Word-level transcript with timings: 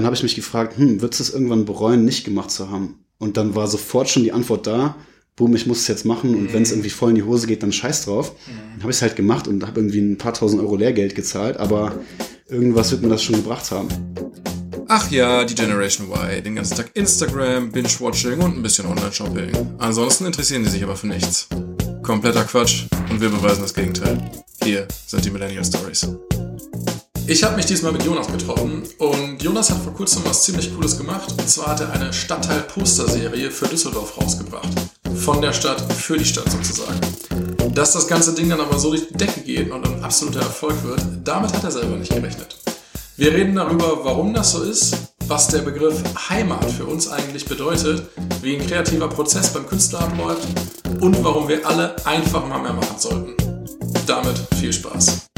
dann 0.00 0.06
habe 0.06 0.16
ich 0.16 0.22
mich 0.22 0.34
gefragt, 0.34 0.78
hm, 0.78 1.02
würdest 1.02 1.20
du 1.20 1.24
es 1.24 1.34
irgendwann 1.34 1.66
bereuen, 1.66 2.06
nicht 2.06 2.24
gemacht 2.24 2.50
zu 2.50 2.70
haben? 2.70 3.04
Und 3.18 3.36
dann 3.36 3.54
war 3.54 3.68
sofort 3.68 4.08
schon 4.08 4.22
die 4.22 4.32
Antwort 4.32 4.66
da, 4.66 4.96
boom, 5.36 5.54
ich 5.54 5.66
muss 5.66 5.80
es 5.80 5.88
jetzt 5.88 6.06
machen 6.06 6.34
und 6.34 6.44
mhm. 6.44 6.52
wenn 6.54 6.62
es 6.62 6.70
irgendwie 6.70 6.88
voll 6.88 7.10
in 7.10 7.16
die 7.16 7.22
Hose 7.22 7.46
geht, 7.46 7.62
dann 7.62 7.70
scheiß 7.70 8.06
drauf. 8.06 8.32
Mhm. 8.32 8.52
Dann 8.72 8.82
habe 8.84 8.92
ich 8.92 8.96
es 8.96 9.02
halt 9.02 9.14
gemacht 9.14 9.46
und 9.46 9.66
habe 9.66 9.78
irgendwie 9.78 10.00
ein 10.00 10.16
paar 10.16 10.32
tausend 10.32 10.62
Euro 10.62 10.76
Lehrgeld 10.76 11.14
gezahlt, 11.14 11.58
aber 11.58 11.92
irgendwas 12.48 12.90
wird 12.92 13.02
mir 13.02 13.10
das 13.10 13.22
schon 13.22 13.36
gebracht 13.36 13.70
haben. 13.70 13.88
Ach 14.88 15.10
ja, 15.10 15.44
die 15.44 15.54
Generation 15.54 16.10
Y. 16.10 16.42
Den 16.44 16.56
ganzen 16.56 16.78
Tag 16.78 16.90
Instagram, 16.94 17.70
Binge-Watching 17.70 18.40
und 18.40 18.56
ein 18.56 18.62
bisschen 18.62 18.86
Online-Shopping. 18.86 19.50
Ansonsten 19.76 20.24
interessieren 20.24 20.64
die 20.64 20.70
sich 20.70 20.82
aber 20.82 20.96
für 20.96 21.08
nichts. 21.08 21.46
Kompletter 22.02 22.44
Quatsch 22.44 22.86
und 23.10 23.20
wir 23.20 23.28
beweisen 23.28 23.60
das 23.60 23.74
Gegenteil. 23.74 24.18
Hier 24.64 24.88
sind 25.06 25.26
die 25.26 25.30
Millennial 25.30 25.62
Stories. 25.62 26.08
Ich 27.30 27.44
habe 27.44 27.54
mich 27.54 27.66
diesmal 27.66 27.92
mit 27.92 28.02
Jonas 28.02 28.26
getroffen 28.26 28.82
und 28.98 29.40
Jonas 29.40 29.70
hat 29.70 29.80
vor 29.84 29.94
kurzem 29.94 30.22
was 30.24 30.42
ziemlich 30.42 30.74
Cooles 30.74 30.98
gemacht. 30.98 31.30
Und 31.30 31.48
zwar 31.48 31.68
hat 31.68 31.80
er 31.80 31.92
eine 31.92 32.12
Stadtteil-Poster-Serie 32.12 33.52
für 33.52 33.68
Düsseldorf 33.68 34.20
rausgebracht. 34.20 34.68
Von 35.14 35.40
der 35.40 35.52
Stadt 35.52 35.80
für 35.92 36.18
die 36.18 36.24
Stadt 36.24 36.50
sozusagen. 36.50 36.98
Dass 37.72 37.92
das 37.92 38.08
ganze 38.08 38.34
Ding 38.34 38.48
dann 38.48 38.60
aber 38.60 38.80
so 38.80 38.90
durch 38.90 39.06
die 39.06 39.14
Decke 39.14 39.42
geht 39.42 39.70
und 39.70 39.86
ein 39.86 40.02
absoluter 40.02 40.40
Erfolg 40.40 40.74
wird, 40.82 41.02
damit 41.22 41.52
hat 41.52 41.62
er 41.62 41.70
selber 41.70 41.96
nicht 41.96 42.12
gerechnet. 42.12 42.56
Wir 43.16 43.32
reden 43.32 43.54
darüber, 43.54 44.04
warum 44.04 44.34
das 44.34 44.50
so 44.50 44.64
ist, 44.64 44.96
was 45.28 45.46
der 45.46 45.60
Begriff 45.60 46.02
Heimat 46.30 46.68
für 46.68 46.86
uns 46.86 47.08
eigentlich 47.08 47.44
bedeutet, 47.44 48.08
wie 48.42 48.56
ein 48.56 48.66
kreativer 48.66 49.08
Prozess 49.08 49.52
beim 49.52 49.68
Künstler 49.68 50.00
abläuft 50.00 50.48
und 51.00 51.22
warum 51.22 51.46
wir 51.46 51.64
alle 51.64 51.94
einfach 52.04 52.44
mal 52.48 52.60
mehr 52.60 52.72
machen 52.72 52.98
sollten. 52.98 53.36
Damit 54.04 54.36
viel 54.58 54.72
Spaß. 54.72 55.28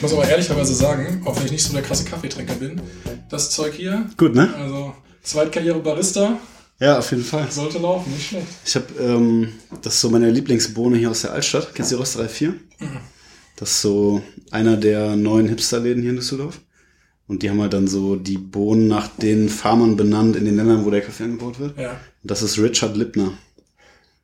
Ich 0.00 0.02
muss 0.02 0.14
aber 0.14 0.26
ehrlicherweise 0.26 0.74
sagen, 0.74 1.20
auch 1.26 1.36
wenn 1.36 1.44
ich 1.44 1.52
nicht 1.52 1.62
so 1.62 1.74
der 1.74 1.82
krasse 1.82 2.06
Kaffeetrinker 2.06 2.54
bin, 2.54 2.80
das 3.28 3.50
Zeug 3.50 3.74
hier. 3.74 4.08
Gut, 4.16 4.34
ne? 4.34 4.48
Also 4.54 4.94
Zweitkarriere 5.22 5.78
Barista. 5.80 6.38
Ja, 6.78 6.98
auf 6.98 7.10
jeden 7.10 7.22
Fall. 7.22 7.50
Sollte 7.50 7.76
laufen, 7.76 8.10
nicht 8.10 8.28
schlecht. 8.28 8.46
Ich 8.64 8.76
habe, 8.76 8.86
ähm, 8.98 9.52
das 9.82 9.96
ist 9.96 10.00
so 10.00 10.08
meine 10.08 10.30
Lieblingsbohne 10.30 10.96
hier 10.96 11.10
aus 11.10 11.20
der 11.20 11.34
Altstadt. 11.34 11.74
Kennst 11.74 11.92
du 11.92 11.96
die 11.96 12.00
Rösterei 12.00 12.28
4? 12.28 12.48
Mhm. 12.48 12.56
Das 13.56 13.72
ist 13.72 13.82
so 13.82 14.22
einer 14.50 14.78
der 14.78 15.16
neuen 15.16 15.48
Hipsterläden 15.48 16.00
hier 16.00 16.12
in 16.12 16.16
Düsseldorf. 16.16 16.62
Und 17.26 17.42
die 17.42 17.50
haben 17.50 17.60
halt 17.60 17.74
dann 17.74 17.86
so 17.86 18.16
die 18.16 18.38
Bohnen 18.38 18.88
nach 18.88 19.08
den 19.18 19.50
Farmern 19.50 19.98
benannt 19.98 20.34
in 20.34 20.46
den 20.46 20.56
Ländern, 20.56 20.86
wo 20.86 20.90
der 20.90 21.02
Kaffee 21.02 21.24
angebaut 21.24 21.60
wird. 21.60 21.76
Ja. 21.78 21.90
Und 21.90 22.30
das 22.30 22.40
ist 22.40 22.58
Richard 22.58 22.96
Lippner. 22.96 23.34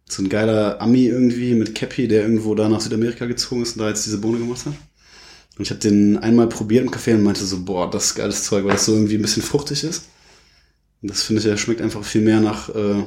So 0.09 0.23
ein 0.23 0.31
geiler 0.31 0.81
Ami 0.81 1.05
irgendwie 1.05 1.53
mit 1.53 1.75
Cappy, 1.75 2.09
der 2.09 2.23
irgendwo 2.23 2.55
da 2.55 2.67
nach 2.67 2.81
Südamerika 2.81 3.27
gezogen 3.27 3.61
ist 3.61 3.77
und 3.77 3.83
da 3.83 3.91
jetzt 3.91 4.07
diese 4.07 4.17
Bohne 4.17 4.39
gemacht 4.39 4.65
hat. 4.65 4.73
Und 5.57 5.65
ich 5.65 5.71
habe 5.71 5.81
den 5.81 6.19
einmal 6.19 6.49
probiert 6.49 6.85
im 6.85 6.91
Kaffee 6.91 7.15
und 7.15 7.23
meinte 7.23 7.45
so, 7.45 7.65
boah, 7.65 7.91
das 7.91 8.07
ist 8.07 8.15
geiles 8.15 8.45
Zeug, 8.45 8.65
weil 8.65 8.73
das 8.73 8.85
so 8.85 8.93
irgendwie 8.93 9.17
ein 9.17 9.23
bisschen 9.23 9.43
fruchtig 9.43 9.85
ist. 9.85 10.05
Das 11.03 11.23
finde 11.23 11.41
ich, 11.41 11.47
der 11.47 11.57
schmeckt 11.57 11.81
einfach 11.81 12.05
viel 12.05 12.21
mehr 12.21 12.41
nach, 12.41 12.69
äh, 12.75 13.05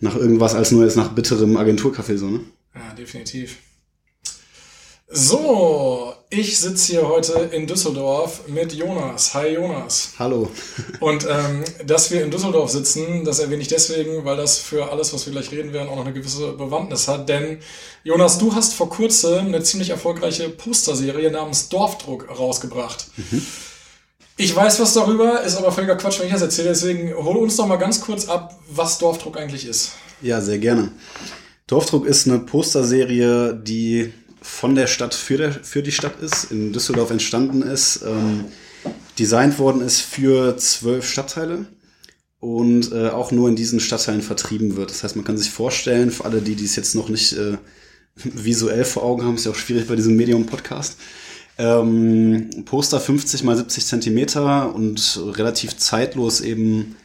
nach 0.00 0.16
irgendwas 0.16 0.54
als 0.54 0.72
nur 0.72 0.84
jetzt 0.84 0.96
nach 0.96 1.12
bitterem 1.12 1.56
Agenturkaffee 1.56 2.16
so, 2.16 2.28
ne? 2.28 2.40
Ja, 2.74 2.94
definitiv. 2.94 3.58
So, 5.08 6.14
ich 6.32 6.58
sitze 6.58 6.92
hier 6.92 7.08
heute 7.08 7.50
in 7.52 7.66
Düsseldorf 7.66 8.48
mit 8.48 8.72
Jonas. 8.72 9.34
Hi 9.34 9.52
Jonas. 9.52 10.12
Hallo. 10.18 10.50
Und 10.98 11.26
ähm, 11.28 11.62
dass 11.84 12.10
wir 12.10 12.24
in 12.24 12.30
Düsseldorf 12.30 12.70
sitzen, 12.70 13.22
das 13.26 13.38
erwähne 13.38 13.60
ich 13.60 13.68
deswegen, 13.68 14.24
weil 14.24 14.38
das 14.38 14.56
für 14.56 14.90
alles, 14.90 15.12
was 15.12 15.26
wir 15.26 15.34
gleich 15.34 15.50
reden 15.52 15.74
werden, 15.74 15.90
auch 15.90 15.96
noch 15.96 16.06
eine 16.06 16.14
gewisse 16.14 16.52
Bewandtnis 16.52 17.06
hat. 17.06 17.28
Denn 17.28 17.58
Jonas, 18.02 18.38
du 18.38 18.54
hast 18.54 18.72
vor 18.72 18.88
kurzem 18.88 19.48
eine 19.48 19.62
ziemlich 19.62 19.90
erfolgreiche 19.90 20.48
Posterserie 20.48 21.30
namens 21.30 21.68
Dorfdruck 21.68 22.26
rausgebracht. 22.30 23.08
Mhm. 23.18 23.46
Ich 24.38 24.56
weiß 24.56 24.80
was 24.80 24.94
darüber, 24.94 25.42
ist 25.42 25.56
aber 25.56 25.70
völliger 25.70 25.96
Quatsch, 25.96 26.18
wenn 26.18 26.28
ich 26.28 26.32
das 26.32 26.40
erzähle. 26.40 26.70
Deswegen 26.70 27.12
hol 27.14 27.36
uns 27.36 27.56
doch 27.56 27.66
mal 27.66 27.76
ganz 27.76 28.00
kurz 28.00 28.26
ab, 28.26 28.58
was 28.70 28.96
Dorfdruck 28.96 29.36
eigentlich 29.36 29.66
ist. 29.66 29.90
Ja, 30.22 30.40
sehr 30.40 30.58
gerne. 30.58 30.92
Dorfdruck 31.66 32.06
ist 32.06 32.26
eine 32.26 32.38
Posterserie, 32.38 33.52
die 33.54 34.14
von 34.42 34.74
der 34.74 34.86
Stadt 34.86 35.14
für, 35.14 35.36
der, 35.36 35.52
für 35.52 35.82
die 35.82 35.92
Stadt 35.92 36.20
ist, 36.20 36.50
in 36.50 36.72
Düsseldorf 36.72 37.10
entstanden 37.10 37.62
ist, 37.62 38.02
ähm, 38.06 38.46
designt 39.18 39.58
worden 39.58 39.80
ist 39.80 40.00
für 40.00 40.56
zwölf 40.56 41.08
Stadtteile 41.08 41.66
und 42.40 42.92
äh, 42.92 43.08
auch 43.08 43.30
nur 43.30 43.48
in 43.48 43.56
diesen 43.56 43.78
Stadtteilen 43.80 44.22
vertrieben 44.22 44.76
wird. 44.76 44.90
Das 44.90 45.04
heißt, 45.04 45.16
man 45.16 45.24
kann 45.24 45.38
sich 45.38 45.50
vorstellen, 45.50 46.10
für 46.10 46.24
alle, 46.24 46.42
die 46.42 46.56
dies 46.56 46.76
jetzt 46.76 46.94
noch 46.94 47.08
nicht 47.08 47.32
äh, 47.34 47.56
visuell 48.16 48.84
vor 48.84 49.04
Augen 49.04 49.24
haben, 49.24 49.36
ist 49.36 49.46
ja 49.46 49.52
auch 49.52 49.56
schwierig 49.56 49.86
bei 49.86 49.96
diesem 49.96 50.16
Medium-Podcast. 50.16 50.98
Ähm, 51.58 52.50
Poster 52.64 52.98
50 52.98 53.44
mal 53.44 53.56
70 53.56 53.86
Zentimeter 53.86 54.74
und 54.74 55.20
relativ 55.36 55.76
zeitlos 55.76 56.40
eben 56.40 56.96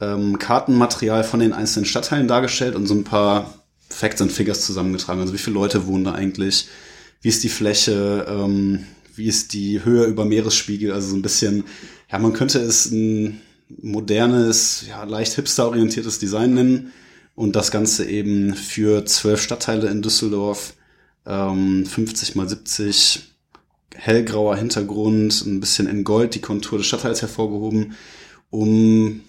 ähm, 0.00 0.38
Kartenmaterial 0.38 1.24
von 1.24 1.40
den 1.40 1.52
einzelnen 1.52 1.86
Stadtteilen 1.86 2.28
dargestellt 2.28 2.74
und 2.74 2.86
so 2.86 2.94
ein 2.94 3.04
paar 3.04 3.65
Facts 3.88 4.22
and 4.22 4.32
Figures 4.32 4.64
zusammengetragen. 4.64 5.20
Also 5.20 5.32
wie 5.32 5.38
viele 5.38 5.54
Leute 5.54 5.86
wohnen 5.86 6.04
da 6.04 6.12
eigentlich? 6.12 6.68
Wie 7.20 7.28
ist 7.28 7.44
die 7.44 7.48
Fläche? 7.48 8.26
Ähm, 8.28 8.86
wie 9.14 9.26
ist 9.26 9.52
die 9.52 9.84
Höhe 9.84 10.04
über 10.04 10.24
Meeresspiegel? 10.24 10.92
Also 10.92 11.08
so 11.08 11.16
ein 11.16 11.22
bisschen, 11.22 11.64
ja, 12.10 12.18
man 12.18 12.32
könnte 12.32 12.58
es 12.58 12.86
ein 12.86 13.40
modernes, 13.68 14.84
ja, 14.88 15.04
leicht 15.04 15.34
hipster-orientiertes 15.34 16.18
Design 16.18 16.54
nennen. 16.54 16.92
Und 17.34 17.54
das 17.56 17.70
Ganze 17.70 18.06
eben 18.08 18.54
für 18.54 19.04
zwölf 19.04 19.42
Stadtteile 19.42 19.88
in 19.88 20.02
Düsseldorf, 20.02 20.74
ähm, 21.26 21.84
50 21.84 22.34
mal 22.34 22.48
70, 22.48 23.34
hellgrauer 23.94 24.56
Hintergrund, 24.56 25.44
ein 25.44 25.60
bisschen 25.60 25.86
in 25.86 26.04
Gold 26.04 26.34
die 26.34 26.40
Kontur 26.40 26.78
des 26.78 26.86
Stadtteils 26.86 27.22
hervorgehoben, 27.22 27.94
um 28.50 29.22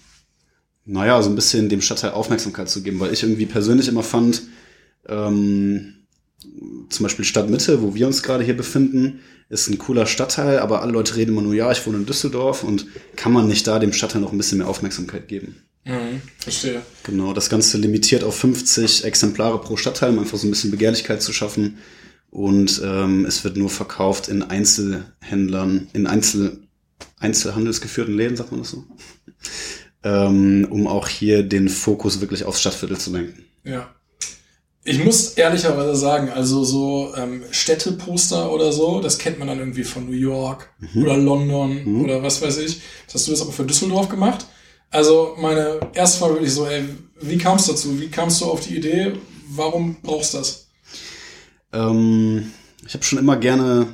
naja, 0.88 1.22
so 1.22 1.28
ein 1.28 1.34
bisschen 1.34 1.68
dem 1.68 1.82
Stadtteil 1.82 2.12
Aufmerksamkeit 2.12 2.68
zu 2.70 2.82
geben, 2.82 2.98
weil 2.98 3.12
ich 3.12 3.22
irgendwie 3.22 3.46
persönlich 3.46 3.88
immer 3.88 4.02
fand, 4.02 4.42
ähm, 5.06 5.94
zum 6.88 7.02
Beispiel 7.02 7.24
Stadtmitte, 7.24 7.82
wo 7.82 7.94
wir 7.94 8.06
uns 8.06 8.22
gerade 8.22 8.42
hier 8.42 8.56
befinden, 8.56 9.20
ist 9.50 9.68
ein 9.68 9.78
cooler 9.78 10.06
Stadtteil, 10.06 10.58
aber 10.58 10.82
alle 10.82 10.92
Leute 10.92 11.16
reden 11.16 11.32
immer 11.32 11.42
nur, 11.42 11.54
ja, 11.54 11.70
ich 11.70 11.86
wohne 11.86 11.98
in 11.98 12.06
Düsseldorf 12.06 12.64
und 12.64 12.86
kann 13.16 13.32
man 13.32 13.48
nicht 13.48 13.66
da 13.66 13.78
dem 13.78 13.92
Stadtteil 13.92 14.22
noch 14.22 14.32
ein 14.32 14.38
bisschen 14.38 14.58
mehr 14.58 14.68
Aufmerksamkeit 14.68 15.28
geben? 15.28 15.56
Mhm, 15.84 16.22
verstehe. 16.38 16.82
Genau, 17.04 17.34
das 17.34 17.50
Ganze 17.50 17.76
limitiert 17.76 18.24
auf 18.24 18.36
50 18.36 19.04
Exemplare 19.04 19.60
pro 19.60 19.76
Stadtteil, 19.76 20.10
um 20.10 20.18
einfach 20.18 20.38
so 20.38 20.46
ein 20.46 20.50
bisschen 20.50 20.70
Begehrlichkeit 20.70 21.22
zu 21.22 21.32
schaffen. 21.32 21.78
Und 22.30 22.80
ähm, 22.84 23.24
es 23.26 23.44
wird 23.44 23.56
nur 23.56 23.70
verkauft 23.70 24.28
in 24.28 24.42
Einzelhändlern, 24.42 25.88
in 25.92 26.06
Einzel, 26.06 26.60
Einzelhandelsgeführten 27.18 28.14
Läden, 28.14 28.36
sagt 28.36 28.52
man 28.52 28.60
das 28.60 28.70
so? 28.70 28.84
Ähm, 30.02 30.66
um 30.70 30.86
auch 30.86 31.08
hier 31.08 31.42
den 31.42 31.68
Fokus 31.68 32.20
wirklich 32.20 32.44
aufs 32.44 32.60
Stadtviertel 32.60 32.98
zu 32.98 33.12
lenken. 33.12 33.44
Ja. 33.64 33.88
Ich 34.84 35.04
muss 35.04 35.32
ehrlicherweise 35.34 35.94
sagen, 35.96 36.30
also 36.30 36.64
so 36.64 37.12
ähm, 37.14 37.42
Städteposter 37.50 38.50
oder 38.50 38.72
so, 38.72 39.00
das 39.00 39.18
kennt 39.18 39.38
man 39.38 39.48
dann 39.48 39.58
irgendwie 39.58 39.84
von 39.84 40.06
New 40.06 40.16
York 40.16 40.70
mhm. 40.78 41.02
oder 41.02 41.16
London 41.16 41.84
mhm. 41.84 42.04
oder 42.04 42.22
was 42.22 42.40
weiß 42.40 42.58
ich. 42.58 42.80
Das 43.04 43.16
hast 43.16 43.26
du 43.26 43.32
das 43.32 43.42
aber 43.42 43.52
für 43.52 43.64
Düsseldorf 43.64 44.08
gemacht. 44.08 44.46
Also 44.90 45.36
meine 45.38 45.80
erste 45.92 46.20
Frage 46.20 46.34
wirklich 46.34 46.54
so, 46.54 46.66
ey, 46.66 46.84
wie 47.20 47.36
kam 47.36 47.56
es 47.56 47.66
dazu? 47.66 48.00
Wie 48.00 48.08
kamst 48.08 48.40
du 48.40 48.46
auf 48.46 48.60
die 48.60 48.76
Idee? 48.76 49.12
Warum 49.50 49.96
brauchst 50.02 50.32
du 50.32 50.38
das? 50.38 50.68
Ähm, 51.72 52.52
ich 52.86 52.94
habe 52.94 53.04
schon 53.04 53.18
immer 53.18 53.36
gerne 53.36 53.88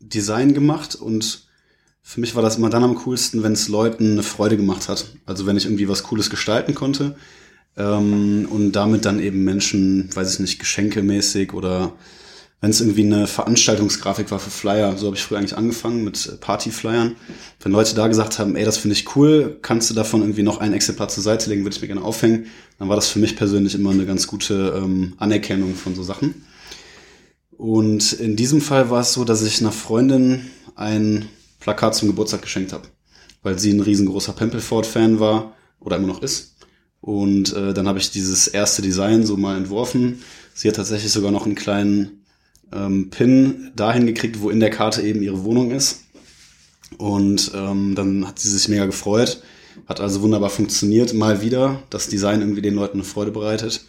Design 0.00 0.54
gemacht 0.54 0.96
und 0.96 1.46
für 2.02 2.20
mich 2.20 2.34
war 2.34 2.42
das 2.42 2.56
immer 2.56 2.68
dann 2.68 2.84
am 2.84 2.96
coolsten, 2.96 3.42
wenn 3.42 3.52
es 3.52 3.68
Leuten 3.68 4.12
eine 4.12 4.22
Freude 4.22 4.56
gemacht 4.56 4.88
hat. 4.88 5.06
Also 5.24 5.46
wenn 5.46 5.56
ich 5.56 5.64
irgendwie 5.64 5.88
was 5.88 6.02
Cooles 6.02 6.30
gestalten 6.30 6.74
konnte 6.74 7.16
ähm, 7.76 8.46
und 8.50 8.72
damit 8.72 9.04
dann 9.04 9.20
eben 9.20 9.44
Menschen, 9.44 10.10
weiß 10.14 10.34
ich 10.34 10.40
nicht, 10.40 10.58
geschenkemäßig 10.58 11.52
oder 11.54 11.92
wenn 12.60 12.70
es 12.70 12.80
irgendwie 12.80 13.04
eine 13.04 13.26
Veranstaltungsgrafik 13.26 14.30
war 14.30 14.38
für 14.38 14.50
Flyer, 14.50 14.96
so 14.96 15.06
habe 15.06 15.16
ich 15.16 15.22
früher 15.22 15.38
eigentlich 15.38 15.56
angefangen 15.56 16.04
mit 16.04 16.40
Partyflyern. 16.40 17.16
Wenn 17.60 17.72
Leute 17.72 17.96
da 17.96 18.06
gesagt 18.06 18.38
haben, 18.38 18.54
ey, 18.54 18.64
das 18.64 18.78
finde 18.78 18.94
ich 18.94 19.16
cool, 19.16 19.58
kannst 19.62 19.90
du 19.90 19.94
davon 19.94 20.20
irgendwie 20.20 20.44
noch 20.44 20.58
ein 20.58 20.72
Exemplar 20.72 21.08
zur 21.08 21.24
Seite 21.24 21.50
legen, 21.50 21.64
würde 21.64 21.74
ich 21.74 21.82
mir 21.82 21.88
gerne 21.88 22.04
aufhängen, 22.04 22.46
dann 22.78 22.88
war 22.88 22.94
das 22.94 23.08
für 23.08 23.18
mich 23.18 23.34
persönlich 23.34 23.74
immer 23.74 23.90
eine 23.90 24.06
ganz 24.06 24.28
gute 24.28 24.74
ähm, 24.76 25.14
Anerkennung 25.18 25.74
von 25.74 25.96
so 25.96 26.04
Sachen. 26.04 26.46
Und 27.50 28.12
in 28.12 28.36
diesem 28.36 28.60
Fall 28.60 28.90
war 28.90 29.00
es 29.00 29.12
so, 29.12 29.24
dass 29.24 29.42
ich 29.42 29.60
einer 29.60 29.72
Freundin 29.72 30.50
ein 30.76 31.28
Plakat 31.62 31.94
zum 31.94 32.08
Geburtstag 32.08 32.42
geschenkt 32.42 32.72
habe, 32.72 32.88
weil 33.42 33.58
sie 33.58 33.72
ein 33.72 33.80
riesengroßer 33.80 34.32
Pempelford-Fan 34.32 35.20
war 35.20 35.54
oder 35.80 35.96
immer 35.96 36.08
noch 36.08 36.22
ist. 36.22 36.56
Und 37.00 37.54
äh, 37.54 37.72
dann 37.72 37.88
habe 37.88 37.98
ich 37.98 38.10
dieses 38.10 38.48
erste 38.48 38.82
Design 38.82 39.24
so 39.24 39.36
mal 39.36 39.56
entworfen. 39.56 40.22
Sie 40.54 40.68
hat 40.68 40.76
tatsächlich 40.76 41.12
sogar 41.12 41.30
noch 41.30 41.46
einen 41.46 41.54
kleinen 41.54 42.24
ähm, 42.72 43.10
Pin 43.10 43.70
dahin 43.76 44.06
gekriegt, 44.06 44.40
wo 44.40 44.50
in 44.50 44.60
der 44.60 44.70
Karte 44.70 45.02
eben 45.02 45.22
ihre 45.22 45.44
Wohnung 45.44 45.70
ist. 45.70 46.02
Und 46.98 47.52
ähm, 47.54 47.94
dann 47.94 48.26
hat 48.26 48.38
sie 48.38 48.50
sich 48.50 48.68
mega 48.68 48.86
gefreut. 48.86 49.42
Hat 49.86 50.00
also 50.00 50.22
wunderbar 50.22 50.50
funktioniert, 50.50 51.14
mal 51.14 51.42
wieder. 51.42 51.82
Das 51.90 52.08
Design 52.08 52.40
irgendwie 52.40 52.62
den 52.62 52.74
Leuten 52.74 52.98
eine 52.98 53.04
Freude 53.04 53.30
bereitet. 53.30 53.86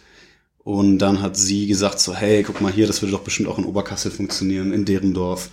Und 0.58 0.98
dann 0.98 1.20
hat 1.20 1.36
sie 1.36 1.66
gesagt 1.66 2.00
so, 2.00 2.14
hey, 2.14 2.42
guck 2.42 2.60
mal 2.60 2.72
hier, 2.72 2.86
das 2.86 3.02
würde 3.02 3.12
doch 3.12 3.20
bestimmt 3.20 3.48
auch 3.48 3.58
in 3.58 3.66
Oberkassel 3.66 4.10
funktionieren, 4.10 4.72
in 4.72 4.84
deren 4.84 5.12
Dorf. 5.12 5.50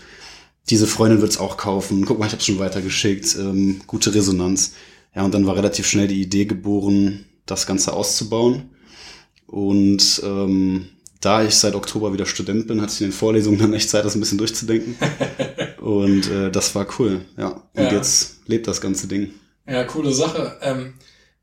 Diese 0.69 0.87
Freundin 0.87 1.21
wird's 1.21 1.37
auch 1.37 1.57
kaufen. 1.57 2.05
Guck 2.05 2.19
mal, 2.19 2.27
ich 2.27 2.33
habe 2.33 2.43
schon 2.43 2.59
weitergeschickt. 2.59 3.35
Ähm, 3.39 3.81
gute 3.87 4.13
Resonanz. 4.13 4.73
Ja, 5.15 5.23
und 5.23 5.33
dann 5.33 5.45
war 5.45 5.55
relativ 5.55 5.87
schnell 5.87 6.07
die 6.07 6.21
Idee 6.21 6.45
geboren, 6.45 7.25
das 7.45 7.65
Ganze 7.67 7.93
auszubauen. 7.93 8.69
Und 9.47 10.21
ähm, 10.23 10.87
da 11.19 11.43
ich 11.43 11.55
seit 11.55 11.75
Oktober 11.75 12.13
wieder 12.13 12.25
Student 12.25 12.67
bin, 12.67 12.81
hatte 12.81 12.93
ich 12.93 13.01
in 13.01 13.07
den 13.07 13.13
Vorlesungen 13.13 13.59
dann 13.59 13.73
echt 13.73 13.89
Zeit, 13.89 14.05
das 14.05 14.15
ein 14.15 14.21
bisschen 14.21 14.37
durchzudenken. 14.37 14.95
und 15.81 16.29
äh, 16.31 16.49
das 16.51 16.73
war 16.73 16.87
cool, 16.99 17.25
ja. 17.37 17.61
Und 17.75 17.83
Ja. 17.83 17.91
jetzt 17.93 18.37
lebt 18.47 18.67
das 18.67 18.79
ganze 18.81 19.07
Ding. 19.07 19.31
Ja, 19.67 19.83
coole 19.83 20.13
Sache. 20.13 20.57
Ähm, 20.61 20.93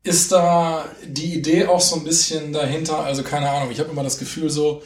ist 0.03 0.31
da 0.31 0.85
die 1.07 1.35
Idee 1.35 1.65
auch 1.65 1.81
so 1.81 1.97
ein 1.97 2.03
bisschen 2.03 2.51
dahinter? 2.51 2.99
Also 2.99 3.21
keine 3.23 3.49
Ahnung, 3.49 3.69
ich 3.71 3.79
habe 3.79 3.91
immer 3.91 4.03
das 4.03 4.17
Gefühl 4.17 4.49
so, 4.49 4.81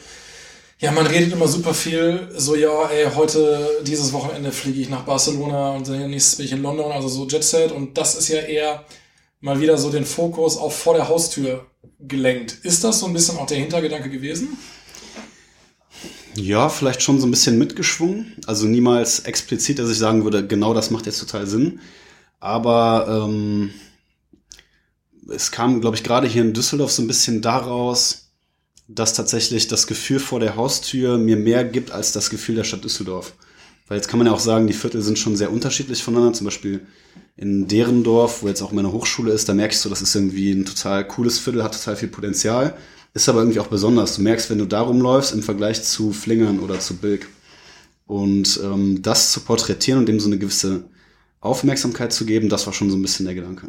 ja, 0.78 0.90
man 0.90 1.06
redet 1.06 1.32
immer 1.32 1.48
super 1.48 1.72
viel, 1.72 2.28
so 2.36 2.56
ja, 2.56 2.88
ey, 2.88 3.10
heute, 3.14 3.68
dieses 3.86 4.12
Wochenende 4.12 4.52
fliege 4.52 4.80
ich 4.80 4.88
nach 4.88 5.04
Barcelona 5.04 5.72
und 5.72 5.88
dann 5.88 6.10
nächstes 6.10 6.36
bin 6.36 6.46
ich 6.46 6.52
in 6.52 6.62
London, 6.62 6.92
also 6.92 7.08
so 7.08 7.26
Jet 7.26 7.44
Set 7.44 7.72
und 7.72 7.96
das 7.96 8.16
ist 8.16 8.28
ja 8.28 8.40
eher 8.40 8.84
mal 9.40 9.60
wieder 9.60 9.78
so 9.78 9.90
den 9.90 10.04
Fokus 10.04 10.56
auf 10.56 10.76
vor 10.76 10.94
der 10.94 11.08
Haustür 11.08 11.66
gelenkt. 12.00 12.58
Ist 12.62 12.82
das 12.82 13.00
so 13.00 13.06
ein 13.06 13.12
bisschen 13.12 13.38
auch 13.38 13.46
der 13.46 13.58
Hintergedanke 13.58 14.10
gewesen? 14.10 14.56
Ja, 16.36 16.68
vielleicht 16.68 17.02
schon 17.02 17.20
so 17.20 17.26
ein 17.26 17.30
bisschen 17.30 17.58
mitgeschwungen. 17.58 18.34
Also 18.46 18.66
niemals 18.66 19.20
explizit, 19.20 19.78
dass 19.78 19.90
ich 19.90 19.98
sagen 19.98 20.24
würde, 20.24 20.46
genau 20.46 20.74
das 20.74 20.90
macht 20.90 21.06
jetzt 21.06 21.20
total 21.20 21.46
Sinn. 21.46 21.80
Aber 22.40 23.28
ähm, 23.28 23.70
es 25.30 25.50
kam, 25.50 25.80
glaube 25.80 25.96
ich, 25.96 26.02
gerade 26.02 26.26
hier 26.26 26.42
in 26.42 26.52
Düsseldorf 26.52 26.90
so 26.90 27.02
ein 27.02 27.06
bisschen 27.06 27.40
daraus, 27.40 28.23
dass 28.88 29.14
tatsächlich 29.14 29.68
das 29.68 29.86
Gefühl 29.86 30.18
vor 30.18 30.40
der 30.40 30.56
Haustür 30.56 31.18
mir 31.18 31.36
mehr 31.36 31.64
gibt 31.64 31.90
als 31.90 32.12
das 32.12 32.30
Gefühl 32.30 32.56
der 32.56 32.64
Stadt 32.64 32.84
Düsseldorf. 32.84 33.34
Weil 33.88 33.98
jetzt 33.98 34.08
kann 34.08 34.18
man 34.18 34.26
ja 34.26 34.32
auch 34.32 34.40
sagen, 34.40 34.66
die 34.66 34.72
Viertel 34.72 35.02
sind 35.02 35.18
schon 35.18 35.36
sehr 35.36 35.52
unterschiedlich 35.52 36.02
voneinander. 36.02 36.34
Zum 36.34 36.46
Beispiel 36.46 36.86
in 37.36 37.68
Derendorf, 37.68 38.42
wo 38.42 38.48
jetzt 38.48 38.62
auch 38.62 38.72
meine 38.72 38.92
Hochschule 38.92 39.32
ist, 39.32 39.48
da 39.48 39.54
merkst 39.54 39.84
du, 39.84 39.88
das 39.88 40.02
ist 40.02 40.14
irgendwie 40.14 40.52
ein 40.52 40.64
total 40.64 41.06
cooles 41.06 41.38
Viertel, 41.38 41.64
hat 41.64 41.72
total 41.72 41.96
viel 41.96 42.08
Potenzial, 42.08 42.74
ist 43.12 43.28
aber 43.28 43.40
irgendwie 43.40 43.60
auch 43.60 43.66
besonders. 43.66 44.16
Du 44.16 44.22
merkst, 44.22 44.50
wenn 44.50 44.58
du 44.58 44.66
da 44.66 44.80
rumläufst, 44.80 45.34
im 45.34 45.42
Vergleich 45.42 45.82
zu 45.82 46.12
Flingern 46.12 46.60
oder 46.60 46.80
zu 46.80 46.96
Bilk. 46.96 47.28
Und 48.06 48.60
ähm, 48.62 49.02
das 49.02 49.32
zu 49.32 49.40
porträtieren 49.40 50.00
und 50.00 50.06
dem 50.06 50.20
so 50.20 50.28
eine 50.28 50.38
gewisse 50.38 50.84
Aufmerksamkeit 51.40 52.12
zu 52.12 52.24
geben, 52.24 52.48
das 52.48 52.66
war 52.66 52.72
schon 52.72 52.90
so 52.90 52.96
ein 52.96 53.02
bisschen 53.02 53.26
der 53.26 53.34
Gedanke. 53.34 53.68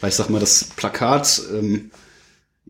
Weil 0.00 0.10
ich 0.10 0.16
sag 0.16 0.28
mal, 0.30 0.40
das 0.40 0.64
Plakat, 0.64 1.42
ähm, 1.52 1.90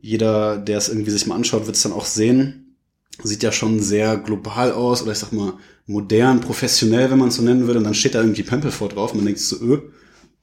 jeder, 0.01 0.59
der 0.59 0.79
es 0.79 0.89
irgendwie 0.89 1.11
sich 1.11 1.27
mal 1.27 1.35
anschaut, 1.35 1.67
wird 1.67 1.77
es 1.77 1.83
dann 1.83 1.93
auch 1.93 2.05
sehen, 2.05 2.77
sieht 3.23 3.43
ja 3.43 3.53
schon 3.53 3.81
sehr 3.81 4.17
global 4.17 4.73
aus 4.73 5.03
oder 5.03 5.13
ich 5.13 5.19
sag 5.19 5.33
mal 5.33 5.55
modern, 5.87 6.41
professionell, 6.41 7.11
wenn 7.11 7.19
man 7.19 7.29
es 7.29 7.37
so 7.37 7.43
nennen 7.43 7.67
würde. 7.67 7.79
Und 7.79 7.85
dann 7.85 7.95
steht 7.95 8.15
da 8.15 8.21
irgendwie 8.21 8.43
Pempelfort 8.43 8.95
drauf 8.95 9.13
und 9.13 9.19
man 9.19 9.27
denkt 9.27 9.41
so, 9.41 9.57
öh, 9.57 9.81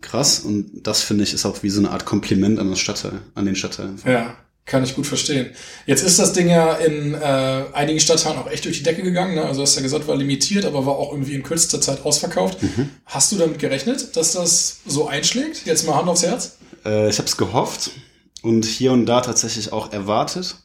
krass. 0.01 0.39
Und 0.39 0.85
das 0.85 1.01
finde 1.01 1.23
ich 1.23 1.33
ist 1.33 1.45
auch 1.45 1.63
wie 1.63 1.69
so 1.69 1.79
eine 1.79 1.91
Art 1.91 2.05
Kompliment 2.05 2.59
an 2.59 2.69
das 2.69 2.79
Stadtteil, 2.79 3.19
an 3.35 3.45
den 3.45 3.55
Stadtteil. 3.55 3.91
Ja, 4.05 4.35
kann 4.65 4.83
ich 4.83 4.95
gut 4.95 5.07
verstehen. 5.07 5.51
Jetzt 5.85 6.03
ist 6.03 6.19
das 6.19 6.33
Ding 6.33 6.49
ja 6.49 6.73
in 6.73 7.13
äh, 7.13 7.63
einigen 7.73 7.99
Stadtteilen 7.99 8.37
auch 8.37 8.51
echt 8.51 8.65
durch 8.65 8.77
die 8.77 8.83
Decke 8.83 9.01
gegangen. 9.01 9.35
Ne? 9.35 9.43
Also 9.43 9.59
du 9.59 9.63
hast 9.63 9.75
ja 9.75 9.81
gesagt, 9.81 10.07
war 10.07 10.17
limitiert, 10.17 10.65
aber 10.65 10.85
war 10.85 10.97
auch 10.97 11.13
irgendwie 11.13 11.33
in 11.33 11.43
kürzester 11.43 11.79
Zeit 11.79 12.05
ausverkauft. 12.05 12.59
Hast 13.05 13.31
du 13.31 13.37
damit 13.37 13.59
gerechnet, 13.59 14.15
dass 14.17 14.33
das 14.33 14.81
so 14.85 15.07
einschlägt? 15.07 15.65
Jetzt 15.65 15.87
mal 15.87 15.95
Hand 15.95 16.09
aufs 16.09 16.23
Herz. 16.23 16.57
Äh, 16.85 17.09
ich 17.09 17.17
habe 17.17 17.27
es 17.27 17.37
gehofft 17.37 17.91
und 18.41 18.65
hier 18.65 18.91
und 18.91 19.05
da 19.05 19.21
tatsächlich 19.21 19.71
auch 19.71 19.91
erwartet. 19.91 20.57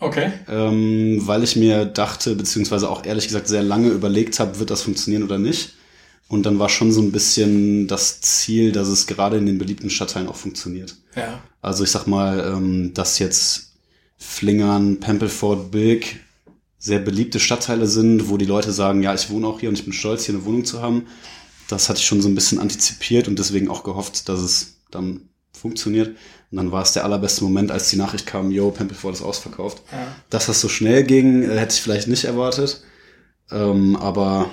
Okay. 0.00 0.32
ähm, 0.48 1.20
weil 1.22 1.44
ich 1.44 1.56
mir 1.56 1.84
dachte, 1.86 2.34
beziehungsweise 2.34 2.90
auch 2.90 3.06
ehrlich 3.06 3.26
gesagt 3.26 3.48
sehr 3.48 3.62
lange 3.62 3.88
überlegt 3.88 4.38
habe, 4.38 4.58
wird 4.58 4.70
das 4.70 4.82
funktionieren 4.82 5.22
oder 5.22 5.38
nicht. 5.38 5.74
Und 6.28 6.44
dann 6.46 6.58
war 6.58 6.68
schon 6.68 6.90
so 6.90 7.00
ein 7.00 7.12
bisschen 7.12 7.86
das 7.86 8.20
Ziel, 8.20 8.72
dass 8.72 8.88
es 8.88 9.06
gerade 9.06 9.36
in 9.36 9.46
den 9.46 9.56
beliebten 9.58 9.90
Stadtteilen 9.90 10.28
auch 10.28 10.36
funktioniert. 10.36 10.96
Ja. 11.14 11.40
Also 11.62 11.84
ich 11.84 11.90
sag 11.90 12.06
mal, 12.06 12.40
ähm, 12.54 12.92
dass 12.92 13.18
jetzt 13.18 13.72
Flingern, 14.18 15.00
Pempelfort, 15.00 15.70
Bilk 15.70 16.16
sehr 16.78 16.98
beliebte 16.98 17.40
Stadtteile 17.40 17.86
sind, 17.86 18.28
wo 18.28 18.36
die 18.36 18.44
Leute 18.44 18.72
sagen, 18.72 19.02
ja, 19.02 19.14
ich 19.14 19.30
wohne 19.30 19.46
auch 19.46 19.60
hier 19.60 19.68
und 19.68 19.78
ich 19.78 19.84
bin 19.84 19.92
stolz, 19.92 20.26
hier 20.26 20.34
eine 20.34 20.44
Wohnung 20.44 20.64
zu 20.64 20.82
haben. 20.82 21.06
Das 21.68 21.88
hatte 21.88 21.98
ich 21.98 22.06
schon 22.06 22.20
so 22.20 22.28
ein 22.28 22.34
bisschen 22.34 22.58
antizipiert 22.58 23.26
und 23.26 23.38
deswegen 23.38 23.68
auch 23.68 23.84
gehofft, 23.84 24.28
dass 24.28 24.40
es 24.40 24.74
dann 24.90 25.28
funktioniert. 25.52 26.16
Und 26.50 26.56
dann 26.56 26.72
war 26.72 26.82
es 26.82 26.92
der 26.92 27.04
allerbeste 27.04 27.42
Moment, 27.44 27.70
als 27.70 27.90
die 27.90 27.96
Nachricht 27.96 28.26
kam, 28.26 28.50
yo, 28.50 28.70
Pempelfort 28.70 29.12
ist 29.12 29.22
ausverkauft. 29.22 29.82
Ja. 29.90 30.14
Dass 30.30 30.46
das 30.46 30.60
so 30.60 30.68
schnell 30.68 31.04
ging, 31.04 31.42
äh, 31.42 31.58
hätte 31.58 31.74
ich 31.74 31.82
vielleicht 31.82 32.08
nicht 32.08 32.24
erwartet. 32.24 32.82
Ähm, 33.50 33.96
aber 33.96 34.50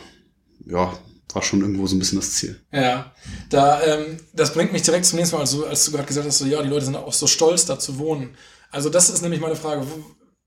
ja, 0.65 0.93
war 1.33 1.41
schon 1.41 1.61
irgendwo 1.61 1.87
so 1.87 1.95
ein 1.95 1.99
bisschen 1.99 2.19
das 2.19 2.33
Ziel. 2.33 2.59
Ja, 2.71 3.13
da, 3.49 3.81
ähm, 3.83 4.17
das 4.33 4.53
bringt 4.53 4.73
mich 4.73 4.81
direkt 4.81 5.05
zum 5.05 5.17
nächsten 5.19 5.35
Mal, 5.35 5.41
als 5.41 5.51
du, 5.51 5.65
als 5.65 5.85
du 5.85 5.91
gerade 5.91 6.07
gesagt 6.07 6.27
hast, 6.27 6.39
so, 6.39 6.45
ja, 6.45 6.61
die 6.61 6.69
Leute 6.69 6.85
sind 6.85 6.95
auch 6.95 7.13
so 7.13 7.27
stolz, 7.27 7.65
da 7.65 7.79
zu 7.79 7.97
wohnen. 7.97 8.35
Also 8.69 8.89
das 8.89 9.09
ist 9.09 9.21
nämlich 9.21 9.41
meine 9.41 9.55
Frage, 9.55 9.85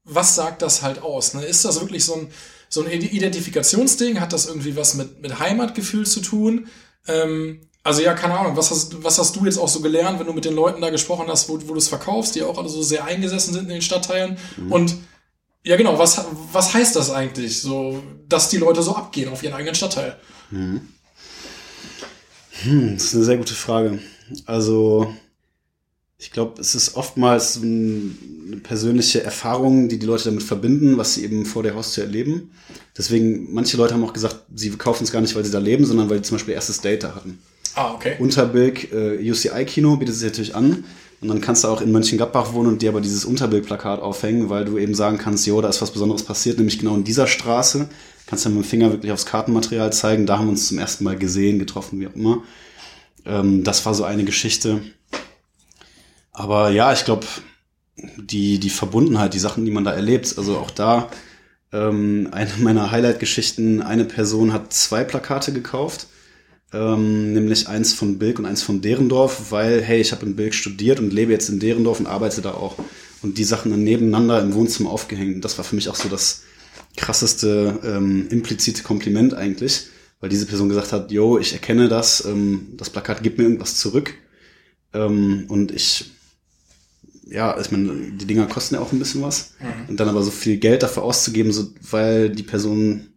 was 0.05 0.35
sagt 0.35 0.63
das 0.63 0.83
halt 0.83 1.03
aus? 1.03 1.35
Ne? 1.35 1.45
Ist 1.45 1.65
das 1.65 1.81
wirklich 1.81 2.05
so 2.05 2.15
ein, 2.15 2.29
so 2.69 2.83
ein 2.83 2.91
Identifikationsding? 2.91 4.21
Hat 4.21 4.33
das 4.33 4.47
irgendwie 4.47 4.77
was 4.77 4.95
mit, 4.95 5.21
mit 5.21 5.39
Heimatgefühl 5.39 6.07
zu 6.07 6.21
tun? 6.21 6.69
Ähm, 7.07 7.61
also 7.85 8.01
ja, 8.01 8.15
keine 8.15 8.39
Ahnung, 8.39 8.57
was 8.57 8.71
hast, 8.71 9.05
was 9.05 9.19
hast 9.19 9.37
du 9.37 9.45
jetzt 9.45 9.59
auch 9.59 9.69
so 9.69 9.81
gelernt, 9.81 10.19
wenn 10.19 10.27
du 10.27 10.33
mit 10.33 10.47
den 10.47 10.55
Leuten 10.55 10.81
da 10.81 10.89
gesprochen 10.89 11.27
hast, 11.29 11.49
wo, 11.51 11.55
wo 11.69 11.75
du 11.75 11.79
es 11.79 11.89
verkaufst, 11.89 12.35
die 12.35 12.43
auch 12.43 12.57
alle 12.59 12.71
so 12.71 12.83
sehr 12.83 13.05
eingesessen 13.05 13.53
sind 13.53 13.65
in 13.65 13.69
den 13.75 13.83
Stadtteilen? 13.83 14.39
Und 14.71 14.97
ja, 15.63 15.77
genau, 15.77 15.99
was, 15.99 16.25
was 16.53 16.73
heißt 16.75 16.97
das 16.97 17.11
eigentlich, 17.11 17.61
so, 17.61 18.03
dass 18.29 18.49
die 18.49 18.57
Leute 18.57 18.83
so 18.83 18.97
abgehen 18.97 19.31
auf 19.31 19.43
ihren 19.43 19.55
eigenen 19.55 19.75
Stadtteil? 19.75 20.17
Das 22.65 23.05
ist 23.05 23.15
eine 23.15 23.25
sehr 23.25 23.37
gute 23.37 23.55
Frage. 23.55 23.99
Also, 24.47 25.15
ich 26.17 26.31
glaube, 26.31 26.61
es 26.61 26.75
ist 26.75 26.97
oftmals 26.97 27.61
eine 27.61 28.61
persönliche 28.63 29.23
Erfahrung, 29.23 29.91
die 29.91 29.99
die 29.99 30.07
Leute 30.07 30.25
damit 30.25 30.43
verbinden, 30.43 30.97
was 30.97 31.15
sie 31.15 31.25
eben 31.25 31.45
vor 31.45 31.63
der 31.63 31.75
Haustür 31.75 32.05
erleben. 32.05 32.53
Deswegen, 32.97 33.53
manche 33.53 33.77
Leute 33.77 33.93
haben 33.93 34.05
auch 34.05 34.15
gesagt, 34.15 34.37
sie 34.55 34.71
kaufen 34.71 35.05
es 35.05 35.13
gar 35.13 35.21
nicht, 35.21 35.35
weil 35.35 35.45
sie 35.45 35.51
da 35.51 35.59
leben, 35.59 35.85
sondern 35.85 36.09
weil 36.09 36.19
sie 36.19 36.23
zum 36.23 36.37
Beispiel 36.37 36.55
erstes 36.55 36.81
Date 36.81 37.03
da 37.03 37.15
hatten. 37.15 37.39
Ah, 37.75 37.93
okay. 37.93 38.17
Unterbilk 38.19 38.93
äh, 38.93 39.31
UCI-Kino 39.31 39.97
bietet 39.97 40.15
sich 40.15 40.31
natürlich 40.31 40.55
an. 40.55 40.85
Und 41.21 41.29
dann 41.29 41.41
kannst 41.41 41.65
du 41.65 41.69
auch 41.69 41.81
in 41.81 41.91
Mönchengladbach 41.91 42.53
wohnen 42.53 42.69
und 42.69 42.83
dir 42.83 42.91
aber 42.91 43.01
dieses 43.01 43.25
Unterbilk-Plakat 43.25 44.01
aufhängen, 44.01 44.51
weil 44.51 44.65
du 44.65 44.79
eben 44.79 44.95
sagen 44.95 45.17
kannst, 45.17 45.47
jo, 45.47 45.61
da 45.61 45.69
ist 45.69 45.81
was 45.81 45.91
Besonderes 45.91 46.23
passiert, 46.23 46.59
nämlich 46.59 46.79
genau 46.79 46.95
in 46.95 47.05
dieser 47.05 47.27
Straße. 47.27 47.89
Kannst 48.27 48.45
du 48.45 48.51
mit 48.51 48.59
dem 48.59 48.65
Finger 48.65 48.91
wirklich 48.91 49.11
aufs 49.11 49.27
Kartenmaterial 49.27 49.93
zeigen. 49.93 50.27
Da 50.27 50.39
haben 50.39 50.47
wir 50.47 50.51
uns 50.51 50.69
zum 50.69 50.79
ersten 50.79 51.03
Mal 51.05 51.17
gesehen, 51.17 51.59
getroffen, 51.59 51.99
wie 51.99 52.09
auch 52.09 52.15
immer. 52.15 52.43
Ähm, 53.25 53.65
das 53.65 53.85
war 53.87 53.95
so 53.95 54.05
eine 54.05 54.25
Geschichte. 54.25 54.83
Aber 56.33 56.71
ja, 56.71 56.93
ich 56.93 57.05
glaube, 57.05 57.27
die, 57.97 58.59
die 58.59 58.71
Verbundenheit, 58.71 59.35
die 59.35 59.39
Sachen, 59.39 59.65
die 59.65 59.71
man 59.71 59.85
da 59.85 59.93
erlebt, 59.93 60.35
also 60.37 60.59
auch 60.59 60.71
da, 60.71 61.09
ähm, 61.73 62.29
eine 62.33 62.51
meiner 62.59 62.91
Highlight-Geschichten, 62.91 63.83
eine 63.83 64.05
Person 64.05 64.53
hat 64.53 64.73
zwei 64.73 65.05
Plakate 65.05 65.53
gekauft 65.53 66.09
ähm, 66.75 67.33
nämlich 67.33 67.69
eins 67.69 67.93
von 67.95 68.19
Bilk 68.19 68.39
und 68.41 68.47
eins 68.47 68.63
von 68.63 68.81
Derendorf, 68.81 69.53
weil, 69.53 69.81
hey, 69.81 70.01
ich 70.01 70.11
habe 70.11 70.27
in 70.27 70.35
Bilk 70.35 70.55
studiert 70.55 70.99
und 70.99 71.13
lebe 71.13 71.33
jetzt 71.33 71.49
in 71.49 71.61
Derendorf 71.61 72.01
und 72.01 72.07
arbeite 72.07 72.43
da 72.43 72.53
auch. 72.53 72.77
Und 73.23 73.39
die 73.39 73.45
Sachen 73.45 73.71
dann 73.71 73.85
nebeneinander 73.85 74.43
im 74.43 74.55
Wohnzimmer 74.55 74.91
aufgehängt. 74.91 75.37
Und 75.37 75.45
das 75.45 75.57
war 75.57 75.65
für 75.65 75.77
mich 75.77 75.89
auch 75.89 75.95
so 75.95 76.09
das 76.09 76.43
krasseste 76.97 77.79
ähm, 77.85 78.27
implizite 78.29 78.83
Kompliment 78.83 79.35
eigentlich, 79.35 79.87
weil 80.21 80.29
diese 80.29 80.47
Person 80.47 80.69
gesagt 80.69 80.93
hat, 80.93 81.13
yo, 81.13 81.39
ich 81.39 81.53
erkenne 81.53 81.89
das, 81.89 82.25
ähm, 82.25 82.69
das 82.77 82.91
Plakat 82.91 83.23
gibt 83.23 83.39
mir 83.39 83.45
irgendwas 83.45 83.77
zurück. 83.77 84.15
Ähm, 84.93 85.45
und 85.49 85.71
ich, 85.71 86.11
ja, 87.31 87.59
ich 87.61 87.71
meine, 87.71 87.93
die 88.13 88.27
Dinger 88.27 88.47
kosten 88.47 88.75
ja 88.75 88.81
auch 88.81 88.93
ein 88.93 88.99
bisschen 88.99 89.23
was. 89.23 89.55
Und 89.89 90.01
dann 90.01 90.09
aber 90.09 90.25
so 90.25 90.33
viel 90.33 90.57
Geld 90.57 90.83
dafür 90.83 91.05
auszugeben, 91.05 91.53
so, 91.53 91.69
weil 91.89 92.31
die 92.31 92.43
Person, 92.43 93.11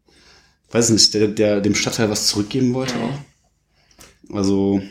weiß 0.71 0.91
nicht, 0.91 1.13
der, 1.15 1.27
der 1.27 1.59
dem 1.59 1.75
Stadtteil 1.75 2.09
was 2.11 2.27
zurückgeben 2.27 2.75
wollte 2.75 2.93
auch. 2.95 3.19
Also 4.31 4.81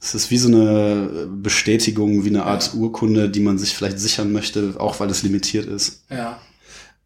es 0.00 0.14
ist 0.14 0.30
wie 0.30 0.38
so 0.38 0.48
eine 0.48 1.28
Bestätigung, 1.30 2.24
wie 2.24 2.28
eine 2.28 2.44
Art 2.44 2.74
Urkunde, 2.74 3.28
die 3.28 3.40
man 3.40 3.58
sich 3.58 3.74
vielleicht 3.74 3.98
sichern 3.98 4.32
möchte, 4.32 4.74
auch 4.78 5.00
weil 5.00 5.10
es 5.10 5.22
limitiert 5.22 5.66
ist. 5.66 6.04
Ja. 6.10 6.40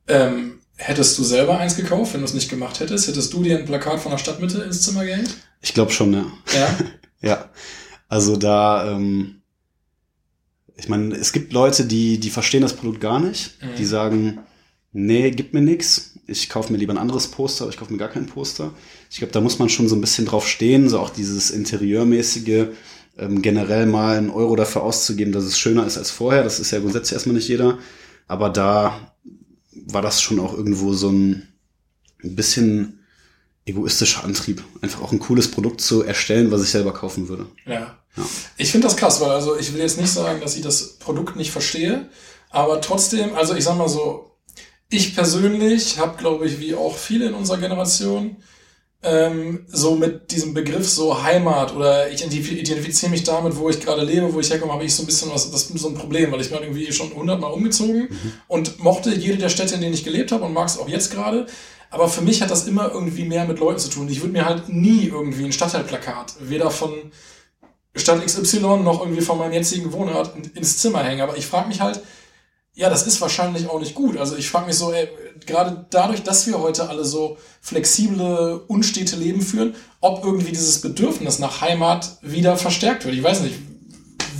Ähm, 0.08 0.58
hättest 0.76 1.18
du 1.18 1.24
selber 1.24 1.58
eins 1.58 1.76
gekauft, 1.76 2.12
wenn 2.12 2.20
du 2.20 2.26
es 2.26 2.34
nicht 2.34 2.50
gemacht 2.50 2.80
hättest? 2.80 3.08
Hättest 3.08 3.32
du 3.32 3.42
dir 3.42 3.58
ein 3.58 3.64
Plakat 3.64 4.00
von 4.00 4.10
der 4.10 4.18
Stadtmitte 4.18 4.62
ins 4.62 4.82
Zimmer 4.82 5.04
gehängt? 5.04 5.34
Ich 5.62 5.72
glaube 5.72 5.92
schon, 5.92 6.12
ja. 6.12 6.26
Ja. 6.54 6.78
Ja. 7.22 7.50
Also 8.08 8.38
da, 8.38 8.92
ähm, 8.92 9.42
ich 10.74 10.88
meine, 10.88 11.14
es 11.14 11.32
gibt 11.32 11.52
Leute, 11.52 11.84
die, 11.84 12.18
die 12.18 12.30
verstehen 12.30 12.62
das 12.62 12.74
Produkt 12.74 13.00
gar 13.00 13.20
nicht. 13.20 13.62
Mhm. 13.62 13.76
Die 13.76 13.84
sagen, 13.84 14.38
nee, 14.92 15.30
gib 15.30 15.52
mir 15.52 15.60
nix. 15.60 16.09
Ich 16.30 16.48
kaufe 16.48 16.72
mir 16.72 16.78
lieber 16.78 16.92
ein 16.92 16.98
anderes 16.98 17.28
Poster, 17.28 17.64
oder 17.64 17.72
ich 17.74 17.78
kaufe 17.78 17.92
mir 17.92 17.98
gar 17.98 18.08
kein 18.08 18.26
Poster. 18.26 18.72
Ich 19.10 19.18
glaube, 19.18 19.32
da 19.32 19.40
muss 19.40 19.58
man 19.58 19.68
schon 19.68 19.88
so 19.88 19.96
ein 19.96 20.00
bisschen 20.00 20.26
drauf 20.26 20.46
stehen, 20.46 20.88
so 20.88 21.00
auch 21.00 21.10
dieses 21.10 21.50
Interieurmäßige, 21.50 22.68
ähm, 23.18 23.42
generell 23.42 23.86
mal 23.86 24.16
einen 24.16 24.30
Euro 24.30 24.54
dafür 24.56 24.82
auszugeben, 24.82 25.32
dass 25.32 25.44
es 25.44 25.58
schöner 25.58 25.86
ist 25.86 25.98
als 25.98 26.10
vorher. 26.10 26.44
Das 26.44 26.60
ist 26.60 26.70
ja 26.70 26.78
grundsätzlich 26.78 27.14
erstmal 27.14 27.34
nicht 27.34 27.48
jeder. 27.48 27.78
Aber 28.28 28.48
da 28.48 29.12
war 29.72 30.02
das 30.02 30.22
schon 30.22 30.38
auch 30.38 30.54
irgendwo 30.54 30.92
so 30.92 31.10
ein, 31.10 31.48
ein 32.22 32.36
bisschen 32.36 33.00
egoistischer 33.66 34.24
Antrieb. 34.24 34.62
Einfach 34.80 35.02
auch 35.02 35.12
ein 35.12 35.18
cooles 35.18 35.50
Produkt 35.50 35.80
zu 35.80 36.02
erstellen, 36.02 36.50
was 36.50 36.62
ich 36.62 36.70
selber 36.70 36.92
kaufen 36.92 37.28
würde. 37.28 37.46
Ja. 37.66 37.98
ja. 38.16 38.26
Ich 38.56 38.70
finde 38.70 38.86
das 38.86 38.96
krass, 38.96 39.20
weil 39.20 39.30
also 39.30 39.58
ich 39.58 39.72
will 39.72 39.80
jetzt 39.80 40.00
nicht 40.00 40.10
sagen, 40.10 40.40
dass 40.40 40.56
ich 40.56 40.62
das 40.62 40.94
Produkt 40.98 41.36
nicht 41.36 41.50
verstehe, 41.50 42.08
aber 42.50 42.80
trotzdem, 42.80 43.34
also 43.34 43.54
ich 43.54 43.64
sag 43.64 43.76
mal 43.76 43.88
so, 43.88 44.29
ich 44.90 45.14
persönlich 45.14 45.98
habe, 45.98 46.16
glaube 46.18 46.46
ich, 46.46 46.60
wie 46.60 46.74
auch 46.74 46.96
viele 46.96 47.26
in 47.28 47.34
unserer 47.34 47.58
Generation, 47.58 48.36
ähm, 49.02 49.64
so 49.68 49.94
mit 49.94 50.30
diesem 50.30 50.52
Begriff 50.52 50.86
so 50.86 51.22
Heimat 51.22 51.74
oder 51.74 52.10
ich 52.10 52.22
identifiziere 52.22 53.10
mich 53.10 53.24
damit, 53.24 53.56
wo 53.56 53.70
ich 53.70 53.80
gerade 53.80 54.04
lebe, 54.04 54.32
wo 54.34 54.40
ich 54.40 54.50
herkomme, 54.50 54.74
habe 54.74 54.84
ich 54.84 54.94
so 54.94 55.02
ein 55.02 55.06
bisschen 55.06 55.30
was, 55.32 55.50
das 55.50 55.70
ist 55.70 55.78
so 55.78 55.88
ein 55.88 55.94
Problem, 55.94 56.30
weil 56.32 56.40
ich 56.42 56.50
bin 56.50 56.60
irgendwie 56.60 56.92
schon 56.92 57.14
hundertmal 57.14 57.52
umgezogen 57.52 58.08
mhm. 58.10 58.32
und 58.48 58.78
mochte 58.80 59.14
jede 59.14 59.38
der 59.38 59.48
Städte, 59.48 59.74
in 59.74 59.80
denen 59.80 59.94
ich 59.94 60.04
gelebt 60.04 60.32
habe 60.32 60.44
und 60.44 60.52
mag 60.52 60.68
es 60.68 60.78
auch 60.78 60.88
jetzt 60.88 61.12
gerade. 61.12 61.46
Aber 61.90 62.08
für 62.08 62.20
mich 62.20 62.42
hat 62.42 62.50
das 62.50 62.68
immer 62.68 62.92
irgendwie 62.92 63.24
mehr 63.24 63.46
mit 63.46 63.58
Leuten 63.58 63.80
zu 63.80 63.88
tun. 63.88 64.08
Ich 64.08 64.20
würde 64.20 64.32
mir 64.32 64.44
halt 64.44 64.68
nie 64.68 65.06
irgendwie 65.06 65.44
ein 65.44 65.52
Stadtteilplakat, 65.52 66.34
weder 66.40 66.70
von 66.70 66.92
Stadt 67.96 68.24
XY 68.24 68.60
noch 68.82 69.00
irgendwie 69.00 69.22
von 69.22 69.38
meinem 69.38 69.52
jetzigen 69.52 69.92
Wohnort 69.92 70.34
ins 70.54 70.78
Zimmer 70.78 71.02
hängen. 71.02 71.22
Aber 71.22 71.36
ich 71.36 71.46
frage 71.46 71.68
mich 71.68 71.80
halt, 71.80 72.00
ja, 72.80 72.88
das 72.88 73.06
ist 73.06 73.20
wahrscheinlich 73.20 73.68
auch 73.68 73.78
nicht 73.78 73.94
gut. 73.94 74.16
Also 74.16 74.36
ich 74.36 74.48
frage 74.48 74.66
mich 74.66 74.76
so, 74.76 74.90
ey, 74.90 75.06
gerade 75.44 75.84
dadurch, 75.90 76.22
dass 76.22 76.46
wir 76.46 76.58
heute 76.58 76.88
alle 76.88 77.04
so 77.04 77.36
flexible, 77.60 78.62
unstete 78.68 79.16
Leben 79.16 79.42
führen, 79.42 79.74
ob 80.00 80.24
irgendwie 80.24 80.50
dieses 80.50 80.80
Bedürfnis 80.80 81.38
nach 81.38 81.60
Heimat 81.60 82.16
wieder 82.22 82.56
verstärkt 82.56 83.04
wird. 83.04 83.14
Ich 83.14 83.22
weiß 83.22 83.42
nicht, 83.42 83.56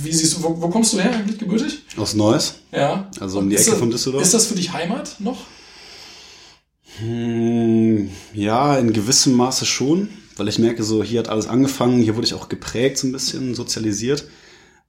wie 0.01 0.11
siehst 0.11 0.37
du, 0.37 0.43
wo, 0.43 0.59
wo 0.59 0.69
kommst 0.69 0.91
du 0.93 0.99
her 0.99 1.13
eigentlich 1.13 1.37
gebürtig? 1.37 1.83
Aus 1.97 2.15
Neuss. 2.15 2.55
Ja. 2.71 3.11
Also 3.19 3.37
um 3.37 3.47
die 3.47 3.57
Ecke 3.57 3.69
das, 3.69 3.79
von 3.79 3.91
Düsseldorf. 3.91 4.23
Ist 4.23 4.33
das 4.33 4.47
für 4.47 4.55
dich 4.55 4.73
Heimat 4.73 5.17
noch? 5.19 5.37
Hm, 6.97 8.09
ja, 8.33 8.75
in 8.79 8.91
gewissem 8.91 9.33
Maße 9.33 9.67
schon, 9.67 10.09
weil 10.37 10.47
ich 10.47 10.57
merke, 10.57 10.81
so 10.83 11.03
hier 11.03 11.19
hat 11.19 11.29
alles 11.29 11.45
angefangen, 11.45 12.01
hier 12.01 12.15
wurde 12.15 12.25
ich 12.25 12.33
auch 12.33 12.49
geprägt 12.49 12.97
so 12.97 13.05
ein 13.05 13.11
bisschen, 13.11 13.53
sozialisiert, 13.53 14.25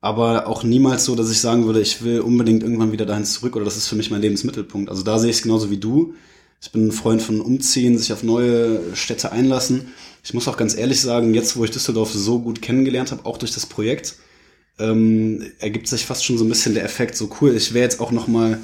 aber 0.03 0.49
auch 0.49 0.65
niemals 0.65 1.05
so, 1.05 1.15
dass 1.15 1.31
ich 1.31 1.41
sagen 1.41 1.65
würde, 1.65 1.81
ich 1.81 2.03
will 2.03 2.21
unbedingt 2.21 2.65
irgendwann 2.65 2.91
wieder 2.91 3.07
dahin 3.07 3.25
zurück 3.25 3.55
oder 3.55 3.65
das 3.65 3.77
ist 3.77 3.87
für 3.87 3.95
mich 3.95 4.11
mein 4.11 4.21
Lebensmittelpunkt. 4.21 4.91
Also 4.91 5.05
da 5.05 5.19
sehe 5.19 5.31
ich 5.31 5.37
es 5.37 5.43
genauso 5.43 5.71
wie 5.71 5.79
du. 5.79 6.15
Ich 6.61 6.73
bin 6.73 6.89
ein 6.89 6.93
Freund 6.93 7.23
von 7.23 7.41
Umziehen, 7.41 7.97
sich 7.97 8.13
auf 8.13 8.25
neue 8.25 8.81
Städte 8.95 9.31
einlassen. 9.31 9.93
Ich 10.25 10.35
muss 10.35 10.49
auch 10.49 10.57
ganz 10.57 10.77
ehrlich 10.77 11.01
sagen, 11.01 11.35
jetzt 11.35 11.57
wo 11.57 11.65
ich 11.65 11.71
Düsseldorf 11.71 12.13
so 12.13 12.41
gut 12.41 12.61
kennengelernt 12.61 13.13
habe, 13.13 13.25
auch 13.25 13.39
durch 13.39 13.53
das 13.53 13.65
Projekt, 13.65 14.17
ähm, 14.81 15.53
ergibt 15.61 15.87
sich 15.87 16.05
fast 16.05 16.25
schon 16.25 16.37
so 16.37 16.45
ein 16.45 16.49
bisschen 16.49 16.75
der 16.75 16.85
Effekt, 16.85 17.17
so 17.17 17.31
cool, 17.41 17.55
ich 17.55 17.73
wäre 17.73 17.85
jetzt 17.85 18.01
auch 18.01 18.11
noch 18.11 18.27
mal 18.27 18.59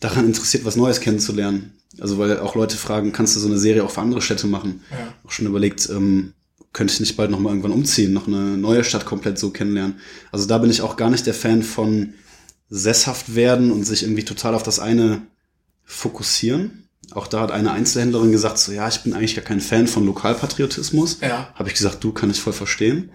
daran 0.00 0.26
interessiert, 0.26 0.66
was 0.66 0.76
Neues 0.76 1.00
kennenzulernen. 1.00 1.72
Also 2.00 2.18
weil 2.18 2.38
auch 2.38 2.54
Leute 2.54 2.76
fragen, 2.76 3.12
kannst 3.12 3.34
du 3.34 3.40
so 3.40 3.48
eine 3.48 3.58
Serie 3.58 3.84
auch 3.84 3.90
für 3.90 4.02
andere 4.02 4.20
Städte 4.20 4.46
machen? 4.46 4.82
Ja. 4.90 5.14
Auch 5.24 5.30
schon 5.30 5.46
überlegt, 5.46 5.88
ähm, 5.88 6.34
könnte 6.72 6.94
ich 6.94 7.00
nicht 7.00 7.16
bald 7.16 7.30
noch 7.30 7.38
mal 7.38 7.50
irgendwann 7.50 7.72
umziehen, 7.72 8.12
noch 8.12 8.26
eine 8.26 8.56
neue 8.56 8.84
Stadt 8.84 9.04
komplett 9.04 9.38
so 9.38 9.50
kennenlernen. 9.50 9.96
Also 10.30 10.46
da 10.46 10.58
bin 10.58 10.70
ich 10.70 10.82
auch 10.82 10.96
gar 10.96 11.10
nicht 11.10 11.26
der 11.26 11.34
Fan 11.34 11.62
von 11.62 12.14
sesshaft 12.70 13.34
werden 13.34 13.70
und 13.70 13.84
sich 13.84 14.02
irgendwie 14.02 14.24
total 14.24 14.54
auf 14.54 14.62
das 14.62 14.78
eine 14.78 15.22
fokussieren. 15.84 16.88
Auch 17.10 17.26
da 17.26 17.40
hat 17.40 17.50
eine 17.50 17.72
Einzelhändlerin 17.72 18.32
gesagt, 18.32 18.58
so 18.58 18.72
ja, 18.72 18.88
ich 18.88 19.02
bin 19.02 19.12
eigentlich 19.12 19.34
gar 19.34 19.44
kein 19.44 19.60
Fan 19.60 19.86
von 19.86 20.06
Lokalpatriotismus. 20.06 21.18
Ja. 21.20 21.52
Habe 21.54 21.68
ich 21.68 21.74
gesagt, 21.74 22.02
du 22.02 22.12
kann 22.12 22.30
ich 22.30 22.40
voll 22.40 22.54
verstehen. 22.54 23.10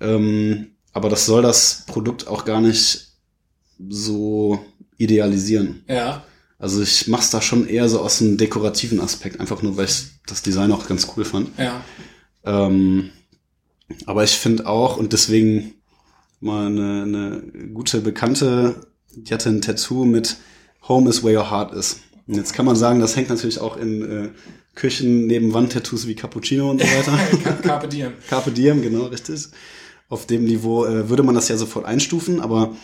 Ähm, 0.00 0.72
aber 0.92 1.08
das 1.08 1.24
soll 1.24 1.40
das 1.40 1.84
Produkt 1.86 2.26
auch 2.26 2.44
gar 2.44 2.60
nicht 2.60 3.12
so 3.88 4.62
idealisieren. 4.98 5.82
Ja. 5.88 6.24
Also 6.58 6.82
ich 6.82 7.08
mach's 7.08 7.30
da 7.30 7.40
schon 7.40 7.66
eher 7.66 7.88
so 7.88 8.00
aus 8.00 8.20
einem 8.20 8.36
dekorativen 8.36 9.00
Aspekt, 9.00 9.40
einfach 9.40 9.62
nur, 9.62 9.78
weil 9.78 9.86
ich 9.86 10.08
das 10.26 10.42
Design 10.42 10.72
auch 10.72 10.86
ganz 10.86 11.08
cool 11.16 11.24
fand. 11.24 11.48
Ja. 11.58 11.82
Ähm, 12.44 13.10
aber 14.06 14.24
ich 14.24 14.32
finde 14.32 14.66
auch, 14.66 14.96
und 14.96 15.12
deswegen 15.12 15.74
mal 16.40 16.66
eine, 16.66 17.02
eine 17.02 17.42
gute 17.72 18.00
Bekannte, 18.00 18.86
die 19.14 19.32
hatte 19.34 19.50
ein 19.50 19.62
Tattoo 19.62 20.04
mit 20.04 20.36
Home 20.88 21.08
is 21.10 21.22
where 21.22 21.38
your 21.38 21.50
heart 21.50 21.74
is. 21.74 22.00
Und 22.26 22.36
jetzt 22.36 22.52
kann 22.52 22.64
man 22.64 22.76
sagen, 22.76 23.00
das 23.00 23.16
hängt 23.16 23.28
natürlich 23.28 23.60
auch 23.60 23.76
in 23.76 24.02
äh, 24.02 24.28
Küchen 24.74 25.26
neben 25.26 25.52
Wandtattoos 25.52 26.06
wie 26.06 26.14
Cappuccino 26.14 26.70
und 26.70 26.80
so 26.80 26.86
weiter. 26.86 27.18
Carpe 27.62 27.88
Diem. 27.88 28.12
Carpe 28.28 28.52
Diem, 28.52 28.82
genau, 28.82 29.06
richtig. 29.06 29.48
Auf 30.08 30.26
dem 30.26 30.44
Niveau 30.44 30.86
äh, 30.86 31.08
würde 31.08 31.22
man 31.22 31.34
das 31.34 31.48
ja 31.48 31.56
sofort 31.56 31.84
einstufen, 31.84 32.40
aber 32.40 32.74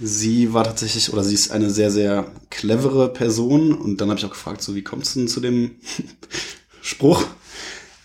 Sie 0.00 0.52
war 0.52 0.62
tatsächlich, 0.62 1.12
oder 1.12 1.24
sie 1.24 1.34
ist 1.34 1.50
eine 1.50 1.70
sehr, 1.70 1.90
sehr 1.90 2.30
clevere 2.50 3.12
Person. 3.12 3.72
Und 3.72 4.00
dann 4.00 4.10
habe 4.10 4.18
ich 4.18 4.24
auch 4.24 4.30
gefragt, 4.30 4.62
so 4.62 4.74
wie 4.74 4.82
kommst 4.82 5.16
du 5.16 5.20
denn 5.20 5.28
zu 5.28 5.40
dem 5.40 5.72
Spruch? 6.82 7.24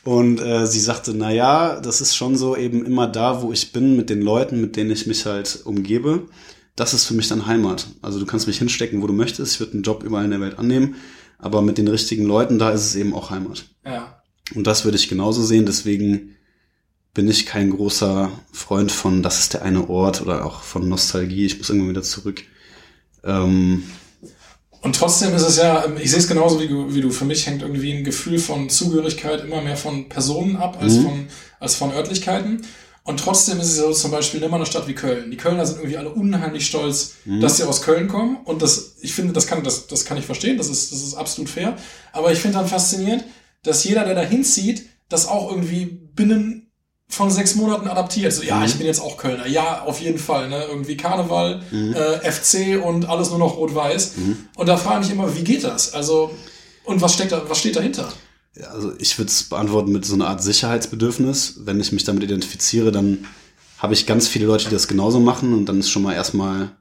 Und 0.04 0.42
äh, 0.42 0.68
sie 0.68 0.80
sagte, 0.80 1.14
na 1.14 1.32
ja, 1.32 1.80
das 1.80 2.02
ist 2.02 2.16
schon 2.16 2.36
so 2.36 2.58
eben 2.58 2.86
immer 2.86 3.08
da, 3.08 3.42
wo 3.42 3.54
ich 3.54 3.72
bin, 3.72 3.96
mit 3.96 4.10
den 4.10 4.22
Leuten, 4.22 4.60
mit 4.60 4.76
denen 4.76 4.92
ich 4.92 5.08
mich 5.08 5.26
halt 5.26 5.62
umgebe. 5.64 6.28
Das 6.76 6.94
ist 6.94 7.06
für 7.06 7.14
mich 7.14 7.30
dann 7.30 7.46
Heimat. 7.46 7.88
Also 8.02 8.20
du 8.20 8.26
kannst 8.26 8.48
mich 8.48 8.58
hinstecken, 8.58 9.02
wo 9.02 9.08
du 9.08 9.14
möchtest. 9.14 9.54
Ich 9.54 9.60
würde 9.60 9.74
einen 9.74 9.84
Job 9.84 10.04
überall 10.04 10.26
in 10.26 10.32
der 10.32 10.42
Welt 10.42 10.60
annehmen. 10.60 10.96
Aber 11.38 11.62
mit 11.62 11.78
den 11.78 11.88
richtigen 11.88 12.26
Leuten, 12.26 12.60
da 12.60 12.72
ist 12.72 12.86
es 12.86 12.96
eben 12.96 13.14
auch 13.14 13.30
Heimat. 13.30 13.66
Ja. 13.86 14.22
Und 14.56 14.68
das 14.68 14.84
würde 14.84 14.98
ich 14.98 15.08
genauso 15.08 15.44
sehen. 15.44 15.66
Deswegen 15.66 16.36
bin 17.14 17.28
ich 17.28 17.46
kein 17.46 17.70
großer 17.70 18.32
Freund 18.52 18.92
von, 18.92 19.22
das 19.22 19.40
ist 19.40 19.54
der 19.54 19.62
eine 19.62 19.90
Ort 19.90 20.22
oder 20.22 20.46
auch 20.46 20.62
von 20.62 20.90
Nostalgie, 20.90 21.46
ich 21.46 21.58
muss 21.58 21.70
irgendwann 21.70 21.92
wieder 21.92 22.02
zurück. 22.02 22.42
Ähm, 23.24 23.84
und 24.84 24.98
trotzdem 24.98 25.34
ist 25.34 25.44
es 25.44 25.56
ja, 25.56 25.86
ich 25.98 26.12
sehe 26.12 26.20
es 26.20 26.28
genauso 26.28 26.60
wie 26.60 26.68
du, 26.68 26.94
wie 26.94 27.00
du. 27.00 27.10
Für 27.10 27.24
mich 27.24 27.48
hängt 27.48 27.62
irgendwie 27.62 27.94
ein 27.94 28.04
Gefühl 28.04 28.38
von 28.38 28.70
Zugehörigkeit 28.70 29.42
immer 29.42 29.62
mehr 29.62 29.78
von 29.78 30.10
Personen 30.10 30.58
ab 30.58 30.78
als, 30.82 30.96
mhm. 30.96 31.04
von, 31.04 31.28
als 31.62 31.76
von 31.76 31.94
Örtlichkeiten. 31.94 32.66
Und 33.06 33.22
trotzdem 33.22 33.62
ist 33.62 33.72
es 33.72 33.78
ja 33.78 33.84
so 33.84 33.94
zum 33.94 34.12
Beispiel 34.12 34.44
immer 34.44 34.58
eine 34.58 34.66
Stadt 34.66 34.88
wie 34.90 34.94
Köln. 34.94 35.32
Die 35.32 35.38
Kölner 35.38 35.66
sind 35.66 35.78
irgendwie 35.78 35.98
alle 35.98 36.10
unheimlich 36.10 36.66
stolz, 36.66 37.14
mhm. 37.24 37.40
dass 37.40 37.58
sie 37.58 37.64
aus 37.64 37.82
Köln 37.82 38.10
kommen. 38.10 38.38
Und 38.44 38.62
das, 38.62 38.96
ich 39.00 39.14
finde, 39.14 39.32
das 39.32 39.48
kann, 39.48 39.64
das, 39.64 39.88
das 39.88 40.04
kann 40.04 40.18
ich 40.18 40.26
verstehen. 40.26 40.58
Das 40.58 40.68
ist, 40.68 40.92
das 40.92 41.02
ist 41.02 41.14
absolut 41.14 41.50
fair. 41.50 41.78
Aber 42.12 42.34
ich 42.34 42.40
finde 42.40 42.58
dann 42.58 42.68
faszinierend, 42.68 43.24
dass 43.64 43.86
jeder, 43.86 44.04
der 44.04 44.16
da 44.16 44.22
hinzieht, 44.22 44.90
das 45.08 45.30
auch 45.30 45.50
irgendwie 45.50 45.86
binnen 45.86 46.63
von 47.10 47.30
sechs 47.30 47.56
Monaten 47.56 47.88
adaptiert. 47.88 48.34
So, 48.34 48.44
ja, 48.44 48.58
mhm. 48.58 48.66
ich 48.66 48.76
bin 48.76 48.88
jetzt 48.88 49.02
auch 49.02 49.18
Kölner. 49.18 49.48
Ja, 49.48 49.84
auf 49.84 50.00
jeden 50.00 50.18
Fall. 50.18 50.50
Ne? 50.50 50.64
Irgendwie 50.64 50.98
Karneval, 50.98 51.62
mhm. 51.72 51.94
äh, 51.94 52.32
FC 52.32 52.84
und 52.84 53.08
alles 53.08 53.30
nur 53.30 53.40
noch 53.40 53.58
rot-weiß. 53.58 54.18
Mhm. 54.18 54.38
Und 54.56 54.68
da 54.68 54.78
frage 54.78 55.06
ich 55.06 55.12
immer, 55.12 55.36
wie 55.36 55.44
geht 55.44 55.64
das? 55.64 55.94
Also, 55.94 56.32
und 56.86 57.02
was 57.02 57.14
steckt 57.14 57.32
da, 57.32 57.44
was 57.48 57.60
steht 57.60 57.76
dahinter? 57.76 58.12
Ja, 58.56 58.68
also 58.68 58.94
ich 59.00 59.18
würde 59.18 59.30
es 59.30 59.44
beantworten 59.44 59.92
mit 59.92 60.06
so 60.06 60.14
einer 60.14 60.28
Art 60.28 60.44
Sicherheitsbedürfnis. 60.44 61.62
Wenn 61.66 61.80
ich 61.80 61.92
mich 61.92 62.04
damit 62.04 62.24
identifiziere, 62.24 62.92
dann 62.92 63.26
habe 63.80 63.94
ich 63.94 64.06
ganz 64.06 64.28
viele 64.28 64.46
Leute, 64.46 64.66
die 64.66 64.72
das 64.72 64.88
genauso 64.88 65.20
machen 65.20 65.54
und 65.54 65.66
dann 65.66 65.80
ist 65.80 65.90
schon 65.90 66.04
mal 66.04 66.14
erstmal, 66.14 66.72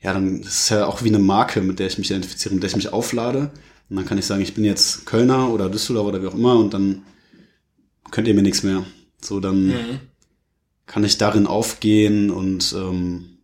ja, 0.00 0.12
dann 0.12 0.40
ist 0.40 0.48
es 0.48 0.68
ja 0.68 0.86
auch 0.86 1.02
wie 1.02 1.08
eine 1.08 1.18
Marke, 1.18 1.60
mit 1.60 1.78
der 1.78 1.86
ich 1.86 1.98
mich 1.98 2.10
identifiziere, 2.10 2.54
mit 2.54 2.62
der 2.62 2.70
ich 2.70 2.76
mich 2.76 2.92
auflade. 2.92 3.50
Und 3.88 3.96
dann 3.96 4.04
kann 4.04 4.18
ich 4.18 4.26
sagen, 4.26 4.42
ich 4.42 4.54
bin 4.54 4.64
jetzt 4.64 5.06
Kölner 5.06 5.50
oder 5.50 5.70
Düsseldorf 5.70 6.08
oder 6.08 6.22
wie 6.22 6.26
auch 6.26 6.34
immer 6.34 6.56
und 6.56 6.74
dann 6.74 7.02
könnt 8.10 8.28
ihr 8.28 8.34
mir 8.34 8.42
nichts 8.42 8.62
mehr. 8.62 8.84
So, 9.20 9.40
dann 9.40 9.66
mhm. 9.66 10.00
kann 10.86 11.04
ich 11.04 11.18
darin 11.18 11.46
aufgehen 11.46 12.30
und 12.30 12.74
ähm, 12.76 13.38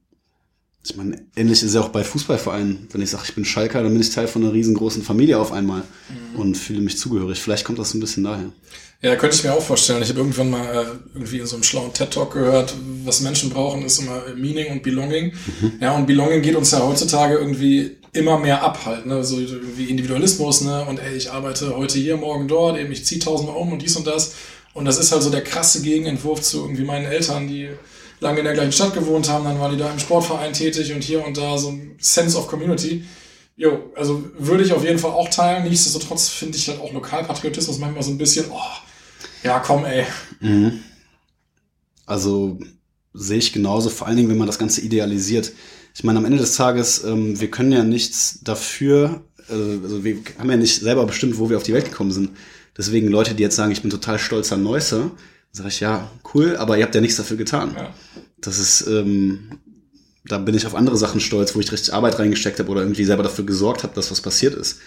ich 0.86 0.96
meine, 0.96 1.24
ähnlich 1.34 1.62
ist 1.62 1.74
ja 1.74 1.80
auch 1.80 1.88
bei 1.88 2.04
Fußballvereinen. 2.04 2.88
Wenn 2.92 3.00
ich 3.00 3.10
sage, 3.10 3.24
ich 3.26 3.34
bin 3.34 3.46
Schalker, 3.46 3.82
dann 3.82 3.92
bin 3.92 4.02
ich 4.02 4.10
Teil 4.10 4.28
von 4.28 4.42
einer 4.42 4.52
riesengroßen 4.52 5.02
Familie 5.02 5.38
auf 5.38 5.50
einmal 5.50 5.82
mhm. 5.82 6.40
und 6.40 6.56
fühle 6.56 6.82
mich 6.82 6.98
zugehörig. 6.98 7.40
Vielleicht 7.40 7.64
kommt 7.64 7.78
das 7.78 7.94
ein 7.94 8.00
bisschen 8.00 8.24
daher. 8.24 8.52
Ja, 9.00 9.16
könnte 9.16 9.36
ich 9.36 9.44
mir 9.44 9.54
auch 9.54 9.62
vorstellen. 9.62 10.02
Ich 10.02 10.10
habe 10.10 10.20
irgendwann 10.20 10.50
mal 10.50 10.64
äh, 10.64 10.84
irgendwie 11.14 11.38
in 11.38 11.46
so 11.46 11.56
einem 11.56 11.62
schlauen 11.62 11.92
TED-Talk 11.92 12.34
gehört, 12.34 12.74
was 13.04 13.20
Menschen 13.20 13.50
brauchen, 13.50 13.82
ist 13.82 13.98
immer 13.98 14.22
Meaning 14.36 14.72
und 14.72 14.82
Belonging. 14.82 15.32
Mhm. 15.60 15.72
Ja, 15.80 15.96
und 15.96 16.06
Belonging 16.06 16.42
geht 16.42 16.54
uns 16.54 16.70
ja 16.70 16.80
heutzutage 16.80 17.36
irgendwie 17.36 17.96
immer 18.12 18.38
mehr 18.38 18.62
ab 18.62 18.86
halt, 18.86 19.06
ne? 19.06 19.24
So 19.24 19.38
wie 19.76 19.86
Individualismus, 19.86 20.60
ne? 20.62 20.84
Und 20.86 21.00
ey, 21.00 21.16
ich 21.16 21.32
arbeite 21.32 21.76
heute 21.76 21.98
hier, 21.98 22.16
morgen 22.16 22.46
dort, 22.46 22.78
eben 22.78 22.92
ich 22.92 23.04
ziehe 23.04 23.20
tausendmal 23.20 23.56
um 23.56 23.72
und 23.72 23.82
dies 23.82 23.96
und 23.96 24.06
das. 24.06 24.34
Und 24.74 24.84
das 24.84 24.98
ist 24.98 25.12
halt 25.12 25.22
so 25.22 25.30
der 25.30 25.44
krasse 25.44 25.82
Gegenentwurf 25.82 26.42
zu 26.42 26.62
irgendwie 26.62 26.84
meinen 26.84 27.06
Eltern, 27.06 27.48
die 27.48 27.70
lange 28.20 28.40
in 28.40 28.44
der 28.44 28.54
gleichen 28.54 28.72
Stadt 28.72 28.94
gewohnt 28.94 29.28
haben, 29.28 29.44
dann 29.44 29.58
waren 29.60 29.72
die 29.72 29.78
da 29.78 29.90
im 29.90 29.98
Sportverein 29.98 30.52
tätig 30.52 30.92
und 30.92 31.02
hier 31.02 31.24
und 31.24 31.36
da 31.36 31.56
so 31.56 31.70
ein 31.70 31.96
Sense 32.00 32.36
of 32.36 32.48
Community. 32.48 33.04
Jo, 33.56 33.92
also 33.94 34.24
würde 34.36 34.64
ich 34.64 34.72
auf 34.72 34.82
jeden 34.82 34.98
Fall 34.98 35.12
auch 35.12 35.28
teilen. 35.28 35.68
Nichtsdestotrotz 35.68 36.28
finde 36.28 36.58
ich 36.58 36.68
halt 36.68 36.80
auch 36.80 36.92
Lokalpatriotismus 36.92 37.78
manchmal 37.78 38.02
so 38.02 38.10
ein 38.10 38.18
bisschen, 38.18 38.46
oh, 38.50 38.58
ja, 39.44 39.60
komm, 39.60 39.84
ey. 39.84 40.06
Mhm. 40.40 40.80
Also 42.06 42.58
sehe 43.12 43.38
ich 43.38 43.52
genauso, 43.52 43.90
vor 43.90 44.08
allen 44.08 44.16
Dingen, 44.16 44.28
wenn 44.28 44.38
man 44.38 44.48
das 44.48 44.58
Ganze 44.58 44.80
idealisiert. 44.80 45.52
Ich 45.94 46.02
meine, 46.02 46.18
am 46.18 46.24
Ende 46.24 46.38
des 46.38 46.56
Tages, 46.56 47.04
ähm, 47.04 47.40
wir 47.40 47.50
können 47.50 47.70
ja 47.70 47.84
nichts 47.84 48.40
dafür, 48.42 49.22
also 49.48 50.04
wir 50.04 50.18
haben 50.38 50.50
ja 50.50 50.56
nicht 50.56 50.80
selber 50.80 51.06
bestimmt, 51.06 51.38
wo 51.38 51.50
wir 51.50 51.56
auf 51.56 51.62
die 51.62 51.72
Welt 51.72 51.86
gekommen 51.86 52.12
sind. 52.12 52.30
Deswegen 52.76 53.08
Leute, 53.08 53.34
die 53.34 53.42
jetzt 53.42 53.56
sagen, 53.56 53.72
ich 53.72 53.82
bin 53.82 53.90
total 53.90 54.18
stolz 54.18 54.52
an 54.52 54.62
Neusser, 54.62 55.10
sage 55.52 55.68
ich, 55.68 55.80
ja, 55.80 56.10
cool, 56.34 56.56
aber 56.56 56.76
ihr 56.76 56.84
habt 56.84 56.94
ja 56.94 57.00
nichts 57.00 57.16
dafür 57.16 57.36
getan. 57.36 57.74
Ja. 57.76 57.94
Das 58.40 58.58
ist, 58.58 58.86
ähm, 58.88 59.58
da 60.26 60.38
bin 60.38 60.54
ich 60.54 60.66
auf 60.66 60.74
andere 60.74 60.96
Sachen 60.96 61.20
stolz, 61.20 61.54
wo 61.54 61.60
ich 61.60 61.70
richtig 61.70 61.94
Arbeit 61.94 62.18
reingesteckt 62.18 62.58
habe 62.58 62.70
oder 62.70 62.82
irgendwie 62.82 63.04
selber 63.04 63.22
dafür 63.22 63.44
gesorgt 63.44 63.82
habe, 63.82 63.94
dass 63.94 64.10
was 64.10 64.20
passiert 64.20 64.54
ist. 64.54 64.80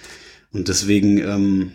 Und 0.52 0.68
deswegen 0.68 1.20
ähm, 1.20 1.72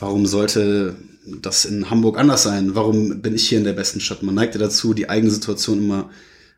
warum 0.00 0.26
sollte 0.26 0.96
das 1.40 1.64
in 1.64 1.90
Hamburg 1.90 2.18
anders 2.18 2.42
sein? 2.42 2.74
Warum 2.74 3.20
bin 3.22 3.34
ich 3.34 3.48
hier 3.48 3.58
in 3.58 3.64
der 3.64 3.74
besten 3.74 4.00
Stadt? 4.00 4.22
Man 4.22 4.34
neigt 4.34 4.54
ja 4.54 4.60
dazu, 4.60 4.94
die 4.94 5.08
eigene 5.08 5.30
Situation 5.30 5.78
immer 5.78 6.10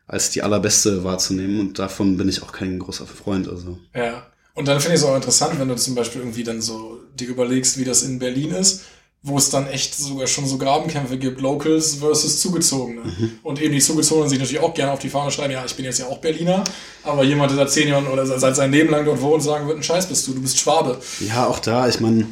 als 0.07 0.31
die 0.31 0.41
allerbeste 0.41 1.03
wahrzunehmen 1.03 1.59
und 1.59 1.79
davon 1.79 2.17
bin 2.17 2.29
ich 2.29 2.41
auch 2.43 2.51
kein 2.51 2.79
großer 2.79 3.05
Freund. 3.05 3.47
Also. 3.47 3.79
Ja. 3.95 4.27
Und 4.55 4.67
dann 4.67 4.79
finde 4.79 4.95
ich 4.95 5.01
es 5.01 5.07
auch 5.07 5.15
interessant, 5.15 5.59
wenn 5.59 5.67
du 5.67 5.75
zum 5.75 5.95
Beispiel 5.95 6.21
irgendwie 6.21 6.43
dann 6.43 6.61
so 6.61 6.99
dir 7.15 7.27
überlegst, 7.27 7.77
wie 7.79 7.85
das 7.85 8.03
in 8.03 8.19
Berlin 8.19 8.51
ist, 8.51 8.81
wo 9.23 9.37
es 9.37 9.49
dann 9.49 9.67
echt 9.67 9.95
sogar 9.95 10.27
schon 10.27 10.45
so 10.45 10.57
Grabenkämpfe 10.57 11.17
gibt, 11.17 11.39
Locals 11.39 11.95
versus 11.95 12.41
Zugezogene. 12.41 13.01
Mhm. 13.01 13.31
Und 13.41 13.61
eben 13.61 13.73
die 13.73 13.79
Zugezogenen 13.79 14.29
sich 14.29 14.37
natürlich 14.37 14.61
auch 14.61 14.73
gerne 14.73 14.91
auf 14.91 14.99
die 14.99 15.09
Fahne 15.09 15.31
schreiben, 15.31 15.53
ja, 15.53 15.63
ich 15.65 15.75
bin 15.75 15.85
jetzt 15.85 15.99
ja 15.99 16.07
auch 16.07 16.19
Berliner, 16.19 16.63
aber 17.03 17.23
jemand, 17.23 17.51
der 17.51 17.57
seit 17.57 17.71
zehn 17.71 17.87
Jahren 17.87 18.07
oder 18.07 18.25
seit 18.25 18.55
seinem 18.55 18.73
Leben 18.73 18.91
lang 18.91 19.05
dort 19.05 19.21
wohnt, 19.21 19.41
sagen 19.41 19.67
wird, 19.67 19.77
ein 19.77 19.83
Scheiß 19.83 20.07
bist 20.07 20.27
du, 20.27 20.33
du 20.33 20.41
bist 20.41 20.59
Schwabe. 20.59 20.99
Ja, 21.25 21.47
auch 21.47 21.59
da, 21.59 21.87
ich 21.87 22.01
meine, 22.01 22.27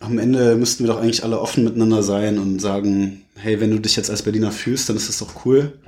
am 0.00 0.18
Ende 0.18 0.56
müssten 0.56 0.84
wir 0.84 0.92
doch 0.92 1.00
eigentlich 1.00 1.22
alle 1.22 1.38
offen 1.38 1.64
miteinander 1.64 2.02
sein 2.02 2.38
und 2.38 2.60
sagen, 2.60 3.22
hey, 3.36 3.60
wenn 3.60 3.70
du 3.70 3.78
dich 3.78 3.94
jetzt 3.94 4.10
als 4.10 4.22
Berliner 4.22 4.52
fühlst, 4.52 4.88
dann 4.88 4.96
ist 4.96 5.08
das 5.08 5.18
doch 5.18 5.44
cool. 5.44 5.78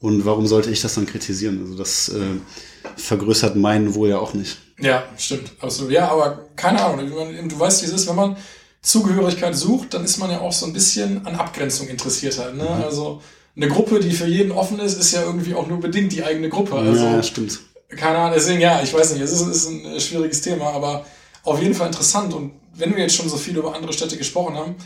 Und 0.00 0.24
warum 0.24 0.46
sollte 0.46 0.70
ich 0.70 0.80
das 0.80 0.94
dann 0.94 1.06
kritisieren? 1.06 1.60
Also 1.62 1.76
das 1.76 2.10
äh, 2.10 2.20
vergrößert 2.96 3.56
meinen 3.56 3.94
wohl 3.94 4.10
ja 4.10 4.18
auch 4.18 4.34
nicht. 4.34 4.58
Ja, 4.78 5.04
stimmt. 5.16 5.52
Absolut. 5.60 5.92
Ja, 5.92 6.10
aber 6.10 6.46
keine 6.56 6.82
Ahnung. 6.82 7.48
Du 7.48 7.58
weißt, 7.58 7.82
wie 7.82 7.86
es 7.86 7.92
ist, 7.92 8.08
wenn 8.08 8.16
man 8.16 8.36
Zugehörigkeit 8.80 9.56
sucht, 9.56 9.94
dann 9.94 10.04
ist 10.04 10.18
man 10.18 10.30
ja 10.30 10.40
auch 10.40 10.52
so 10.52 10.66
ein 10.66 10.72
bisschen 10.72 11.26
an 11.26 11.34
Abgrenzung 11.34 11.88
interessiert 11.88 12.38
halt. 12.38 12.56
Ne? 12.56 12.64
Mhm. 12.64 12.84
Also 12.84 13.20
eine 13.56 13.68
Gruppe, 13.68 13.98
die 14.00 14.12
für 14.12 14.26
jeden 14.26 14.52
offen 14.52 14.78
ist, 14.78 14.98
ist 14.98 15.12
ja 15.12 15.22
irgendwie 15.22 15.54
auch 15.54 15.66
nur 15.66 15.80
bedingt 15.80 16.12
die 16.12 16.22
eigene 16.22 16.48
Gruppe. 16.48 16.76
Also, 16.76 17.04
ja, 17.04 17.22
stimmt. 17.22 17.58
Keine 17.88 18.18
Ahnung, 18.18 18.32
deswegen 18.36 18.60
ja, 18.60 18.82
ich 18.82 18.94
weiß 18.94 19.12
nicht, 19.12 19.22
es 19.22 19.32
ist, 19.32 19.46
ist 19.46 19.68
ein 19.68 20.00
schwieriges 20.00 20.42
Thema, 20.42 20.70
aber 20.70 21.04
auf 21.42 21.60
jeden 21.60 21.74
Fall 21.74 21.88
interessant. 21.88 22.32
Und 22.34 22.52
wenn 22.74 22.94
wir 22.94 23.02
jetzt 23.02 23.16
schon 23.16 23.28
so 23.28 23.36
viel 23.36 23.56
über 23.56 23.74
andere 23.74 23.92
Städte 23.92 24.16
gesprochen 24.16 24.56
haben, 24.56 24.76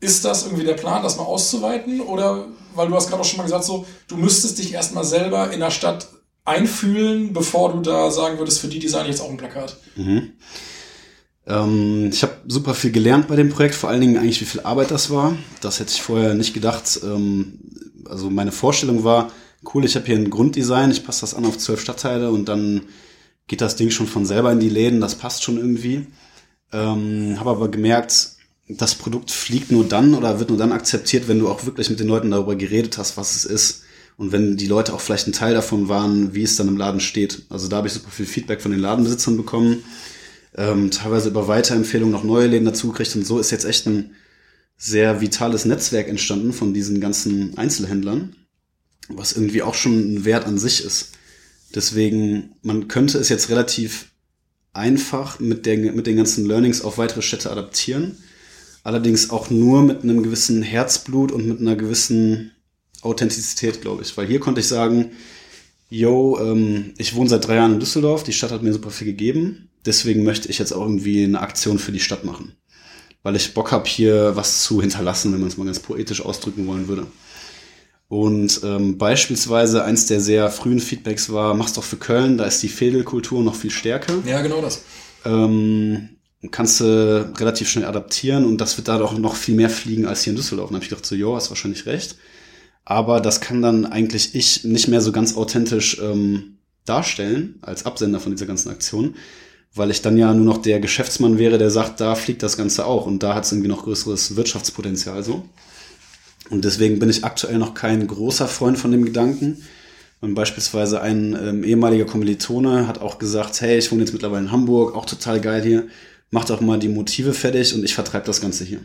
ist 0.00 0.24
das 0.24 0.44
irgendwie 0.44 0.64
der 0.64 0.74
Plan, 0.74 1.02
das 1.02 1.16
mal 1.16 1.24
auszuweiten? 1.24 2.00
Oder, 2.00 2.46
weil 2.74 2.88
du 2.88 2.94
hast 2.94 3.08
gerade 3.08 3.20
auch 3.20 3.26
schon 3.26 3.38
mal 3.38 3.42
gesagt, 3.42 3.64
so, 3.64 3.84
du 4.06 4.16
müsstest 4.16 4.58
dich 4.58 4.72
erstmal 4.72 5.04
selber 5.04 5.50
in 5.50 5.60
der 5.60 5.72
Stadt 5.72 6.08
einfühlen, 6.48 7.32
bevor 7.32 7.72
du 7.72 7.80
da 7.80 8.10
sagen 8.10 8.38
würdest, 8.38 8.60
für 8.60 8.68
die 8.68 8.78
Design 8.78 9.06
jetzt 9.06 9.20
auch 9.20 9.30
ein 9.30 9.36
Plakat? 9.36 9.76
Mhm. 9.96 10.32
Ähm, 11.46 12.10
ich 12.12 12.22
habe 12.22 12.34
super 12.46 12.74
viel 12.74 12.92
gelernt 12.92 13.28
bei 13.28 13.36
dem 13.36 13.50
Projekt, 13.50 13.74
vor 13.74 13.90
allen 13.90 14.00
Dingen 14.00 14.16
eigentlich, 14.16 14.40
wie 14.40 14.46
viel 14.46 14.60
Arbeit 14.62 14.90
das 14.90 15.10
war. 15.10 15.36
Das 15.60 15.80
hätte 15.80 15.92
ich 15.92 16.02
vorher 16.02 16.34
nicht 16.34 16.54
gedacht. 16.54 17.00
Ähm, 17.02 17.58
also 18.04 18.30
meine 18.30 18.52
Vorstellung 18.52 19.04
war, 19.04 19.30
cool, 19.74 19.84
ich 19.84 19.96
habe 19.96 20.06
hier 20.06 20.16
ein 20.16 20.30
Grunddesign, 20.30 20.90
ich 20.90 21.04
passe 21.04 21.22
das 21.22 21.34
an 21.34 21.44
auf 21.44 21.58
zwölf 21.58 21.80
Stadtteile 21.80 22.30
und 22.30 22.48
dann 22.48 22.82
geht 23.46 23.60
das 23.60 23.76
Ding 23.76 23.90
schon 23.90 24.06
von 24.06 24.26
selber 24.26 24.52
in 24.52 24.60
die 24.60 24.68
Läden, 24.68 25.00
das 25.00 25.14
passt 25.14 25.42
schon 25.42 25.56
irgendwie. 25.56 26.06
Ähm, 26.72 27.36
habe 27.40 27.50
aber 27.50 27.68
gemerkt, 27.70 28.32
das 28.68 28.94
Produkt 28.94 29.30
fliegt 29.30 29.72
nur 29.72 29.84
dann 29.84 30.14
oder 30.14 30.38
wird 30.38 30.50
nur 30.50 30.58
dann 30.58 30.72
akzeptiert, 30.72 31.28
wenn 31.28 31.38
du 31.38 31.48
auch 31.48 31.64
wirklich 31.64 31.88
mit 31.88 32.00
den 32.00 32.08
Leuten 32.08 32.30
darüber 32.30 32.56
geredet 32.56 32.98
hast, 32.98 33.16
was 33.16 33.34
es 33.34 33.44
ist. 33.46 33.82
Und 34.18 34.32
wenn 34.32 34.56
die 34.56 34.66
Leute 34.66 34.92
auch 34.92 35.00
vielleicht 35.00 35.28
ein 35.28 35.32
Teil 35.32 35.54
davon 35.54 35.88
waren, 35.88 36.34
wie 36.34 36.42
es 36.42 36.56
dann 36.56 36.68
im 36.68 36.76
Laden 36.76 37.00
steht. 37.00 37.46
Also 37.48 37.68
da 37.68 37.76
habe 37.76 37.86
ich 37.86 37.94
super 37.94 38.10
viel 38.10 38.26
Feedback 38.26 38.60
von 38.60 38.72
den 38.72 38.80
Ladenbesitzern 38.80 39.36
bekommen, 39.36 39.84
ähm, 40.56 40.90
teilweise 40.90 41.28
über 41.30 41.48
Weiterempfehlungen 41.48 42.12
noch 42.12 42.24
neue 42.24 42.48
Läden 42.48 42.66
dazugekriegt. 42.66 43.14
Und 43.16 43.24
so 43.24 43.38
ist 43.38 43.50
jetzt 43.50 43.64
echt 43.64 43.86
ein 43.86 44.10
sehr 44.76 45.20
vitales 45.20 45.64
Netzwerk 45.64 46.08
entstanden 46.08 46.52
von 46.52 46.74
diesen 46.74 47.00
ganzen 47.00 47.56
Einzelhändlern, 47.56 48.36
was 49.08 49.32
irgendwie 49.32 49.62
auch 49.62 49.74
schon 49.74 50.14
ein 50.14 50.24
Wert 50.24 50.46
an 50.46 50.58
sich 50.58 50.84
ist. 50.84 51.12
Deswegen, 51.74 52.56
man 52.62 52.88
könnte 52.88 53.18
es 53.18 53.28
jetzt 53.28 53.50
relativ 53.50 54.10
einfach 54.72 55.38
mit, 55.38 55.64
der, 55.64 55.78
mit 55.92 56.06
den 56.06 56.16
ganzen 56.16 56.44
Learnings 56.44 56.82
auf 56.82 56.98
weitere 56.98 57.22
Städte 57.22 57.50
adaptieren 57.50 58.16
Allerdings 58.88 59.28
auch 59.28 59.50
nur 59.50 59.82
mit 59.82 60.02
einem 60.02 60.22
gewissen 60.22 60.62
Herzblut 60.62 61.30
und 61.30 61.46
mit 61.46 61.60
einer 61.60 61.76
gewissen 61.76 62.52
Authentizität, 63.02 63.80
glaube 63.80 64.02
ich. 64.02 64.16
Weil 64.16 64.26
hier 64.26 64.40
konnte 64.40 64.60
ich 64.60 64.68
sagen, 64.68 65.12
yo, 65.90 66.38
ähm, 66.40 66.94
ich 66.98 67.14
wohne 67.14 67.28
seit 67.28 67.46
drei 67.46 67.56
Jahren 67.56 67.74
in 67.74 67.80
Düsseldorf, 67.80 68.24
die 68.24 68.32
Stadt 68.32 68.52
hat 68.52 68.62
mir 68.62 68.72
super 68.72 68.90
viel 68.90 69.06
gegeben, 69.06 69.68
deswegen 69.86 70.24
möchte 70.24 70.48
ich 70.48 70.58
jetzt 70.58 70.72
auch 70.72 70.82
irgendwie 70.82 71.24
eine 71.24 71.40
Aktion 71.40 71.78
für 71.78 71.92
die 71.92 72.00
Stadt 72.00 72.24
machen. 72.24 72.52
Weil 73.22 73.36
ich 73.36 73.54
Bock 73.54 73.72
habe, 73.72 73.88
hier 73.88 74.36
was 74.36 74.62
zu 74.62 74.80
hinterlassen, 74.80 75.32
wenn 75.32 75.40
man 75.40 75.48
es 75.48 75.56
mal 75.56 75.64
ganz 75.64 75.80
poetisch 75.80 76.24
ausdrücken 76.24 76.66
wollen 76.66 76.88
würde. 76.88 77.06
Und 78.08 78.60
ähm, 78.64 78.96
beispielsweise 78.96 79.84
eins 79.84 80.06
der 80.06 80.20
sehr 80.20 80.50
frühen 80.50 80.80
Feedbacks 80.80 81.30
war, 81.30 81.54
mach's 81.54 81.74
doch 81.74 81.84
für 81.84 81.98
Köln, 81.98 82.38
da 82.38 82.44
ist 82.44 82.62
die 82.62 82.68
Fädelkultur 82.68 83.42
noch 83.42 83.54
viel 83.54 83.70
stärker. 83.70 84.14
Ja, 84.24 84.40
genau 84.40 84.62
das. 84.62 84.82
Ähm, 85.26 86.10
kannst 86.50 86.80
du 86.80 87.32
relativ 87.36 87.68
schnell 87.68 87.84
adaptieren 87.84 88.46
und 88.46 88.60
das 88.60 88.78
wird 88.78 88.88
da 88.88 88.98
doch 88.98 89.18
noch 89.18 89.34
viel 89.34 89.54
mehr 89.54 89.68
fliegen 89.68 90.06
als 90.06 90.22
hier 90.22 90.30
in 90.30 90.36
Düsseldorf. 90.36 90.68
Und 90.68 90.74
dann 90.74 90.76
habe 90.76 90.84
ich 90.84 90.90
gedacht, 90.90 91.04
so, 91.04 91.14
jo, 91.14 91.36
hast 91.36 91.50
wahrscheinlich 91.50 91.84
recht. 91.84 92.16
Aber 92.88 93.20
das 93.20 93.42
kann 93.42 93.60
dann 93.60 93.84
eigentlich 93.84 94.34
ich 94.34 94.64
nicht 94.64 94.88
mehr 94.88 95.02
so 95.02 95.12
ganz 95.12 95.36
authentisch 95.36 96.00
ähm, 96.00 96.56
darstellen 96.86 97.58
als 97.60 97.84
Absender 97.84 98.18
von 98.18 98.32
dieser 98.32 98.46
ganzen 98.46 98.70
Aktion, 98.70 99.16
weil 99.74 99.90
ich 99.90 100.00
dann 100.00 100.16
ja 100.16 100.32
nur 100.32 100.46
noch 100.46 100.56
der 100.56 100.80
Geschäftsmann 100.80 101.36
wäre, 101.36 101.58
der 101.58 101.68
sagt, 101.68 102.00
da 102.00 102.14
fliegt 102.14 102.42
das 102.42 102.56
Ganze 102.56 102.86
auch 102.86 103.04
und 103.04 103.22
da 103.22 103.34
hat 103.34 103.44
es 103.44 103.52
irgendwie 103.52 103.68
noch 103.68 103.82
größeres 103.82 104.36
Wirtschaftspotenzial 104.36 105.22
so. 105.22 105.44
Und 106.48 106.64
deswegen 106.64 106.98
bin 106.98 107.10
ich 107.10 107.24
aktuell 107.24 107.58
noch 107.58 107.74
kein 107.74 108.06
großer 108.06 108.48
Freund 108.48 108.78
von 108.78 108.90
dem 108.90 109.04
Gedanken. 109.04 109.62
Und 110.22 110.34
beispielsweise 110.34 111.02
ein 111.02 111.36
ähm, 111.38 111.64
ehemaliger 111.64 112.06
Kommilitone 112.06 112.88
hat 112.88 113.02
auch 113.02 113.18
gesagt, 113.18 113.60
hey, 113.60 113.76
ich 113.76 113.92
wohne 113.92 114.00
jetzt 114.00 114.14
mittlerweile 114.14 114.44
in 114.44 114.50
Hamburg, 114.50 114.96
auch 114.96 115.04
total 115.04 115.42
geil 115.42 115.62
hier 115.62 115.88
mach 116.30 116.44
doch 116.44 116.60
mal 116.60 116.78
die 116.78 116.88
Motive 116.88 117.32
fertig 117.32 117.74
und 117.74 117.84
ich 117.84 117.94
vertreibe 117.94 118.26
das 118.26 118.40
Ganze 118.40 118.64
hier. 118.64 118.80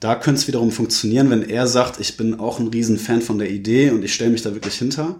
Da 0.00 0.14
könnte 0.14 0.40
es 0.40 0.48
wiederum 0.48 0.70
funktionieren, 0.70 1.30
wenn 1.30 1.42
er 1.42 1.66
sagt, 1.66 2.00
ich 2.00 2.16
bin 2.16 2.38
auch 2.38 2.58
ein 2.58 2.68
Riesenfan 2.68 3.22
von 3.22 3.38
der 3.38 3.50
Idee 3.50 3.90
und 3.90 4.04
ich 4.04 4.14
stelle 4.14 4.30
mich 4.30 4.42
da 4.42 4.52
wirklich 4.52 4.74
hinter 4.74 5.18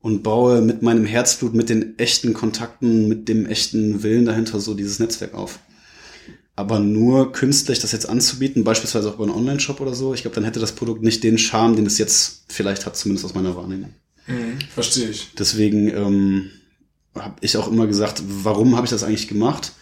und 0.00 0.22
baue 0.22 0.62
mit 0.62 0.82
meinem 0.82 1.04
Herzblut, 1.04 1.54
mit 1.54 1.68
den 1.68 1.98
echten 1.98 2.32
Kontakten, 2.32 3.08
mit 3.08 3.28
dem 3.28 3.46
echten 3.46 4.02
Willen 4.02 4.24
dahinter 4.24 4.58
so 4.60 4.74
dieses 4.74 4.98
Netzwerk 4.98 5.34
auf. 5.34 5.58
Aber 6.54 6.78
nur 6.78 7.32
künstlich 7.32 7.80
das 7.80 7.92
jetzt 7.92 8.08
anzubieten, 8.08 8.64
beispielsweise 8.64 9.10
auch 9.10 9.14
über 9.16 9.24
einen 9.24 9.34
Online-Shop 9.34 9.80
oder 9.80 9.94
so, 9.94 10.14
ich 10.14 10.22
glaube, 10.22 10.36
dann 10.36 10.44
hätte 10.44 10.60
das 10.60 10.72
Produkt 10.72 11.02
nicht 11.02 11.22
den 11.22 11.36
Charme, 11.36 11.76
den 11.76 11.84
es 11.84 11.98
jetzt 11.98 12.44
vielleicht 12.48 12.86
hat, 12.86 12.96
zumindest 12.96 13.26
aus 13.26 13.34
meiner 13.34 13.54
Wahrnehmung. 13.56 13.92
Mhm, 14.26 14.58
verstehe 14.72 15.10
ich. 15.10 15.28
Deswegen 15.38 15.88
ähm, 15.88 16.50
habe 17.14 17.36
ich 17.42 17.58
auch 17.58 17.70
immer 17.70 17.86
gesagt, 17.86 18.22
warum 18.26 18.76
habe 18.76 18.86
ich 18.86 18.90
das 18.90 19.02
eigentlich 19.02 19.28
gemacht? 19.28 19.72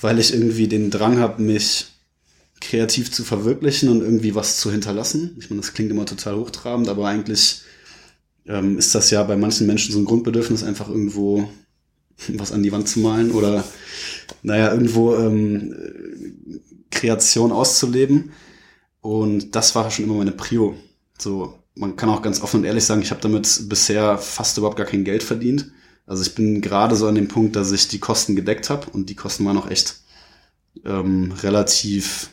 weil 0.00 0.18
ich 0.18 0.32
irgendwie 0.32 0.68
den 0.68 0.90
Drang 0.90 1.18
habe, 1.18 1.42
mich 1.42 1.86
kreativ 2.60 3.12
zu 3.12 3.24
verwirklichen 3.24 3.88
und 3.88 4.00
irgendwie 4.00 4.34
was 4.34 4.58
zu 4.58 4.70
hinterlassen. 4.70 5.36
Ich 5.38 5.50
meine, 5.50 5.60
das 5.60 5.74
klingt 5.74 5.90
immer 5.90 6.06
total 6.06 6.36
hochtrabend, 6.36 6.88
aber 6.88 7.06
eigentlich 7.06 7.62
ähm, 8.46 8.78
ist 8.78 8.94
das 8.94 9.10
ja 9.10 9.22
bei 9.22 9.36
manchen 9.36 9.66
Menschen 9.66 9.92
so 9.92 9.98
ein 9.98 10.04
Grundbedürfnis, 10.04 10.62
einfach 10.64 10.88
irgendwo 10.88 11.48
was 12.28 12.52
an 12.52 12.62
die 12.62 12.72
Wand 12.72 12.88
zu 12.88 13.00
malen 13.00 13.30
oder 13.30 13.64
naja, 14.42 14.72
irgendwo 14.72 15.14
ähm, 15.16 15.74
Kreation 16.90 17.52
auszuleben. 17.52 18.32
Und 19.00 19.54
das 19.54 19.74
war 19.74 19.90
schon 19.90 20.06
immer 20.06 20.14
meine 20.14 20.32
Prio. 20.32 20.74
So, 21.18 21.58
man 21.74 21.96
kann 21.96 22.08
auch 22.08 22.22
ganz 22.22 22.40
offen 22.40 22.60
und 22.60 22.64
ehrlich 22.64 22.84
sagen, 22.84 23.02
ich 23.02 23.10
habe 23.10 23.20
damit 23.20 23.68
bisher 23.68 24.18
fast 24.18 24.56
überhaupt 24.58 24.76
gar 24.76 24.86
kein 24.86 25.04
Geld 25.04 25.22
verdient. 25.22 25.70
Also 26.06 26.22
ich 26.22 26.34
bin 26.34 26.60
gerade 26.62 26.96
so 26.96 27.06
an 27.06 27.14
dem 27.14 27.28
Punkt, 27.28 27.56
dass 27.56 27.72
ich 27.72 27.88
die 27.88 27.98
Kosten 27.98 28.36
gedeckt 28.36 28.70
habe 28.70 28.88
und 28.90 29.10
die 29.10 29.14
Kosten 29.14 29.44
waren 29.44 29.58
auch 29.58 29.70
echt 29.70 30.00
ähm, 30.84 31.32
relativ 31.42 32.30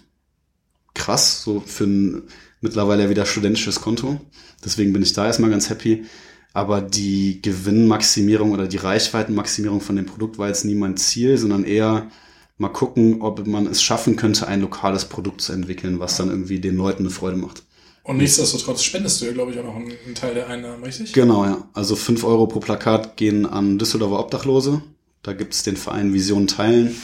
krass, 0.94 1.44
so 1.44 1.62
für 1.66 1.86
ein 1.86 2.24
mittlerweile 2.62 3.10
wieder 3.10 3.26
studentisches 3.26 3.82
Konto. 3.82 4.20
Deswegen 4.64 4.94
bin 4.94 5.04
ich 5.04 5.14
da 5.14 5.26
erstmal 5.26 5.50
ganz 5.50 5.70
happy. 5.70 6.06
Aber 6.54 6.82
die 6.82 7.42
Gewinnmaximierung 7.42 8.52
oder 8.52 8.68
die 8.68 8.78
Reichweitenmaximierung 8.78 9.82
von 9.82 9.96
dem 9.96 10.06
Produkt 10.06 10.38
war 10.38 10.48
jetzt 10.48 10.66
nie 10.66 10.76
mein 10.76 10.98
Ziel, 10.98 11.38
sondern 11.38 11.64
eher 11.64 12.12
mal 12.58 12.70
gucken, 12.70 13.22
ob 13.22 13.46
man 13.48 13.66
es 13.66 13.82
schaffen 13.82 14.16
könnte, 14.16 14.48
ein 14.48 14.62
lokales 14.62 15.06
Produkt 15.06 15.42
zu 15.42 15.52
entwickeln, 15.52 16.00
was 16.00 16.16
dann 16.18 16.30
irgendwie 16.30 16.60
den 16.60 16.78
Leuten 16.78 17.04
eine 17.04 17.10
Freude 17.10 17.38
macht. 17.38 17.64
Und 18.04 18.18
nichtsdestotrotz 18.18 18.84
spendest 18.84 19.22
du 19.22 19.26
ja, 19.26 19.32
glaube 19.32 19.52
ich, 19.52 19.60
auch 19.60 19.64
noch 19.64 19.76
einen, 19.76 19.94
einen, 20.06 20.16
Teil 20.16 20.34
der 20.34 20.48
Einnahmen, 20.48 20.84
richtig? 20.84 21.14
Genau, 21.14 21.46
ja. 21.46 21.68
Also 21.74 21.96
fünf 21.96 22.24
Euro 22.24 22.48
pro 22.48 22.60
Plakat 22.60 23.18
gehen 23.18 23.46
an 23.46 23.80
Düsseldorfer 23.80 24.20
Obdachlose. 24.20 24.82
Da 25.24 25.34
gibt's 25.34 25.64
den 25.64 25.78
Verein 25.78 26.14
Vision 26.14 26.48
Teilen. 26.48 26.96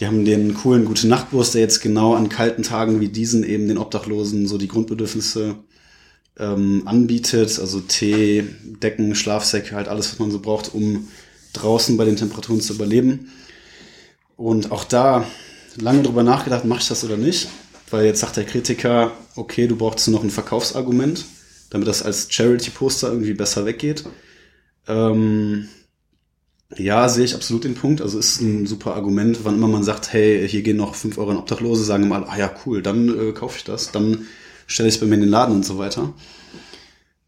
Die 0.00 0.06
haben 0.06 0.24
den 0.24 0.54
coolen 0.54 0.86
Gute 0.86 1.06
Nachtbus, 1.06 1.52
der 1.52 1.60
jetzt 1.60 1.82
genau 1.82 2.14
an 2.14 2.30
kalten 2.30 2.62
Tagen 2.62 3.00
wie 3.00 3.08
diesen 3.08 3.44
eben 3.44 3.68
den 3.68 3.76
Obdachlosen 3.76 4.46
so 4.46 4.56
die 4.56 4.68
Grundbedürfnisse 4.68 5.56
ähm, 6.38 6.82
anbietet. 6.86 7.58
Also 7.58 7.80
Tee, 7.80 8.48
Decken, 8.82 9.14
Schlafsäcke, 9.14 9.76
halt 9.76 9.88
alles, 9.88 10.10
was 10.10 10.18
man 10.18 10.30
so 10.30 10.40
braucht, 10.40 10.74
um 10.74 11.08
draußen 11.52 11.98
bei 11.98 12.06
den 12.06 12.16
Temperaturen 12.16 12.62
zu 12.62 12.72
überleben. 12.72 13.30
Und 14.38 14.72
auch 14.72 14.84
da 14.84 15.26
lange 15.76 16.02
drüber 16.02 16.22
nachgedacht, 16.22 16.64
mache 16.64 16.80
ich 16.80 16.88
das 16.88 17.04
oder 17.04 17.18
nicht? 17.18 17.48
Weil 17.90 18.06
jetzt 18.06 18.20
sagt 18.20 18.38
der 18.38 18.44
Kritiker, 18.44 19.12
okay, 19.36 19.66
du 19.66 19.76
brauchst 19.76 20.08
noch 20.08 20.24
ein 20.24 20.30
Verkaufsargument, 20.30 21.26
damit 21.68 21.88
das 21.88 22.02
als 22.02 22.32
Charity-Poster 22.32 23.08
irgendwie 23.08 23.34
besser 23.34 23.66
weggeht. 23.66 24.04
Ähm, 24.88 25.68
Ja, 26.76 27.08
sehe 27.08 27.24
ich 27.24 27.34
absolut 27.34 27.64
den 27.64 27.74
Punkt. 27.74 28.00
Also 28.00 28.18
ist 28.18 28.40
ein 28.40 28.66
super 28.66 28.94
Argument, 28.94 29.40
wann 29.42 29.56
immer 29.56 29.68
man 29.68 29.82
sagt, 29.82 30.12
hey, 30.12 30.48
hier 30.48 30.62
gehen 30.62 30.76
noch 30.76 30.94
fünf 30.94 31.18
Euro 31.18 31.32
in 31.32 31.36
Obdachlose, 31.36 31.84
sagen 31.84 32.08
mal, 32.08 32.24
ah 32.24 32.38
ja, 32.38 32.50
cool, 32.64 32.82
dann 32.82 33.08
äh, 33.08 33.32
kaufe 33.32 33.58
ich 33.58 33.64
das, 33.64 33.90
dann 33.90 34.26
stelle 34.66 34.88
ich 34.88 34.94
es 34.94 35.00
bei 35.00 35.06
mir 35.06 35.16
in 35.16 35.22
den 35.22 35.30
Laden 35.30 35.56
und 35.56 35.66
so 35.66 35.78
weiter. 35.78 36.14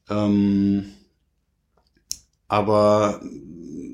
Ähm, 0.09 0.93
aber 2.47 3.21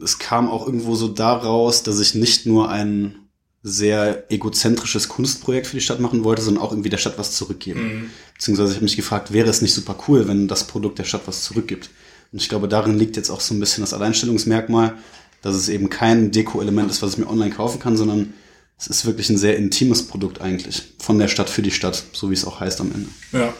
es 0.02 0.18
kam 0.18 0.50
auch 0.50 0.66
irgendwo 0.66 0.94
so 0.94 1.08
daraus, 1.08 1.82
dass 1.82 1.98
ich 1.98 2.14
nicht 2.14 2.44
nur 2.44 2.68
ein 2.68 3.14
sehr 3.62 4.30
egozentrisches 4.30 5.08
Kunstprojekt 5.08 5.66
für 5.66 5.76
die 5.76 5.82
Stadt 5.82 6.00
machen 6.00 6.24
wollte, 6.24 6.42
sondern 6.42 6.62
auch 6.62 6.72
irgendwie 6.72 6.90
der 6.90 6.98
Stadt 6.98 7.18
was 7.18 7.36
zurückgeben. 7.36 7.82
Mhm. 7.82 8.10
Beziehungsweise 8.34 8.70
ich 8.70 8.76
habe 8.76 8.84
mich 8.84 8.96
gefragt, 8.96 9.32
wäre 9.32 9.48
es 9.48 9.62
nicht 9.62 9.74
super 9.74 9.96
cool, 10.06 10.28
wenn 10.28 10.46
das 10.46 10.66
Produkt 10.66 10.98
der 10.98 11.04
Stadt 11.04 11.22
was 11.26 11.42
zurückgibt? 11.42 11.90
Und 12.32 12.42
ich 12.42 12.48
glaube, 12.48 12.68
darin 12.68 12.98
liegt 12.98 13.16
jetzt 13.16 13.30
auch 13.30 13.40
so 13.40 13.54
ein 13.54 13.60
bisschen 13.60 13.82
das 13.82 13.94
Alleinstellungsmerkmal, 13.94 14.96
dass 15.42 15.54
es 15.54 15.68
eben 15.68 15.90
kein 15.90 16.30
Deko-Element 16.30 16.90
ist, 16.90 17.02
was 17.02 17.12
ich 17.12 17.18
mir 17.18 17.28
online 17.28 17.50
kaufen 17.50 17.80
kann, 17.80 17.96
sondern 17.96 18.34
es 18.78 18.86
ist 18.86 19.06
wirklich 19.06 19.28
ein 19.28 19.38
sehr 19.38 19.56
intimes 19.56 20.06
Produkt 20.06 20.40
eigentlich. 20.40 20.94
Von 20.98 21.18
der 21.18 21.28
Stadt 21.28 21.50
für 21.50 21.62
die 21.62 21.70
Stadt, 21.70 22.02
so 22.12 22.30
wie 22.30 22.34
es 22.34 22.44
auch 22.44 22.60
heißt 22.60 22.80
am 22.80 22.92
Ende. 22.92 23.08
Ja. 23.32 23.52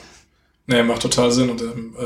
Nee, 0.66 0.82
macht 0.82 1.02
total 1.02 1.32
Sinn 1.32 1.50
und 1.50 1.62
ähm, 1.62 1.96
äh, 1.98 2.04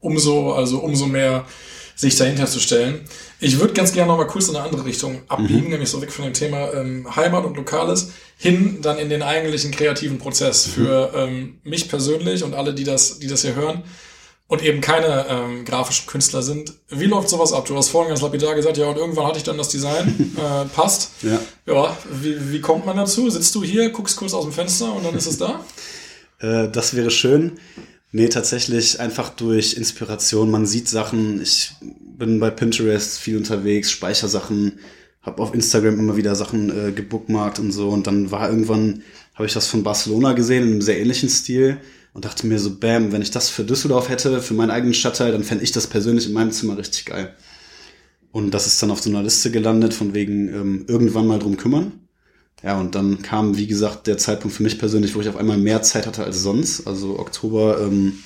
umso, 0.00 0.52
also 0.52 0.80
umso 0.80 1.06
mehr 1.06 1.46
sich 1.94 2.16
dahinter 2.16 2.46
zu 2.46 2.60
stellen. 2.60 3.02
Ich 3.40 3.60
würde 3.60 3.74
ganz 3.74 3.92
gerne 3.92 4.10
noch 4.10 4.16
mal 4.16 4.26
kurz 4.26 4.48
in 4.48 4.56
eine 4.56 4.64
andere 4.64 4.84
Richtung 4.84 5.20
abbiegen, 5.28 5.64
mhm. 5.64 5.70
nämlich 5.70 5.90
so 5.90 6.00
weg 6.00 6.10
von 6.10 6.24
dem 6.24 6.34
Thema 6.34 6.72
ähm, 6.72 7.14
Heimat 7.14 7.44
und 7.44 7.56
Lokales 7.56 8.12
hin 8.38 8.78
dann 8.80 8.98
in 8.98 9.10
den 9.10 9.22
eigentlichen 9.22 9.70
kreativen 9.70 10.18
Prozess 10.18 10.66
mhm. 10.66 10.70
für 10.70 11.12
ähm, 11.14 11.58
mich 11.62 11.88
persönlich 11.88 12.42
und 12.42 12.54
alle, 12.54 12.74
die 12.74 12.84
das, 12.84 13.18
die 13.18 13.26
das 13.26 13.42
hier 13.42 13.54
hören 13.54 13.84
und 14.50 14.64
eben 14.64 14.80
keine 14.80 15.26
ähm, 15.28 15.64
grafischen 15.64 16.08
Künstler 16.08 16.42
sind. 16.42 16.74
Wie 16.88 17.06
läuft 17.06 17.28
sowas 17.28 17.52
ab? 17.52 17.66
Du 17.66 17.76
hast 17.76 17.88
vorhin 17.88 18.08
ganz 18.08 18.20
lapidar 18.20 18.56
gesagt, 18.56 18.76
ja, 18.78 18.86
und 18.88 18.96
irgendwann 18.96 19.26
hatte 19.26 19.38
ich 19.38 19.44
dann 19.44 19.56
das 19.56 19.68
Design, 19.68 20.34
äh, 20.36 20.64
passt. 20.74 21.12
Ja. 21.22 21.40
Ja, 21.66 21.96
wie, 22.20 22.50
wie 22.50 22.60
kommt 22.60 22.84
man 22.84 22.96
dazu? 22.96 23.30
Sitzt 23.30 23.54
du 23.54 23.62
hier, 23.62 23.90
guckst 23.90 24.16
kurz 24.16 24.34
aus 24.34 24.42
dem 24.42 24.52
Fenster 24.52 24.92
und 24.92 25.04
dann 25.04 25.14
ist 25.14 25.26
es 25.26 25.38
da? 25.38 25.64
äh, 26.40 26.68
das 26.68 26.96
wäre 26.96 27.12
schön. 27.12 27.60
Nee, 28.10 28.28
tatsächlich 28.28 28.98
einfach 28.98 29.30
durch 29.30 29.74
Inspiration. 29.74 30.50
Man 30.50 30.66
sieht 30.66 30.88
Sachen. 30.88 31.40
Ich 31.40 31.70
bin 32.18 32.40
bei 32.40 32.50
Pinterest 32.50 33.20
viel 33.20 33.36
unterwegs, 33.36 33.92
speichere 33.92 34.28
Sachen, 34.28 34.80
habe 35.22 35.40
auf 35.40 35.54
Instagram 35.54 35.96
immer 35.96 36.16
wieder 36.16 36.34
Sachen 36.34 36.88
äh, 36.88 36.90
gebookmarkt 36.90 37.60
und 37.60 37.70
so. 37.70 37.90
Und 37.90 38.08
dann 38.08 38.32
war 38.32 38.50
irgendwann, 38.50 39.04
habe 39.34 39.46
ich 39.46 39.54
das 39.54 39.68
von 39.68 39.84
Barcelona 39.84 40.32
gesehen, 40.32 40.64
in 40.64 40.70
einem 40.72 40.82
sehr 40.82 40.98
ähnlichen 40.98 41.28
Stil 41.28 41.78
und 42.12 42.24
dachte 42.24 42.46
mir 42.46 42.58
so, 42.58 42.76
bam, 42.78 43.12
wenn 43.12 43.22
ich 43.22 43.30
das 43.30 43.48
für 43.48 43.64
Düsseldorf 43.64 44.08
hätte, 44.08 44.42
für 44.42 44.54
meinen 44.54 44.70
eigenen 44.70 44.94
Stadtteil, 44.94 45.32
dann 45.32 45.44
fände 45.44 45.64
ich 45.64 45.72
das 45.72 45.86
persönlich 45.86 46.26
in 46.26 46.32
meinem 46.32 46.50
Zimmer 46.50 46.76
richtig 46.76 47.06
geil. 47.06 47.34
Und 48.32 48.52
das 48.52 48.66
ist 48.66 48.82
dann 48.82 48.90
auf 48.90 49.00
so 49.00 49.10
einer 49.10 49.22
Liste 49.22 49.50
gelandet, 49.50 49.94
von 49.94 50.14
wegen 50.14 50.48
ähm, 50.48 50.84
irgendwann 50.88 51.26
mal 51.26 51.38
drum 51.38 51.56
kümmern. 51.56 51.92
Ja, 52.62 52.78
und 52.78 52.94
dann 52.94 53.22
kam, 53.22 53.56
wie 53.56 53.66
gesagt, 53.66 54.06
der 54.06 54.18
Zeitpunkt 54.18 54.56
für 54.56 54.62
mich 54.62 54.78
persönlich, 54.78 55.14
wo 55.14 55.20
ich 55.20 55.28
auf 55.28 55.36
einmal 55.36 55.56
mehr 55.56 55.82
Zeit 55.82 56.06
hatte 56.06 56.24
als 56.24 56.42
sonst. 56.42 56.86
Also 56.86 57.18
Oktober 57.18 57.80
ähm, 57.80 58.18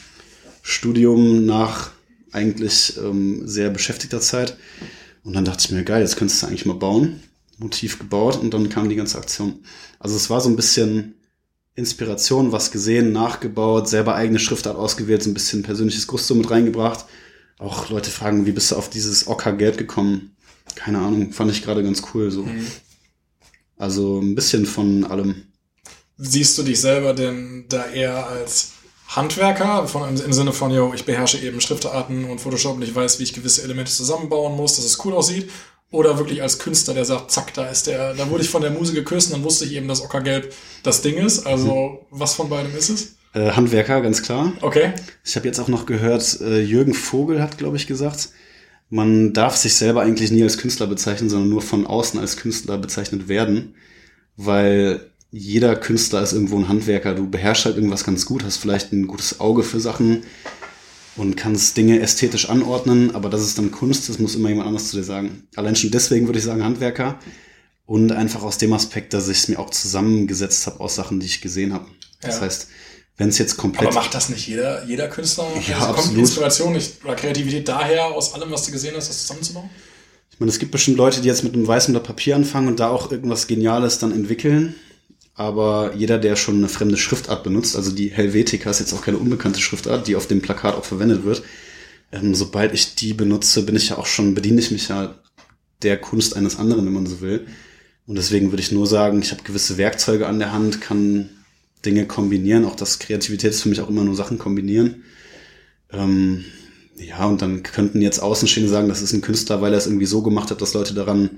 Studium 0.62 1.46
nach 1.46 1.90
eigentlich 2.32 2.98
ähm, 2.98 3.46
sehr 3.46 3.70
beschäftigter 3.70 4.20
Zeit. 4.20 4.56
Und 5.22 5.34
dann 5.34 5.44
dachte 5.44 5.64
ich 5.64 5.70
mir, 5.70 5.84
geil, 5.84 6.02
jetzt 6.02 6.16
könntest 6.16 6.42
du 6.42 6.46
eigentlich 6.46 6.66
mal 6.66 6.74
bauen. 6.74 7.20
Motiv 7.58 7.98
gebaut 8.00 8.36
und 8.36 8.52
dann 8.52 8.68
kam 8.68 8.88
die 8.88 8.96
ganze 8.96 9.16
Aktion. 9.16 9.60
Also 10.00 10.16
es 10.16 10.28
war 10.28 10.40
so 10.40 10.48
ein 10.48 10.56
bisschen 10.56 11.14
Inspiration, 11.76 12.52
was 12.52 12.70
gesehen, 12.70 13.12
nachgebaut, 13.12 13.88
selber 13.88 14.14
eigene 14.14 14.38
Schriftart 14.38 14.76
ausgewählt, 14.76 15.22
so 15.22 15.30
ein 15.30 15.34
bisschen 15.34 15.62
persönliches 15.62 16.06
Gusto 16.06 16.34
mit 16.34 16.50
reingebracht. 16.50 17.04
Auch 17.58 17.90
Leute 17.90 18.10
fragen, 18.10 18.46
wie 18.46 18.52
bist 18.52 18.70
du 18.70 18.76
auf 18.76 18.90
dieses 18.90 19.26
Ockergelb 19.26 19.76
gekommen? 19.76 20.36
Keine 20.76 20.98
Ahnung, 20.98 21.32
fand 21.32 21.50
ich 21.50 21.62
gerade 21.62 21.82
ganz 21.82 22.02
cool 22.14 22.30
so. 22.30 22.44
Mhm. 22.44 22.66
Also 23.76 24.20
ein 24.20 24.34
bisschen 24.34 24.66
von 24.66 25.04
allem. 25.04 25.46
Siehst 26.16 26.56
du 26.58 26.62
dich 26.62 26.80
selber 26.80 27.12
denn 27.12 27.64
da 27.68 27.86
eher 27.86 28.26
als 28.28 28.72
Handwerker, 29.08 29.86
von, 29.86 30.16
im 30.16 30.32
Sinne 30.32 30.52
von, 30.52 30.70
yo, 30.70 30.92
ich 30.94 31.04
beherrsche 31.04 31.38
eben 31.38 31.60
Schriftarten 31.60 32.24
und 32.24 32.40
Photoshop 32.40 32.76
und 32.76 32.82
ich 32.82 32.94
weiß, 32.94 33.18
wie 33.18 33.24
ich 33.24 33.32
gewisse 33.32 33.62
Elemente 33.62 33.92
zusammenbauen 33.92 34.56
muss, 34.56 34.76
dass 34.76 34.84
es 34.84 35.04
cool 35.04 35.12
aussieht? 35.12 35.50
Oder 35.94 36.18
wirklich 36.18 36.42
als 36.42 36.58
Künstler, 36.58 36.92
der 36.92 37.04
sagt, 37.04 37.30
zack, 37.30 37.54
da 37.54 37.68
ist 37.68 37.86
der, 37.86 38.14
da 38.14 38.28
wurde 38.28 38.42
ich 38.42 38.50
von 38.50 38.60
der 38.60 38.72
Muse 38.72 38.94
geküsst 38.94 39.28
und 39.28 39.38
dann 39.38 39.44
wusste 39.44 39.64
ich 39.64 39.74
eben, 39.74 39.86
dass 39.86 40.02
Ockergelb 40.02 40.52
das 40.82 41.02
Ding 41.02 41.14
ist. 41.14 41.46
Also, 41.46 42.04
was 42.10 42.34
von 42.34 42.48
beidem 42.48 42.74
ist 42.76 42.88
es? 42.88 43.14
Äh, 43.32 43.52
Handwerker, 43.52 44.00
ganz 44.00 44.20
klar. 44.20 44.52
Okay. 44.60 44.92
Ich 45.24 45.36
habe 45.36 45.46
jetzt 45.46 45.60
auch 45.60 45.68
noch 45.68 45.86
gehört, 45.86 46.40
äh, 46.40 46.60
Jürgen 46.60 46.94
Vogel 46.94 47.40
hat, 47.40 47.58
glaube 47.58 47.76
ich, 47.76 47.86
gesagt, 47.86 48.30
man 48.90 49.32
darf 49.34 49.54
sich 49.54 49.76
selber 49.76 50.02
eigentlich 50.02 50.32
nie 50.32 50.42
als 50.42 50.58
Künstler 50.58 50.88
bezeichnen, 50.88 51.30
sondern 51.30 51.48
nur 51.48 51.62
von 51.62 51.86
außen 51.86 52.18
als 52.18 52.38
Künstler 52.38 52.76
bezeichnet 52.76 53.28
werden, 53.28 53.76
weil 54.36 55.12
jeder 55.30 55.76
Künstler 55.76 56.22
ist 56.22 56.32
irgendwo 56.32 56.58
ein 56.58 56.68
Handwerker. 56.68 57.14
Du 57.14 57.30
beherrschst 57.30 57.66
halt 57.66 57.76
irgendwas 57.76 58.02
ganz 58.02 58.26
gut, 58.26 58.42
hast 58.42 58.56
vielleicht 58.56 58.92
ein 58.92 59.06
gutes 59.06 59.38
Auge 59.38 59.62
für 59.62 59.78
Sachen, 59.78 60.24
und 61.16 61.36
kannst 61.36 61.76
Dinge 61.76 62.00
ästhetisch 62.00 62.48
anordnen, 62.48 63.14
aber 63.14 63.28
das 63.28 63.42
ist 63.42 63.58
dann 63.58 63.70
Kunst, 63.70 64.08
das 64.08 64.18
muss 64.18 64.34
immer 64.34 64.48
jemand 64.48 64.68
anders 64.68 64.88
zu 64.88 64.96
dir 64.96 65.04
sagen. 65.04 65.46
Allein 65.56 65.76
schon 65.76 65.90
deswegen 65.90 66.26
würde 66.26 66.38
ich 66.38 66.44
sagen 66.44 66.64
Handwerker 66.64 67.18
und 67.86 68.12
einfach 68.12 68.42
aus 68.42 68.58
dem 68.58 68.72
Aspekt, 68.72 69.14
dass 69.14 69.28
ich 69.28 69.38
es 69.38 69.48
mir 69.48 69.58
auch 69.58 69.70
zusammengesetzt 69.70 70.66
habe 70.66 70.80
aus 70.80 70.94
Sachen, 70.94 71.20
die 71.20 71.26
ich 71.26 71.40
gesehen 71.40 71.72
habe. 71.72 71.86
Das 72.20 72.36
ja. 72.36 72.42
heißt, 72.42 72.68
wenn 73.16 73.28
es 73.28 73.38
jetzt 73.38 73.56
komplett. 73.56 73.88
Aber 73.88 73.94
macht 73.94 74.14
das 74.14 74.28
nicht 74.28 74.46
jeder, 74.48 74.84
jeder 74.84 75.08
Künstler? 75.08 75.46
Ja, 75.68 75.76
also 75.76 75.86
absolut. 75.88 76.06
Kommt 76.06 76.18
Inspiration 76.18 76.72
nicht, 76.72 77.04
oder 77.04 77.14
Kreativität 77.14 77.68
daher, 77.68 78.06
aus 78.06 78.34
allem, 78.34 78.50
was 78.50 78.66
du 78.66 78.72
gesehen 78.72 78.94
hast, 78.96 79.08
das 79.08 79.20
zusammenzubauen? 79.20 79.70
Ich 80.32 80.40
meine, 80.40 80.50
es 80.50 80.58
gibt 80.58 80.72
bestimmt 80.72 80.96
Leute, 80.96 81.20
die 81.20 81.28
jetzt 81.28 81.44
mit 81.44 81.54
einem 81.54 81.64
weißen 81.64 81.94
Blatt 81.94 82.04
Papier 82.04 82.34
anfangen 82.34 82.66
und 82.66 82.80
da 82.80 82.88
auch 82.88 83.12
irgendwas 83.12 83.46
Geniales 83.46 84.00
dann 84.00 84.10
entwickeln 84.10 84.74
aber 85.34 85.94
jeder, 85.96 86.18
der 86.18 86.36
schon 86.36 86.56
eine 86.58 86.68
fremde 86.68 86.96
Schriftart 86.96 87.42
benutzt, 87.42 87.76
also 87.76 87.90
die 87.90 88.10
Helvetica 88.10 88.70
ist 88.70 88.78
jetzt 88.78 88.92
auch 88.92 89.02
keine 89.02 89.18
unbekannte 89.18 89.60
Schriftart, 89.60 90.06
die 90.06 90.16
auf 90.16 90.28
dem 90.28 90.40
Plakat 90.40 90.74
auch 90.74 90.84
verwendet 90.84 91.24
wird, 91.24 91.42
ähm, 92.12 92.34
sobald 92.34 92.72
ich 92.72 92.94
die 92.94 93.14
benutze, 93.14 93.64
bin 93.66 93.74
ich 93.74 93.88
ja 93.88 93.98
auch 93.98 94.06
schon, 94.06 94.34
bediene 94.34 94.60
ich 94.60 94.70
mich 94.70 94.88
ja 94.88 95.14
der 95.82 95.96
Kunst 95.98 96.36
eines 96.36 96.56
anderen, 96.56 96.86
wenn 96.86 96.92
man 96.92 97.06
so 97.06 97.20
will. 97.20 97.46
Und 98.06 98.16
deswegen 98.16 98.52
würde 98.52 98.62
ich 98.62 98.70
nur 98.70 98.86
sagen, 98.86 99.20
ich 99.20 99.32
habe 99.32 99.42
gewisse 99.42 99.76
Werkzeuge 99.76 100.26
an 100.26 100.38
der 100.38 100.52
Hand, 100.52 100.80
kann 100.80 101.30
Dinge 101.84 102.06
kombinieren. 102.06 102.64
Auch 102.64 102.76
das 102.76 102.98
Kreativität 102.98 103.50
ist 103.50 103.62
für 103.62 103.68
mich 103.68 103.80
auch 103.80 103.88
immer 103.88 104.04
nur 104.04 104.14
Sachen 104.14 104.38
kombinieren. 104.38 105.02
Ähm, 105.90 106.44
ja, 106.96 107.24
und 107.24 107.42
dann 107.42 107.62
könnten 107.62 108.00
jetzt 108.02 108.20
Außenstehende 108.20 108.70
sagen, 108.70 108.88
das 108.88 109.02
ist 109.02 109.12
ein 109.12 109.20
Künstler, 109.20 109.60
weil 109.60 109.72
er 109.72 109.78
es 109.78 109.86
irgendwie 109.86 110.06
so 110.06 110.22
gemacht 110.22 110.50
hat, 110.50 110.62
dass 110.62 110.74
Leute 110.74 110.94
daran 110.94 111.30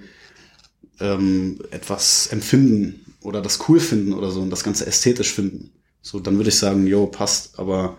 ähm, 1.00 1.60
etwas 1.70 2.26
empfinden 2.26 3.05
oder 3.26 3.42
das 3.42 3.68
cool 3.68 3.80
finden 3.80 4.12
oder 4.12 4.30
so 4.30 4.40
und 4.40 4.50
das 4.50 4.64
Ganze 4.64 4.86
ästhetisch 4.86 5.32
finden. 5.32 5.72
So, 6.00 6.20
dann 6.20 6.36
würde 6.36 6.50
ich 6.50 6.58
sagen, 6.58 6.86
jo, 6.86 7.06
passt. 7.06 7.58
Aber 7.58 7.96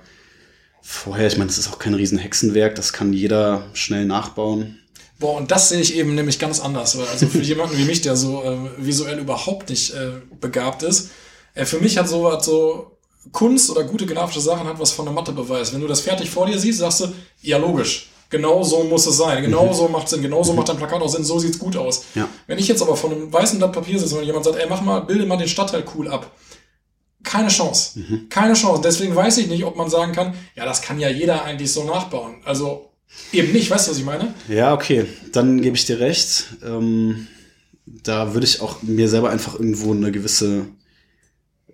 vorher, 0.82 1.28
ich 1.28 1.38
meine, 1.38 1.50
es 1.50 1.58
ist 1.58 1.68
auch 1.68 1.80
kein 1.80 1.94
Riesenhexenwerk, 1.94 2.76
das 2.76 2.94
kann 2.94 3.12
jeder 3.12 3.70
schnell 3.74 4.06
nachbauen. 4.06 4.80
Boah, 5.20 5.38
und 5.38 5.52
das 5.52 5.70
sehe 5.70 5.82
ich 5.82 5.96
eben 5.96 6.16
nämlich 6.16 6.40
ganz 6.40 6.62
anders. 6.62 6.98
Also 6.98 7.28
für 7.28 7.42
jemanden 7.42 7.78
wie 7.78 7.84
mich, 7.84 8.02
der 8.02 8.16
so 8.16 8.42
äh, 8.44 8.58
visuell 8.78 9.20
überhaupt 9.20 9.70
nicht 9.70 9.94
äh, 9.94 10.12
begabt 10.40 10.84
ist, 10.84 11.10
äh, 11.56 11.66
für 11.66 11.80
mich 11.80 11.98
hat 11.98 12.08
so 12.08 12.24
was 12.24 12.46
so 12.46 12.98
Kunst 13.34 13.70
oder 13.70 13.84
gute 13.84 14.06
grafische 14.06 14.40
Sachen 14.40 14.68
hat 14.68 14.80
was 14.80 14.92
von 14.92 15.06
der 15.06 15.14
Mathe 15.14 15.34
beweist. 15.34 15.74
Wenn 15.74 15.82
du 15.82 15.88
das 15.88 16.00
fertig 16.00 16.30
vor 16.30 16.46
dir 16.46 16.58
siehst, 16.58 16.80
sagst 16.80 17.02
du, 17.02 17.14
ja 17.42 17.58
logisch, 17.58 18.08
Genau 18.30 18.64
so 18.64 18.84
muss 18.84 19.06
es 19.06 19.18
sein. 19.18 19.44
Genau 19.44 19.68
mhm. 19.68 19.74
so 19.74 19.88
macht 19.88 20.10
Sinn. 20.10 20.22
Genau 20.22 20.44
so 20.44 20.52
mhm. 20.52 20.58
macht 20.58 20.70
dein 20.70 20.78
Plakat 20.78 21.02
auch 21.02 21.10
Sinn. 21.10 21.24
So 21.24 21.40
sieht's 21.40 21.60
gut 21.60 21.78
aus. 21.78 22.06
Ja. 22.16 22.28
Wenn 22.48 22.58
ich 22.58 22.68
jetzt 22.68 22.82
aber 22.82 22.98
von 22.98 23.12
einem 23.12 23.32
weißen 23.32 23.58
Blatt 23.58 23.74
Papier 23.74 24.00
sitze 24.00 24.18
und 24.18 24.26
jemand 24.26 24.46
sagt, 24.46 24.58
ey, 24.58 24.66
mach 24.70 24.82
mal, 24.82 25.02
bilde 25.02 25.26
mal 25.26 25.38
den 25.38 25.48
Stadtteil 25.48 25.84
cool 25.96 26.10
ab. 26.10 26.32
Keine 27.24 27.48
Chance. 27.48 28.00
Mhm. 28.00 28.30
Keine 28.30 28.54
Chance. 28.54 28.82
Deswegen 28.84 29.16
weiß 29.16 29.38
ich 29.38 29.48
nicht, 29.48 29.64
ob 29.64 29.76
man 29.76 29.90
sagen 29.90 30.12
kann, 30.12 30.34
ja, 30.56 30.66
das 30.66 30.82
kann 30.82 31.00
ja 31.00 31.10
jeder 31.10 31.44
eigentlich 31.44 31.72
so 31.72 31.84
nachbauen. 31.84 32.36
Also 32.44 32.92
eben 33.32 33.52
nicht. 33.54 33.70
Weißt 33.70 33.88
du, 33.88 33.92
was 33.92 33.98
ich 33.98 34.06
meine? 34.06 34.34
Ja, 34.50 34.74
okay. 34.74 35.06
Dann 35.32 35.62
gebe 35.62 35.78
ich 35.78 35.86
dir 35.86 36.00
recht. 36.00 36.46
Ähm, 36.66 37.28
da 37.86 38.34
würde 38.34 38.46
ich 38.46 38.62
auch 38.62 38.82
mir 38.82 39.08
selber 39.08 39.30
einfach 39.30 39.56
irgendwo 39.56 39.94
eine 39.94 40.12
gewisse, 40.12 40.68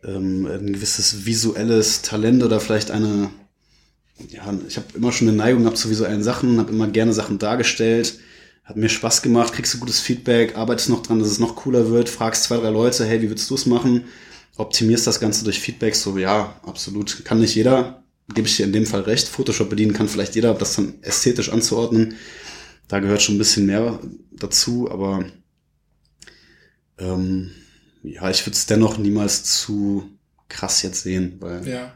ähm, 0.04 0.46
ein 0.46 0.74
gewisses 0.74 1.26
visuelles 1.26 2.04
Talent 2.04 2.44
oder 2.44 2.60
vielleicht 2.60 2.92
eine 2.92 3.32
ja, 4.30 4.54
ich 4.68 4.78
habe 4.78 4.88
immer 4.96 5.12
schon 5.12 5.28
eine 5.28 5.38
Neigung 5.38 5.64
gehabt 5.64 5.78
zu 5.78 5.90
visuellen 5.90 6.24
Sachen, 6.24 6.60
habe 6.60 6.72
immer 6.72 6.88
gerne 6.88 7.14
Sachen 7.14 7.40
dargestellt, 7.40 8.20
hat 8.64 8.78
mir 8.78 8.90
Spaß 8.90 9.22
gemacht, 9.22 9.54
kriegst 9.54 9.74
du 9.74 9.80
gutes 9.80 10.00
Feedback, 10.00 10.56
arbeitest 10.56 10.90
noch 10.90 11.04
dran, 11.04 11.20
dass 11.20 11.30
es 11.30 11.40
noch 11.40 11.56
cooler 11.56 11.90
wird, 11.90 12.10
fragst 12.10 12.44
zwei, 12.44 12.58
drei 12.58 12.70
Leute, 12.70 13.06
hey, 13.06 13.22
wie 13.22 13.30
würdest 13.30 13.50
du 13.50 13.56
es 13.56 13.66
machen? 13.66 14.06
Optimierst 14.56 15.08
das 15.08 15.20
Ganze 15.20 15.44
durch 15.44 15.60
Feedback, 15.60 15.96
so 15.96 16.18
ja, 16.18 16.60
absolut, 16.64 17.26
kann 17.26 17.40
nicht 17.40 17.56
jeder, 17.56 18.04
gebe 18.34 18.48
ich 18.48 18.56
dir 18.56 18.66
in 18.66 18.74
dem 18.74 18.86
Fall 18.86 19.02
recht. 19.02 19.28
Photoshop 19.28 19.70
bedienen 19.70 19.94
kann 19.94 20.08
vielleicht 20.08 20.36
jeder, 20.36 20.54
das 20.54 20.76
dann 20.76 20.96
ästhetisch 21.02 21.50
anzuordnen, 21.50 22.16
da 22.88 23.00
gehört 23.00 23.22
schon 23.22 23.36
ein 23.36 23.40
bisschen 23.40 23.66
mehr 23.66 24.00
dazu, 24.32 24.90
aber 24.92 25.26
ähm, 27.00 27.52
ja, 28.04 28.30
ich 28.30 28.46
würde 28.46 28.56
es 28.56 28.68
dennoch 28.68 28.98
niemals 28.98 29.44
zu 29.44 30.04
krass 30.50 30.84
jetzt 30.84 31.02
sehen, 31.02 31.38
weil 31.40 31.68
ja 31.68 31.94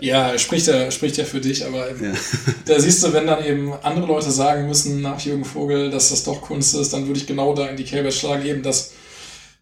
Ja, 0.00 0.36
spricht 0.38 0.66
ja, 0.66 0.90
spricht 0.90 1.16
ja 1.16 1.24
für 1.24 1.40
dich, 1.40 1.64
aber 1.64 1.88
Ja. 1.90 2.12
da 2.66 2.80
siehst 2.80 3.02
du, 3.04 3.12
wenn 3.12 3.26
dann 3.26 3.44
eben 3.44 3.72
andere 3.82 4.06
Leute 4.06 4.30
sagen 4.30 4.66
müssen 4.66 5.00
nach 5.00 5.20
Jürgen 5.20 5.44
Vogel, 5.44 5.90
dass 5.90 6.10
das 6.10 6.24
doch 6.24 6.40
Kunst 6.42 6.74
ist, 6.74 6.92
dann 6.92 7.06
würde 7.06 7.20
ich 7.20 7.26
genau 7.26 7.54
da 7.54 7.66
in 7.68 7.76
die 7.76 7.84
Kerbe 7.84 8.10
schlagen, 8.10 8.44
eben 8.44 8.62
das, 8.62 8.92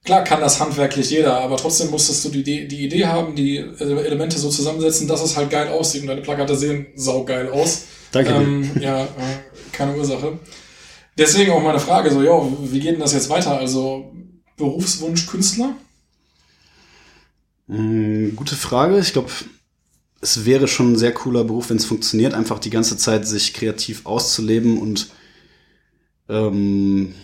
klar 0.04 0.24
kann 0.24 0.40
das 0.40 0.58
handwerklich 0.60 1.10
jeder, 1.10 1.38
aber 1.40 1.56
trotzdem 1.58 1.90
musstest 1.90 2.24
du 2.24 2.30
die, 2.30 2.40
Idee- 2.40 2.66
die 2.68 2.84
Idee 2.86 3.06
haben, 3.06 3.34
die 3.36 3.58
Elemente 3.58 4.38
so 4.38 4.48
zusammensetzen, 4.48 5.06
dass 5.08 5.22
es 5.22 5.36
halt 5.36 5.50
geil 5.50 5.68
aussieht 5.68 6.02
und 6.02 6.08
deine 6.08 6.22
Plakate 6.22 6.56
sehen 6.56 6.86
saugeil 6.96 7.50
aus. 7.50 7.82
Danke. 8.12 8.30
Ähm, 8.32 8.70
ja, 8.80 9.02
äh, 9.04 9.08
keine 9.72 9.94
Ursache. 9.96 10.38
Deswegen 11.18 11.52
auch 11.52 11.62
meine 11.62 11.80
Frage, 11.80 12.10
so, 12.10 12.22
jo, 12.22 12.56
wie 12.62 12.80
geht 12.80 12.92
denn 12.94 13.00
das 13.00 13.12
jetzt 13.12 13.28
weiter? 13.28 13.58
Also, 13.58 14.10
Berufswunsch 14.56 15.26
Künstler? 15.26 15.74
Mm, 17.66 18.34
Gute 18.36 18.56
Frage. 18.56 18.98
Ich 18.98 19.12
glaube, 19.12 19.30
es 20.20 20.44
wäre 20.44 20.68
schon 20.68 20.92
ein 20.92 20.98
sehr 20.98 21.12
cooler 21.12 21.44
Beruf, 21.44 21.70
wenn 21.70 21.78
es 21.78 21.84
funktioniert, 21.86 22.34
einfach 22.34 22.58
die 22.58 22.70
ganze 22.70 22.96
Zeit 22.96 23.26
sich 23.26 23.54
kreativ 23.54 24.04
auszuleben 24.04 24.78
und 24.78 25.10
ähm, 26.28 27.14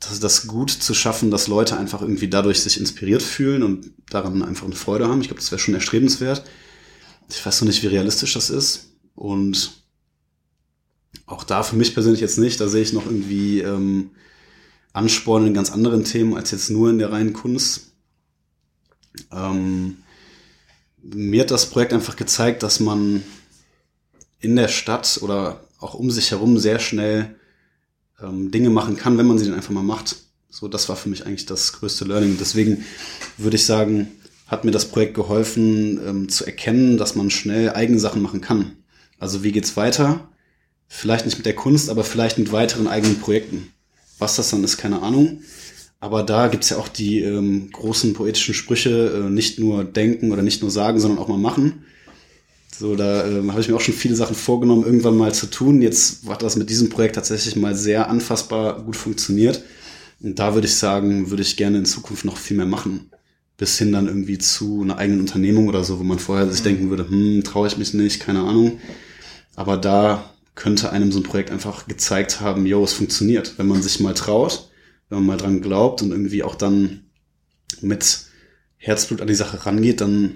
das, 0.00 0.20
das 0.20 0.46
gut 0.46 0.70
zu 0.70 0.94
schaffen, 0.94 1.30
dass 1.30 1.48
Leute 1.48 1.76
einfach 1.76 2.00
irgendwie 2.00 2.28
dadurch 2.28 2.60
sich 2.60 2.78
inspiriert 2.78 3.22
fühlen 3.22 3.62
und 3.62 3.90
daran 4.08 4.42
einfach 4.42 4.66
eine 4.66 4.76
Freude 4.76 5.08
haben. 5.08 5.20
Ich 5.20 5.28
glaube, 5.28 5.40
das 5.40 5.50
wäre 5.50 5.58
schon 5.58 5.74
erstrebenswert. 5.74 6.44
Ich 7.30 7.44
weiß 7.44 7.60
noch 7.60 7.68
nicht, 7.68 7.82
wie 7.82 7.88
realistisch 7.88 8.34
das 8.34 8.48
ist. 8.48 8.92
Und 9.14 9.72
auch 11.26 11.44
da 11.44 11.62
für 11.62 11.76
mich 11.76 11.92
persönlich 11.94 12.20
jetzt 12.20 12.38
nicht. 12.38 12.60
Da 12.60 12.68
sehe 12.68 12.82
ich 12.82 12.92
noch 12.92 13.06
irgendwie 13.06 13.60
ähm, 13.60 14.10
Ansporn 14.92 15.46
in 15.46 15.54
ganz 15.54 15.70
anderen 15.70 16.04
Themen 16.04 16.34
als 16.34 16.52
jetzt 16.52 16.70
nur 16.70 16.90
in 16.90 16.98
der 16.98 17.12
reinen 17.12 17.32
Kunst. 17.32 17.92
Ähm, 19.32 19.98
mir 21.02 21.42
hat 21.42 21.50
das 21.50 21.66
Projekt 21.66 21.92
einfach 21.92 22.16
gezeigt, 22.16 22.62
dass 22.62 22.80
man 22.80 23.22
in 24.40 24.56
der 24.56 24.68
Stadt 24.68 25.18
oder 25.22 25.60
auch 25.78 25.94
um 25.94 26.10
sich 26.10 26.30
herum 26.30 26.58
sehr 26.58 26.78
schnell 26.78 27.36
ähm, 28.20 28.50
Dinge 28.50 28.70
machen 28.70 28.96
kann, 28.96 29.18
wenn 29.18 29.26
man 29.26 29.38
sie 29.38 29.46
dann 29.46 29.54
einfach 29.54 29.70
mal 29.70 29.82
macht. 29.82 30.16
So, 30.50 30.68
das 30.68 30.88
war 30.88 30.96
für 30.96 31.08
mich 31.08 31.26
eigentlich 31.26 31.46
das 31.46 31.72
größte 31.74 32.04
Learning. 32.04 32.36
Deswegen 32.40 32.84
würde 33.36 33.56
ich 33.56 33.64
sagen, 33.64 34.08
hat 34.46 34.64
mir 34.64 34.70
das 34.70 34.86
Projekt 34.86 35.14
geholfen, 35.14 36.00
ähm, 36.04 36.28
zu 36.28 36.44
erkennen, 36.46 36.96
dass 36.96 37.14
man 37.14 37.30
schnell 37.30 37.70
eigene 37.70 38.00
Sachen 38.00 38.22
machen 38.22 38.40
kann. 38.40 38.72
Also 39.18 39.42
wie 39.42 39.52
geht's 39.52 39.76
weiter? 39.76 40.28
Vielleicht 40.88 41.26
nicht 41.26 41.36
mit 41.36 41.46
der 41.46 41.54
Kunst, 41.54 41.90
aber 41.90 42.02
vielleicht 42.02 42.38
mit 42.38 42.50
weiteren 42.50 42.88
eigenen 42.88 43.20
Projekten. 43.20 43.72
Was 44.18 44.36
das 44.36 44.50
dann 44.50 44.64
ist, 44.64 44.78
keine 44.78 45.02
Ahnung. 45.02 45.42
Aber 46.00 46.22
da 46.22 46.48
gibt's 46.48 46.70
ja 46.70 46.76
auch 46.76 46.88
die 46.88 47.20
ähm, 47.20 47.70
großen 47.72 48.12
poetischen 48.14 48.54
Sprüche, 48.54 49.24
äh, 49.26 49.30
nicht 49.30 49.58
nur 49.58 49.84
denken 49.84 50.30
oder 50.32 50.42
nicht 50.42 50.62
nur 50.62 50.70
sagen, 50.70 51.00
sondern 51.00 51.18
auch 51.18 51.28
mal 51.28 51.38
machen. 51.38 51.84
So, 52.78 52.94
da 52.94 53.26
ähm, 53.26 53.50
habe 53.50 53.60
ich 53.60 53.68
mir 53.68 53.74
auch 53.74 53.80
schon 53.80 53.94
viele 53.94 54.14
Sachen 54.14 54.36
vorgenommen, 54.36 54.84
irgendwann 54.84 55.16
mal 55.16 55.34
zu 55.34 55.46
tun. 55.46 55.82
Jetzt 55.82 56.28
hat 56.28 56.42
das 56.42 56.54
mit 56.54 56.70
diesem 56.70 56.90
Projekt 56.90 57.16
tatsächlich 57.16 57.56
mal 57.56 57.74
sehr 57.74 58.08
anfassbar 58.08 58.80
gut 58.84 58.94
funktioniert. 58.94 59.64
Und 60.20 60.38
da 60.38 60.54
würde 60.54 60.68
ich 60.68 60.76
sagen, 60.76 61.30
würde 61.30 61.42
ich 61.42 61.56
gerne 61.56 61.78
in 61.78 61.84
Zukunft 61.84 62.24
noch 62.24 62.36
viel 62.36 62.56
mehr 62.56 62.66
machen. 62.66 63.10
Bis 63.56 63.76
hin 63.78 63.90
dann 63.90 64.06
irgendwie 64.06 64.38
zu 64.38 64.82
einer 64.82 64.98
eigenen 64.98 65.20
Unternehmung 65.20 65.66
oder 65.66 65.82
so, 65.82 65.98
wo 65.98 66.04
man 66.04 66.20
vorher 66.20 66.48
sich 66.48 66.62
denken 66.62 66.90
würde, 66.90 67.08
hm, 67.08 67.42
traue 67.42 67.66
ich 67.66 67.76
mich 67.76 67.92
nicht, 67.94 68.20
keine 68.20 68.42
Ahnung. 68.42 68.78
Aber 69.56 69.76
da 69.76 70.32
könnte 70.54 70.90
einem 70.90 71.10
so 71.10 71.18
ein 71.18 71.24
Projekt 71.24 71.50
einfach 71.50 71.88
gezeigt 71.88 72.40
haben, 72.40 72.66
yo, 72.66 72.84
es 72.84 72.92
funktioniert. 72.92 73.54
Wenn 73.58 73.66
man 73.66 73.82
sich 73.82 73.98
mal 73.98 74.14
traut, 74.14 74.68
wenn 75.08 75.18
man 75.18 75.26
mal 75.26 75.36
dran 75.36 75.60
glaubt 75.60 76.02
und 76.02 76.10
irgendwie 76.10 76.42
auch 76.42 76.54
dann 76.54 77.04
mit 77.80 78.26
Herzblut 78.76 79.20
an 79.20 79.28
die 79.28 79.34
Sache 79.34 79.64
rangeht, 79.66 80.00
dann 80.00 80.34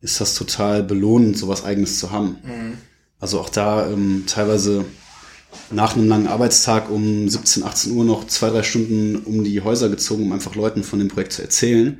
ist 0.00 0.20
das 0.20 0.34
total 0.34 0.82
belohnend, 0.82 1.38
sowas 1.38 1.64
eigenes 1.64 1.98
zu 1.98 2.10
haben. 2.10 2.36
Also 3.18 3.40
auch 3.40 3.48
da 3.48 3.90
ähm, 3.90 4.24
teilweise 4.26 4.84
nach 5.70 5.96
einem 5.96 6.08
langen 6.08 6.26
Arbeitstag 6.26 6.90
um 6.90 7.28
17, 7.28 7.62
18 7.62 7.92
Uhr 7.92 8.04
noch 8.04 8.26
zwei, 8.26 8.50
drei 8.50 8.62
Stunden 8.62 9.16
um 9.16 9.44
die 9.44 9.60
Häuser 9.60 9.88
gezogen, 9.88 10.24
um 10.24 10.32
einfach 10.32 10.54
Leuten 10.54 10.82
von 10.82 10.98
dem 10.98 11.08
Projekt 11.08 11.32
zu 11.32 11.42
erzählen. 11.42 11.98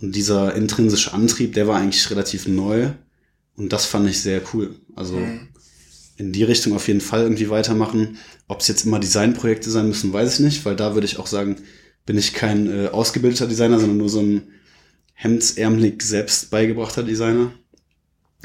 Und 0.00 0.14
dieser 0.14 0.54
intrinsische 0.54 1.12
Antrieb, 1.12 1.54
der 1.54 1.68
war 1.68 1.78
eigentlich 1.78 2.10
relativ 2.10 2.46
neu. 2.48 2.90
Und 3.56 3.72
das 3.72 3.86
fand 3.86 4.08
ich 4.08 4.20
sehr 4.20 4.40
cool. 4.52 4.76
Also 4.96 5.18
in 6.22 6.32
die 6.32 6.44
Richtung 6.44 6.72
auf 6.74 6.88
jeden 6.88 7.00
Fall 7.00 7.22
irgendwie 7.22 7.50
weitermachen. 7.50 8.18
Ob 8.48 8.60
es 8.60 8.68
jetzt 8.68 8.86
immer 8.86 9.00
Designprojekte 9.00 9.70
sein 9.70 9.88
müssen, 9.88 10.12
weiß 10.12 10.34
ich 10.34 10.40
nicht, 10.40 10.64
weil 10.64 10.76
da 10.76 10.94
würde 10.94 11.06
ich 11.06 11.18
auch 11.18 11.26
sagen, 11.26 11.56
bin 12.06 12.16
ich 12.16 12.32
kein 12.32 12.66
äh, 12.66 12.88
ausgebildeter 12.88 13.46
Designer, 13.46 13.78
sondern 13.78 13.98
nur 13.98 14.08
so 14.08 14.20
ein 14.20 14.42
hemdsärmelig 15.14 16.02
selbst 16.02 16.50
beigebrachter 16.50 17.02
Designer. 17.02 17.52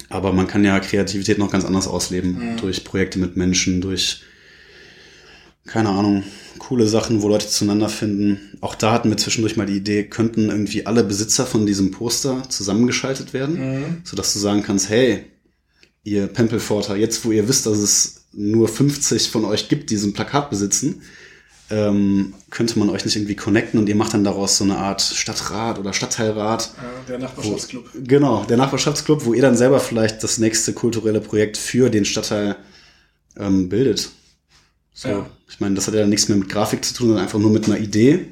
Aber 0.09 0.31
man 0.31 0.47
kann 0.47 0.63
ja 0.63 0.79
Kreativität 0.79 1.39
noch 1.39 1.51
ganz 1.51 1.65
anders 1.65 1.87
ausleben. 1.87 2.55
Durch 2.57 2.83
Projekte 2.83 3.17
mit 3.19 3.35
Menschen, 3.35 3.81
durch, 3.81 4.21
keine 5.65 5.89
Ahnung, 5.89 6.23
coole 6.59 6.87
Sachen, 6.87 7.21
wo 7.23 7.29
Leute 7.29 7.47
zueinander 7.47 7.89
finden. 7.89 8.57
Auch 8.61 8.75
da 8.75 8.91
hatten 8.91 9.09
wir 9.09 9.17
zwischendurch 9.17 9.57
mal 9.57 9.65
die 9.65 9.77
Idee, 9.77 10.03
könnten 10.03 10.49
irgendwie 10.49 10.85
alle 10.85 11.03
Besitzer 11.03 11.45
von 11.45 11.65
diesem 11.65 11.91
Poster 11.91 12.43
zusammengeschaltet 12.49 13.33
werden, 13.33 14.01
sodass 14.03 14.33
du 14.33 14.39
sagen 14.39 14.61
kannst, 14.63 14.89
hey, 14.89 15.25
ihr 16.07 16.27
Pempelforter, 16.27 16.95
jetzt 16.95 17.25
wo 17.25 17.31
ihr 17.31 17.47
wisst, 17.49 17.65
dass 17.65 17.77
es 17.77 18.21
nur 18.31 18.67
50 18.67 19.29
von 19.29 19.43
euch 19.45 19.67
gibt, 19.67 19.89
die 19.89 19.97
so 19.97 20.07
ein 20.07 20.13
Plakat 20.13 20.49
besitzen, 20.49 21.01
ähm, 21.69 22.33
könnte 22.49 22.79
man 22.79 22.89
euch 22.89 23.03
nicht 23.03 23.17
irgendwie 23.17 23.35
connecten 23.35 23.77
und 23.77 23.89
ihr 23.89 23.95
macht 23.95 24.13
dann 24.13 24.23
daraus 24.23 24.57
so 24.57 24.63
eine 24.63 24.77
Art 24.77 25.01
Stadtrat 25.01 25.79
oder 25.79 25.91
Stadtteilrat. 25.91 26.71
Der 27.09 27.19
Nachbarschaftsclub. 27.19 27.89
Genau, 28.05 28.45
der 28.45 28.55
Nachbarschaftsclub, 28.55 29.25
wo 29.25 29.33
ihr 29.33 29.41
dann 29.41 29.57
selber 29.57 29.81
vielleicht 29.81 30.23
das 30.23 30.37
nächste 30.37 30.71
kulturelle 30.71 31.19
Projekt 31.19 31.57
für 31.57 31.89
den 31.89 32.05
Stadtteil 32.05 32.55
ähm, 33.37 33.67
bildet. 33.67 34.09
So, 34.93 35.09
Ja. 35.09 35.29
ich 35.49 35.59
meine, 35.59 35.75
das 35.75 35.87
hat 35.87 35.93
ja 35.93 36.07
nichts 36.07 36.29
mehr 36.29 36.37
mit 36.37 36.47
Grafik 36.47 36.85
zu 36.85 36.93
tun, 36.93 37.07
sondern 37.07 37.25
einfach 37.25 37.39
nur 37.39 37.51
mit 37.51 37.65
einer 37.65 37.79
Idee. 37.79 38.27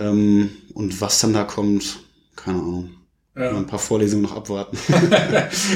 Ähm, 0.00 0.48
und 0.72 1.00
was 1.02 1.20
dann 1.20 1.34
da 1.34 1.44
kommt, 1.44 1.98
keine 2.34 2.58
Ahnung. 2.60 2.90
Ja. 3.38 3.56
Ein 3.56 3.66
paar 3.66 3.78
Vorlesungen 3.78 4.22
noch 4.22 4.36
abwarten. 4.36 4.76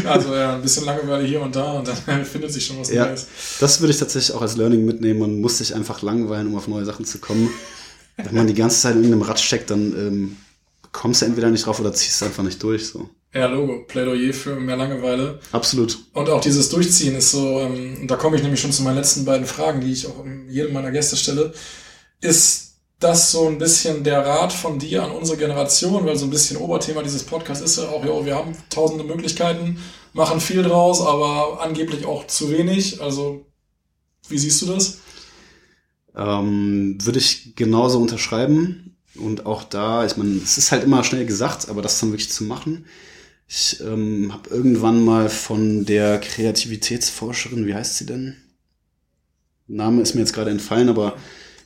Also 0.04 0.34
ja, 0.34 0.56
ein 0.56 0.62
bisschen 0.62 0.84
Langeweile 0.84 1.24
hier 1.24 1.40
und 1.40 1.54
da 1.54 1.72
und 1.72 1.88
dann 1.88 2.24
findet 2.24 2.52
sich 2.52 2.66
schon 2.66 2.80
was 2.80 2.90
ja, 2.90 3.06
Neues. 3.06 3.28
das 3.60 3.80
würde 3.80 3.92
ich 3.92 3.98
tatsächlich 3.98 4.34
auch 4.34 4.42
als 4.42 4.56
Learning 4.56 4.84
mitnehmen. 4.84 5.20
Man 5.20 5.40
muss 5.40 5.58
sich 5.58 5.74
einfach 5.74 6.02
langweilen, 6.02 6.48
um 6.48 6.56
auf 6.56 6.66
neue 6.66 6.84
Sachen 6.84 7.04
zu 7.04 7.18
kommen. 7.18 7.50
Wenn 8.16 8.34
man 8.34 8.46
die 8.46 8.54
ganze 8.54 8.80
Zeit 8.80 8.96
in 8.96 9.02
irgendeinem 9.02 9.22
Rad 9.22 9.38
steckt, 9.40 9.70
dann 9.70 9.92
ähm, 9.96 10.36
kommst 10.90 11.22
du 11.22 11.26
entweder 11.26 11.50
nicht 11.50 11.64
drauf 11.66 11.78
oder 11.80 11.92
ziehst 11.92 12.16
es 12.16 12.22
einfach 12.22 12.42
nicht 12.42 12.62
durch. 12.62 12.88
So. 12.88 13.08
Ja, 13.32 13.46
Logo. 13.46 13.84
Plädoyer 13.86 14.32
für 14.32 14.56
mehr 14.56 14.76
Langeweile. 14.76 15.38
Absolut. 15.52 15.98
Und 16.12 16.28
auch 16.28 16.40
dieses 16.40 16.68
Durchziehen 16.68 17.14
ist 17.14 17.30
so, 17.30 17.60
ähm, 17.60 17.98
und 18.02 18.10
da 18.10 18.16
komme 18.16 18.36
ich 18.36 18.42
nämlich 18.42 18.60
schon 18.60 18.72
zu 18.72 18.82
meinen 18.82 18.96
letzten 18.96 19.24
beiden 19.24 19.46
Fragen, 19.46 19.80
die 19.80 19.92
ich 19.92 20.06
auch 20.06 20.24
jedem 20.48 20.72
meiner 20.72 20.90
Gäste 20.90 21.16
stelle. 21.16 21.52
Ist 22.20 22.71
das 23.02 23.30
so 23.30 23.48
ein 23.48 23.58
bisschen 23.58 24.04
der 24.04 24.24
Rat 24.24 24.52
von 24.52 24.78
dir 24.78 25.02
an 25.04 25.10
unsere 25.10 25.38
Generation? 25.38 26.06
Weil 26.06 26.16
so 26.16 26.26
ein 26.26 26.30
bisschen 26.30 26.56
Oberthema 26.56 27.02
dieses 27.02 27.24
Podcasts 27.24 27.64
ist 27.64 27.78
ja 27.78 27.88
auch, 27.88 28.04
ja, 28.04 28.24
wir 28.24 28.34
haben 28.36 28.56
tausende 28.70 29.04
Möglichkeiten, 29.04 29.78
machen 30.12 30.40
viel 30.40 30.62
draus, 30.62 31.00
aber 31.00 31.60
angeblich 31.60 32.06
auch 32.06 32.26
zu 32.26 32.50
wenig. 32.50 33.00
Also, 33.00 33.46
wie 34.28 34.38
siehst 34.38 34.62
du 34.62 34.66
das? 34.66 34.98
Ähm, 36.16 36.98
würde 37.02 37.18
ich 37.18 37.56
genauso 37.56 38.00
unterschreiben. 38.00 38.96
Und 39.14 39.46
auch 39.46 39.64
da, 39.64 40.06
ich 40.06 40.16
meine, 40.16 40.36
es 40.36 40.56
ist 40.56 40.72
halt 40.72 40.84
immer 40.84 41.04
schnell 41.04 41.26
gesagt, 41.26 41.68
aber 41.68 41.82
das 41.82 42.00
dann 42.00 42.10
wirklich 42.10 42.30
zu 42.30 42.44
machen. 42.44 42.86
Ich 43.46 43.80
ähm, 43.80 44.32
habe 44.32 44.48
irgendwann 44.48 45.04
mal 45.04 45.28
von 45.28 45.84
der 45.84 46.18
Kreativitätsforscherin, 46.18 47.66
wie 47.66 47.74
heißt 47.74 47.98
sie 47.98 48.06
denn? 48.06 48.36
Name 49.66 50.02
ist 50.02 50.14
mir 50.14 50.20
jetzt 50.20 50.32
gerade 50.32 50.50
entfallen, 50.50 50.88
aber 50.88 51.16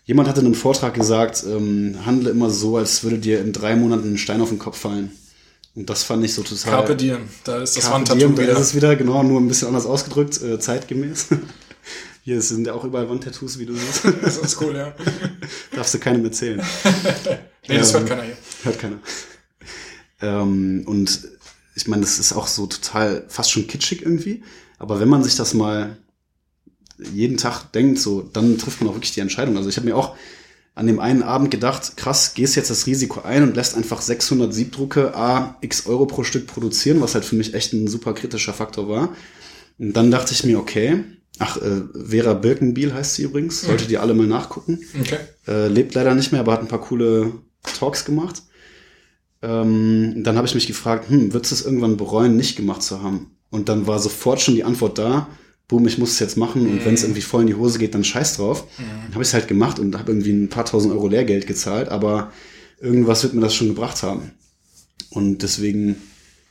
jemand 0.06 0.28
hatte 0.28 0.40
in 0.40 0.46
einem 0.46 0.54
Vortrag 0.54 0.94
gesagt, 0.94 1.44
ähm, 1.46 1.98
handle 2.06 2.30
immer 2.30 2.48
so, 2.50 2.76
als 2.78 3.02
würde 3.04 3.18
dir 3.18 3.40
in 3.40 3.52
drei 3.52 3.76
Monaten 3.76 4.14
ein 4.14 4.18
Stein 4.18 4.40
auf 4.40 4.48
den 4.48 4.58
Kopf 4.58 4.78
fallen. 4.78 5.10
Und 5.74 5.90
das 5.90 6.04
fand 6.04 6.24
ich 6.24 6.32
so 6.32 6.42
total. 6.42 6.72
Carpe 6.72 6.96
Diem. 6.96 7.28
Da 7.44 7.58
ist 7.62 7.76
das 7.76 7.90
Wandtattoo 7.90 8.30
da 8.30 8.42
wieder. 8.42 8.52
ist 8.54 8.60
es 8.60 8.74
wieder, 8.74 8.96
genau, 8.96 9.22
nur 9.22 9.38
ein 9.40 9.48
bisschen 9.48 9.68
anders 9.68 9.84
ausgedrückt, 9.84 10.40
äh, 10.42 10.58
zeitgemäß. 10.58 11.26
Hier 12.22 12.40
sind 12.40 12.66
ja 12.66 12.72
auch 12.72 12.82
überall 12.82 13.08
Wandtattoos, 13.08 13.58
wie 13.58 13.66
du 13.66 13.74
siehst. 13.74 14.04
Das 14.22 14.38
ist 14.38 14.60
cool, 14.60 14.74
ja. 14.74 14.94
Darfst 15.74 15.94
du 15.94 15.98
keinem 15.98 16.24
erzählen. 16.24 16.60
Nee, 17.68 17.78
das 17.78 17.90
Ähm, 17.94 18.00
hört 18.00 18.08
keiner 18.08 18.22
hier. 18.22 18.36
Hört 18.64 18.78
keiner. 18.78 18.98
Ähm, 20.22 20.82
und 20.86 21.28
ich 21.76 21.86
meine, 21.86 22.02
das 22.02 22.18
ist 22.18 22.32
auch 22.32 22.46
so 22.46 22.66
total 22.66 23.24
fast 23.28 23.50
schon 23.52 23.66
kitschig 23.66 24.02
irgendwie. 24.02 24.42
Aber 24.78 24.98
wenn 24.98 25.08
man 25.08 25.22
sich 25.22 25.36
das 25.36 25.54
mal 25.54 25.98
jeden 26.98 27.36
Tag 27.36 27.72
denkt, 27.72 27.98
so, 27.98 28.22
dann 28.32 28.58
trifft 28.58 28.80
man 28.80 28.90
auch 28.90 28.94
wirklich 28.94 29.12
die 29.12 29.20
Entscheidung. 29.20 29.56
Also 29.56 29.68
ich 29.68 29.76
habe 29.76 29.86
mir 29.86 29.96
auch 29.96 30.16
an 30.74 30.86
dem 30.86 31.00
einen 31.00 31.22
Abend 31.22 31.50
gedacht, 31.50 31.96
krass, 31.96 32.34
gehst 32.34 32.54
jetzt 32.54 32.70
das 32.70 32.86
Risiko 32.86 33.22
ein 33.22 33.42
und 33.42 33.56
lässt 33.56 33.76
einfach 33.76 34.02
600 34.02 34.52
Siebdrucke 34.52 35.14
a 35.16 35.56
x 35.62 35.86
Euro 35.86 36.06
pro 36.06 36.22
Stück 36.22 36.46
produzieren, 36.46 37.00
was 37.00 37.14
halt 37.14 37.24
für 37.24 37.34
mich 37.34 37.54
echt 37.54 37.72
ein 37.72 37.88
super 37.88 38.12
kritischer 38.12 38.52
Faktor 38.52 38.88
war. 38.88 39.08
Und 39.78 39.94
dann 39.94 40.10
dachte 40.10 40.34
ich 40.34 40.44
mir, 40.44 40.58
okay, 40.58 41.04
ach, 41.38 41.56
äh, 41.56 41.82
Vera 41.94 42.34
Birkenbiel 42.34 42.92
heißt 42.92 43.14
sie 43.14 43.22
übrigens, 43.22 43.62
solltet 43.62 43.90
ihr 43.90 44.02
alle 44.02 44.14
mal 44.14 44.26
nachgucken. 44.26 44.80
Okay. 45.00 45.18
Äh, 45.46 45.68
lebt 45.68 45.94
leider 45.94 46.14
nicht 46.14 46.32
mehr, 46.32 46.42
aber 46.42 46.52
hat 46.52 46.60
ein 46.60 46.68
paar 46.68 46.82
coole 46.82 47.32
Talks 47.78 48.04
gemacht. 48.04 48.42
Ähm, 49.42 50.22
dann 50.24 50.36
habe 50.36 50.46
ich 50.46 50.54
mich 50.54 50.66
gefragt, 50.66 51.08
hm, 51.08 51.32
würdest 51.32 51.52
du 51.52 51.54
es 51.54 51.64
irgendwann 51.64 51.96
bereuen, 51.96 52.36
nicht 52.36 52.56
gemacht 52.56 52.82
zu 52.82 53.02
haben? 53.02 53.36
Und 53.50 53.68
dann 53.68 53.86
war 53.86 53.98
sofort 53.98 54.40
schon 54.40 54.54
die 54.54 54.64
Antwort 54.64 54.98
da. 54.98 55.28
Boom, 55.68 55.86
ich 55.86 55.98
muss 55.98 56.12
es 56.12 56.18
jetzt 56.20 56.36
machen. 56.36 56.66
Und 56.66 56.84
wenn 56.84 56.94
es 56.94 57.02
irgendwie 57.02 57.22
voll 57.22 57.42
in 57.42 57.48
die 57.48 57.54
Hose 57.54 57.78
geht, 57.78 57.94
dann 57.94 58.04
scheiß 58.04 58.36
drauf. 58.36 58.66
Dann 58.78 59.14
habe 59.14 59.22
ich 59.22 59.28
es 59.28 59.34
halt 59.34 59.48
gemacht 59.48 59.78
und 59.78 59.96
habe 59.98 60.12
irgendwie 60.12 60.32
ein 60.32 60.48
paar 60.48 60.64
tausend 60.64 60.92
Euro 60.92 61.08
Lehrgeld 61.08 61.46
gezahlt. 61.46 61.88
Aber 61.88 62.32
irgendwas 62.80 63.22
wird 63.22 63.34
mir 63.34 63.40
das 63.40 63.54
schon 63.54 63.68
gebracht 63.68 64.02
haben. 64.02 64.30
Und 65.10 65.42
deswegen, 65.42 65.96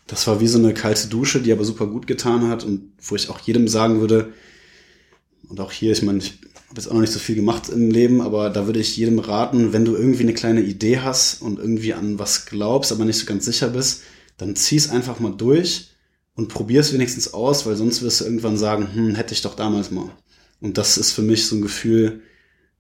das 0.08 0.28
war 0.28 0.42
wie 0.42 0.48
so 0.48 0.58
eine 0.58 0.74
kalte 0.74 1.08
Dusche, 1.08 1.42
die 1.42 1.52
aber 1.52 1.64
super 1.64 1.88
gut 1.88 2.08
getan 2.08 2.50
hat 2.50 2.64
und 2.64 2.92
wo 3.02 3.16
ich 3.16 3.30
auch 3.30 3.40
jedem 3.40 3.68
sagen 3.68 4.00
würde, 4.02 4.34
und 5.50 5.60
auch 5.60 5.72
hier, 5.72 5.92
ich 5.92 6.02
meine, 6.02 6.20
ich 6.20 6.40
habe 6.70 6.78
jetzt 6.78 6.88
auch 6.88 6.94
noch 6.94 7.02
nicht 7.02 7.14
so 7.14 7.20
viel 7.20 7.36
gemacht 7.36 7.70
im 7.70 7.92
Leben, 7.92 8.22
aber 8.22 8.50
da 8.50 8.66
würde 8.66 8.80
ich 8.80 8.98
jedem 8.98 9.20
raten, 9.20 9.74
wenn 9.74 9.86
du 9.86 9.96
irgendwie 9.96 10.24
eine 10.24 10.34
kleine 10.34 10.62
Idee 10.62 11.00
hast 11.00 11.42
und 11.42 11.60
irgendwie 11.60 11.94
an 11.94 12.20
was 12.20 12.46
glaubst, 12.46 12.92
aber 12.92 13.06
nicht 13.06 13.20
so 13.20 13.26
ganz 13.26 13.46
sicher 13.46 13.70
bist, 13.70 14.02
dann 14.38 14.56
zieh's 14.56 14.90
einfach 14.90 15.20
mal 15.20 15.32
durch 15.32 15.92
und 16.36 16.50
probier's 16.50 16.94
wenigstens 16.94 17.34
aus, 17.34 17.66
weil 17.66 17.76
sonst 17.76 18.02
wirst 18.02 18.22
du 18.22 18.26
irgendwann 18.26 18.58
sagen, 18.58 18.90
hm, 18.94 19.16
hätte 19.16 19.34
ich 19.34 19.42
doch 19.42 19.56
damals 19.56 19.92
mal. 19.92 20.10
Und 20.62 20.78
das 20.78 20.98
ist 20.98 21.12
für 21.12 21.22
mich 21.22 21.48
so 21.48 21.56
ein 21.56 21.62
Gefühl, 21.62 22.22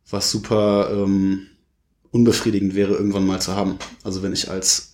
was 0.09 0.31
super 0.31 0.89
ähm, 0.91 1.47
unbefriedigend 2.11 2.75
wäre, 2.75 2.93
irgendwann 2.93 3.25
mal 3.25 3.41
zu 3.41 3.55
haben. 3.55 3.77
Also 4.03 4.23
wenn 4.23 4.33
ich 4.33 4.49
als 4.49 4.93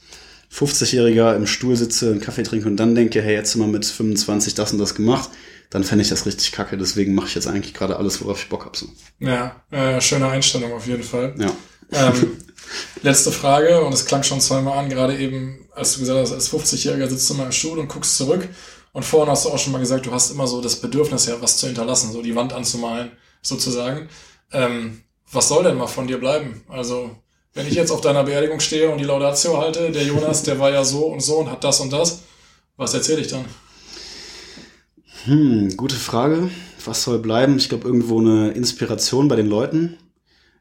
50-Jähriger 0.53 1.35
im 1.35 1.47
Stuhl 1.47 1.75
sitze, 1.75 2.11
einen 2.11 2.21
Kaffee 2.21 2.43
trinke 2.43 2.67
und 2.67 2.77
dann 2.77 2.95
denke, 2.95 3.21
hey, 3.21 3.35
jetzt 3.35 3.53
sind 3.53 3.61
wir 3.61 3.67
mit 3.67 3.85
25 3.85 4.53
das 4.53 4.73
und 4.73 4.79
das 4.79 4.95
gemacht, 4.95 5.29
dann 5.69 5.83
fände 5.83 6.03
ich 6.03 6.09
das 6.09 6.25
richtig 6.25 6.51
kacke. 6.51 6.77
Deswegen 6.77 7.15
mache 7.15 7.27
ich 7.27 7.35
jetzt 7.35 7.47
eigentlich 7.47 7.73
gerade 7.73 7.97
alles, 7.97 8.21
worauf 8.21 8.41
ich 8.41 8.49
Bock 8.49 8.65
habe. 8.65 8.77
So. 8.77 8.87
Ja, 9.19 9.63
äh, 9.71 10.01
schöne 10.01 10.27
Einstellung 10.27 10.73
auf 10.73 10.85
jeden 10.87 11.03
Fall. 11.03 11.33
Ja. 11.37 11.51
Ähm, 11.91 12.37
letzte 13.01 13.31
Frage, 13.31 13.81
und 13.81 13.93
es 13.93 14.05
klang 14.05 14.23
schon 14.23 14.41
zweimal 14.41 14.77
an, 14.77 14.89
gerade 14.89 15.17
eben, 15.17 15.67
als 15.73 15.93
du 15.93 15.99
gesagt 16.01 16.19
hast, 16.19 16.31
als 16.31 16.51
50-Jähriger 16.51 17.07
sitzt 17.07 17.29
du 17.29 17.33
mal 17.35 17.45
im 17.45 17.51
Stuhl 17.51 17.79
und 17.79 17.87
guckst 17.87 18.17
zurück. 18.17 18.47
Und 18.93 19.03
vorhin 19.03 19.31
hast 19.31 19.45
du 19.45 19.49
auch 19.49 19.57
schon 19.57 19.71
mal 19.71 19.79
gesagt, 19.79 20.05
du 20.05 20.11
hast 20.11 20.31
immer 20.31 20.47
so 20.47 20.61
das 20.61 20.75
Bedürfnis, 20.75 21.25
ja, 21.25 21.41
was 21.41 21.57
zu 21.57 21.67
hinterlassen, 21.67 22.11
so 22.11 22.21
die 22.21 22.35
Wand 22.35 22.53
anzumalen, 22.53 23.11
sozusagen. 23.41 24.09
Ähm, 24.51 25.01
was 25.31 25.47
soll 25.47 25.63
denn 25.63 25.77
mal 25.77 25.87
von 25.87 26.07
dir 26.07 26.17
bleiben? 26.17 26.63
Also, 26.67 27.15
wenn 27.53 27.67
ich 27.67 27.73
jetzt 27.73 27.91
auf 27.91 28.01
deiner 28.01 28.23
Beerdigung 28.23 28.59
stehe 28.59 28.89
und 28.89 28.97
die 28.97 29.05
Laudatio 29.05 29.57
halte, 29.57 29.91
der 29.91 30.03
Jonas, 30.03 30.43
der 30.43 30.59
war 30.59 30.71
ja 30.71 30.83
so 30.83 31.05
und 31.05 31.21
so 31.21 31.37
und 31.37 31.49
hat 31.49 31.63
das 31.63 31.79
und 31.79 31.93
das, 31.93 32.23
was 32.75 32.93
erzähle 32.93 33.21
ich 33.21 33.27
dann? 33.27 33.45
Hm, 35.25 35.77
gute 35.77 35.95
Frage. 35.95 36.49
Was 36.83 37.03
soll 37.03 37.19
bleiben? 37.19 37.57
Ich 37.57 37.69
glaube, 37.69 37.87
irgendwo 37.87 38.19
eine 38.19 38.51
Inspiration 38.51 39.27
bei 39.27 39.35
den 39.35 39.47
Leuten. 39.47 39.97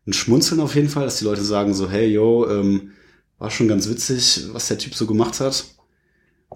Ein 0.07 0.13
Schmunzeln 0.13 0.61
auf 0.61 0.75
jeden 0.75 0.89
Fall, 0.89 1.05
dass 1.05 1.19
die 1.19 1.25
Leute 1.25 1.45
sagen 1.45 1.75
so, 1.75 1.89
hey, 1.91 2.07
yo, 2.09 2.49
ähm, 2.49 2.93
war 3.39 3.51
schon 3.51 3.69
ganz 3.69 3.89
witzig, 3.89 4.47
was 4.53 4.69
der 4.69 4.79
Typ 4.79 4.95
so 4.95 5.07
gemacht 5.07 5.41
hat. 5.41 5.65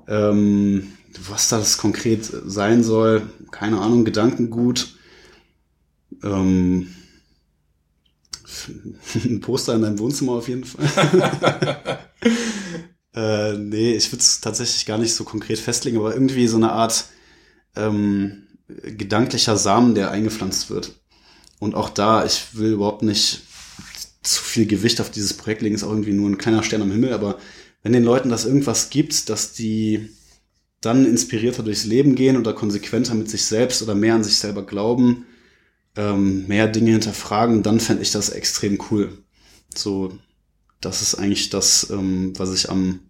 Ähm, 0.09 0.93
was 1.29 1.49
das 1.49 1.79
konkret 1.79 2.25
sein 2.47 2.83
soll, 2.83 3.23
keine 3.51 3.81
Ahnung, 3.81 4.05
Gedankengut. 4.05 4.97
Ähm, 6.23 6.95
ein 9.25 9.41
Poster 9.41 9.75
in 9.75 9.83
deinem 9.83 9.99
Wohnzimmer 9.99 10.33
auf 10.33 10.49
jeden 10.49 10.65
Fall. 10.65 10.85
äh, 13.15 13.53
nee, 13.55 13.95
ich 13.95 14.11
würde 14.11 14.21
es 14.21 14.41
tatsächlich 14.41 14.87
gar 14.87 14.99
nicht 14.99 15.15
so 15.15 15.25
konkret 15.25 15.59
festlegen, 15.59 15.99
aber 15.99 16.15
irgendwie 16.15 16.47
so 16.47 16.57
eine 16.57 16.73
Art 16.73 17.07
ähm, 17.77 18.47
gedanklicher 18.69 19.57
Samen, 19.57 19.95
der 19.95 20.11
eingepflanzt 20.11 20.71
wird. 20.71 20.93
Und 21.65 21.75
auch 21.75 21.89
da, 21.89 22.27
ich 22.27 22.49
will 22.53 22.73
überhaupt 22.73 23.01
nicht 23.01 23.41
zu 24.23 24.43
viel 24.43 24.67
Gewicht 24.67 25.01
auf 25.01 25.11
dieses 25.11 25.33
Projekt 25.33 25.63
legen, 25.63 25.75
ist 25.75 25.83
auch 25.83 25.93
irgendwie 25.93 26.13
nur 26.13 26.29
ein 26.29 26.37
kleiner 26.37 26.63
Stern 26.63 26.83
am 26.83 26.93
Himmel, 26.93 27.15
aber 27.15 27.39
wenn 27.83 27.95
den 27.95 28.05
Leuten 28.05 28.29
das 28.29 28.45
irgendwas 28.45 28.91
gibt, 28.91 29.31
dass 29.31 29.55
die 29.55 30.11
dann 30.83 31.07
inspirierter 31.07 31.63
durchs 31.63 31.87
Leben 31.87 32.17
gehen 32.17 32.37
oder 32.37 32.53
konsequenter 32.53 33.15
mit 33.15 33.31
sich 33.31 33.47
selbst 33.47 33.83
oder 33.83 33.95
mehr 33.95 34.15
an 34.15 34.25
sich 34.25 34.37
selber 34.37 34.67
glauben, 34.67 35.25
ähm, 35.97 36.47
mehr 36.49 36.69
Dinge 36.69 36.91
hinterfragen, 36.91 37.63
dann 37.63 37.81
fände 37.81 38.03
ich 38.03 38.11
das 38.11 38.29
extrem 38.29 38.79
cool. 38.91 39.25
So, 39.75 40.19
das 40.83 41.01
ist 41.01 41.15
eigentlich 41.15 41.49
das, 41.49 41.89
ähm, 41.89 42.35
was 42.37 42.53
ich 42.53 42.69
am 42.69 43.01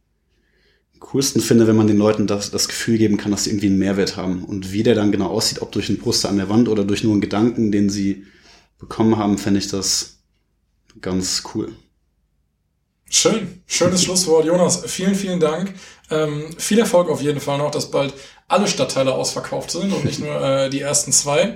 coolsten 1.01 1.41
finde, 1.41 1.67
wenn 1.67 1.77
man 1.77 1.89
den 1.89 1.99
Leuten 1.99 2.29
das, 2.29 2.53
das 2.53 2.69
Gefühl 2.69 2.99
geben 2.99 3.17
kann, 3.17 3.33
dass 3.33 3.45
sie 3.45 3.51
irgendwie 3.51 3.67
einen 3.67 3.81
Mehrwert 3.81 4.17
haben. 4.17 4.45
Und 4.45 4.73
wie 4.73 4.85
der 4.85 4.95
dann 4.95 5.11
genau 5.11 5.27
aussieht, 5.27 5.61
ob 5.61 5.73
durch 5.73 5.89
einen 5.89 5.99
Poster 5.99 6.29
an 6.29 6.37
der 6.37 6.49
Wand 6.49 6.69
oder 6.69 6.85
durch 6.85 7.03
nur 7.03 7.13
einen 7.13 7.21
Gedanken, 7.21 7.73
den 7.73 7.91
sie 7.91 8.27
bekommen 8.85 9.17
haben, 9.17 9.39
fände 9.39 9.59
ich 9.59 9.69
das 9.69 10.19
ganz 11.01 11.43
cool. 11.55 11.73
Schön, 13.09 13.63
schönes 13.67 14.03
Schlusswort. 14.05 14.45
Jonas, 14.45 14.83
vielen, 14.87 15.15
vielen 15.15 15.41
Dank. 15.41 15.73
Ähm, 16.11 16.47
viel 16.59 16.79
Erfolg 16.79 17.09
auf 17.09 17.23
jeden 17.23 17.41
Fall 17.41 17.59
noch, 17.59 17.71
dass 17.71 17.91
bald 17.91 18.13
alle 18.47 18.69
Stadtteile 18.69 19.15
ausverkauft 19.15 19.71
sind 19.71 19.93
und 19.93 20.05
nicht 20.05 20.21
nur 20.21 20.39
äh, 20.41 20.69
die 20.69 20.81
ersten 20.81 21.13
zwei. 21.13 21.55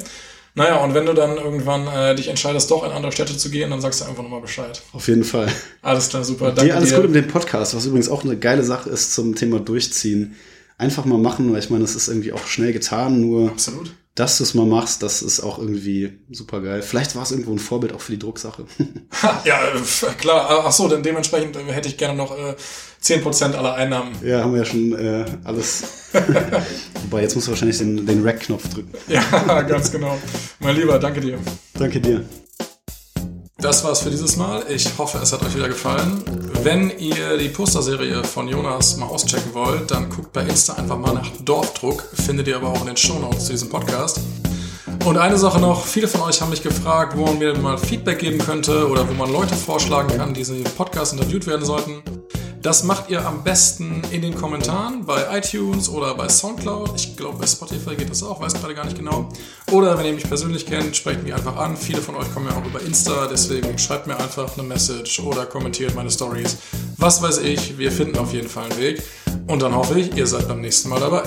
Naja, 0.54 0.82
und 0.82 0.94
wenn 0.94 1.04
du 1.04 1.12
dann 1.12 1.36
irgendwann 1.36 1.86
äh, 1.86 2.14
dich 2.14 2.28
entscheidest, 2.28 2.70
doch 2.70 2.84
in 2.84 2.90
andere 2.90 3.12
Städte 3.12 3.36
zu 3.36 3.50
gehen, 3.50 3.70
dann 3.70 3.80
sagst 3.80 4.00
du 4.00 4.06
einfach 4.06 4.22
nochmal 4.22 4.40
Bescheid. 4.40 4.80
Auf 4.92 5.06
jeden 5.06 5.22
Fall. 5.22 5.52
Alles 5.82 6.08
klar, 6.08 6.24
super. 6.24 6.46
Danke 6.46 6.64
dir 6.64 6.76
alles 6.76 6.88
dir. 6.88 6.96
Gute 6.96 7.08
mit 7.08 7.24
dem 7.24 7.30
Podcast, 7.30 7.76
was 7.76 7.84
übrigens 7.84 8.08
auch 8.08 8.24
eine 8.24 8.36
geile 8.36 8.64
Sache 8.64 8.88
ist 8.88 9.14
zum 9.14 9.34
Thema 9.34 9.60
Durchziehen. 9.60 10.34
Einfach 10.78 11.04
mal 11.04 11.18
machen, 11.18 11.52
weil 11.52 11.58
ich 11.58 11.70
meine, 11.70 11.82
das 11.82 11.94
ist 11.94 12.08
irgendwie 12.08 12.32
auch 12.32 12.46
schnell 12.46 12.72
getan, 12.72 13.20
nur 13.20 13.50
Absolut 13.50 13.92
dass 14.18 14.38
du 14.38 14.42
es 14.42 14.54
mal 14.54 14.66
machst, 14.66 15.02
das 15.04 15.22
ist 15.22 15.40
auch 15.40 15.58
irgendwie 15.58 16.18
super 16.30 16.60
geil. 16.60 16.82
Vielleicht 16.82 17.14
war 17.14 17.22
es 17.22 17.30
irgendwo 17.30 17.52
ein 17.52 17.60
Vorbild 17.60 17.92
auch 17.92 18.00
für 18.00 18.12
die 18.12 18.18
Drucksache. 18.18 18.64
ja, 19.44 19.60
klar. 20.18 20.64
Ach 20.66 20.72
so, 20.72 20.88
denn 20.88 21.04
dementsprechend 21.04 21.56
äh, 21.56 21.72
hätte 21.72 21.88
ich 21.88 21.96
gerne 21.96 22.16
noch 22.16 22.36
äh, 22.36 22.56
10% 23.02 23.54
aller 23.54 23.74
Einnahmen. 23.74 24.12
Ja, 24.24 24.42
haben 24.42 24.52
wir 24.52 24.60
ja 24.60 24.64
schon 24.64 24.92
äh, 24.92 25.24
alles. 25.44 25.84
Wobei, 27.04 27.22
jetzt 27.22 27.36
musst 27.36 27.46
du 27.46 27.52
wahrscheinlich 27.52 27.78
den, 27.78 28.06
den 28.06 28.24
Rack-Knopf 28.24 28.68
drücken. 28.74 28.90
ja, 29.06 29.62
ganz 29.62 29.92
genau. 29.92 30.18
Mein 30.58 30.74
Lieber, 30.74 30.98
danke 30.98 31.20
dir. 31.20 31.38
Danke 31.74 32.00
dir. 32.00 32.24
Das 33.60 33.82
war's 33.82 34.02
für 34.02 34.10
dieses 34.10 34.36
Mal. 34.36 34.62
Ich 34.68 34.86
hoffe, 34.98 35.18
es 35.20 35.32
hat 35.32 35.42
euch 35.42 35.56
wieder 35.56 35.66
gefallen. 35.66 36.22
Wenn 36.62 36.96
ihr 36.96 37.36
die 37.38 37.48
Posterserie 37.48 38.22
von 38.22 38.46
Jonas 38.46 38.96
mal 38.98 39.06
auschecken 39.06 39.52
wollt, 39.52 39.90
dann 39.90 40.08
guckt 40.08 40.32
bei 40.32 40.42
Insta 40.42 40.74
einfach 40.74 40.96
mal 40.96 41.12
nach 41.12 41.28
Dorfdruck. 41.44 42.04
Findet 42.24 42.46
ihr 42.46 42.54
aber 42.54 42.68
auch 42.68 42.80
in 42.82 42.86
den 42.86 42.96
Shownotes 42.96 43.46
zu 43.46 43.52
diesem 43.52 43.68
Podcast. 43.68 44.20
Und 45.04 45.18
eine 45.18 45.36
Sache 45.36 45.58
noch, 45.58 45.84
viele 45.84 46.06
von 46.06 46.20
euch 46.20 46.40
haben 46.40 46.50
mich 46.50 46.62
gefragt, 46.62 47.16
wo 47.16 47.24
man 47.24 47.38
mir 47.38 47.58
mal 47.58 47.76
Feedback 47.76 48.20
geben 48.20 48.38
könnte 48.38 48.88
oder 48.88 49.08
wo 49.08 49.12
man 49.14 49.32
Leute 49.32 49.56
vorschlagen 49.56 50.16
kann, 50.16 50.34
die 50.34 50.42
in 50.42 50.46
diesem 50.46 50.62
Podcast 50.62 51.14
interviewt 51.14 51.48
werden 51.48 51.66
sollten. 51.66 52.00
Das 52.60 52.82
macht 52.82 53.08
ihr 53.08 53.24
am 53.24 53.44
besten 53.44 54.02
in 54.10 54.20
den 54.20 54.34
Kommentaren 54.34 55.06
bei 55.06 55.38
iTunes 55.38 55.88
oder 55.88 56.14
bei 56.14 56.28
Soundcloud. 56.28 56.92
Ich 56.96 57.16
glaube, 57.16 57.38
bei 57.38 57.46
Spotify 57.46 57.94
geht 57.94 58.10
das 58.10 58.22
auch, 58.22 58.40
weiß 58.40 58.54
gerade 58.54 58.74
gar 58.74 58.84
nicht 58.84 58.96
genau. 58.96 59.28
Oder 59.70 59.96
wenn 59.96 60.06
ihr 60.06 60.12
mich 60.12 60.28
persönlich 60.28 60.66
kennt, 60.66 60.96
sprecht 60.96 61.22
mich 61.22 61.32
einfach 61.32 61.56
an. 61.56 61.76
Viele 61.76 62.00
von 62.00 62.16
euch 62.16 62.32
kommen 62.34 62.48
ja 62.48 62.56
auch 62.56 62.66
über 62.66 62.82
Insta, 62.82 63.28
deswegen 63.28 63.78
schreibt 63.78 64.08
mir 64.08 64.16
einfach 64.16 64.58
eine 64.58 64.66
Message 64.66 65.20
oder 65.20 65.46
kommentiert 65.46 65.94
meine 65.94 66.10
Stories. 66.10 66.56
Was 66.96 67.22
weiß 67.22 67.38
ich, 67.38 67.78
wir 67.78 67.92
finden 67.92 68.18
auf 68.18 68.32
jeden 68.32 68.48
Fall 68.48 68.64
einen 68.64 68.78
Weg. 68.78 69.02
Und 69.46 69.62
dann 69.62 69.74
hoffe 69.74 69.98
ich, 69.98 70.16
ihr 70.16 70.26
seid 70.26 70.48
beim 70.48 70.60
nächsten 70.60 70.88
Mal 70.88 71.00
dabei. 71.00 71.22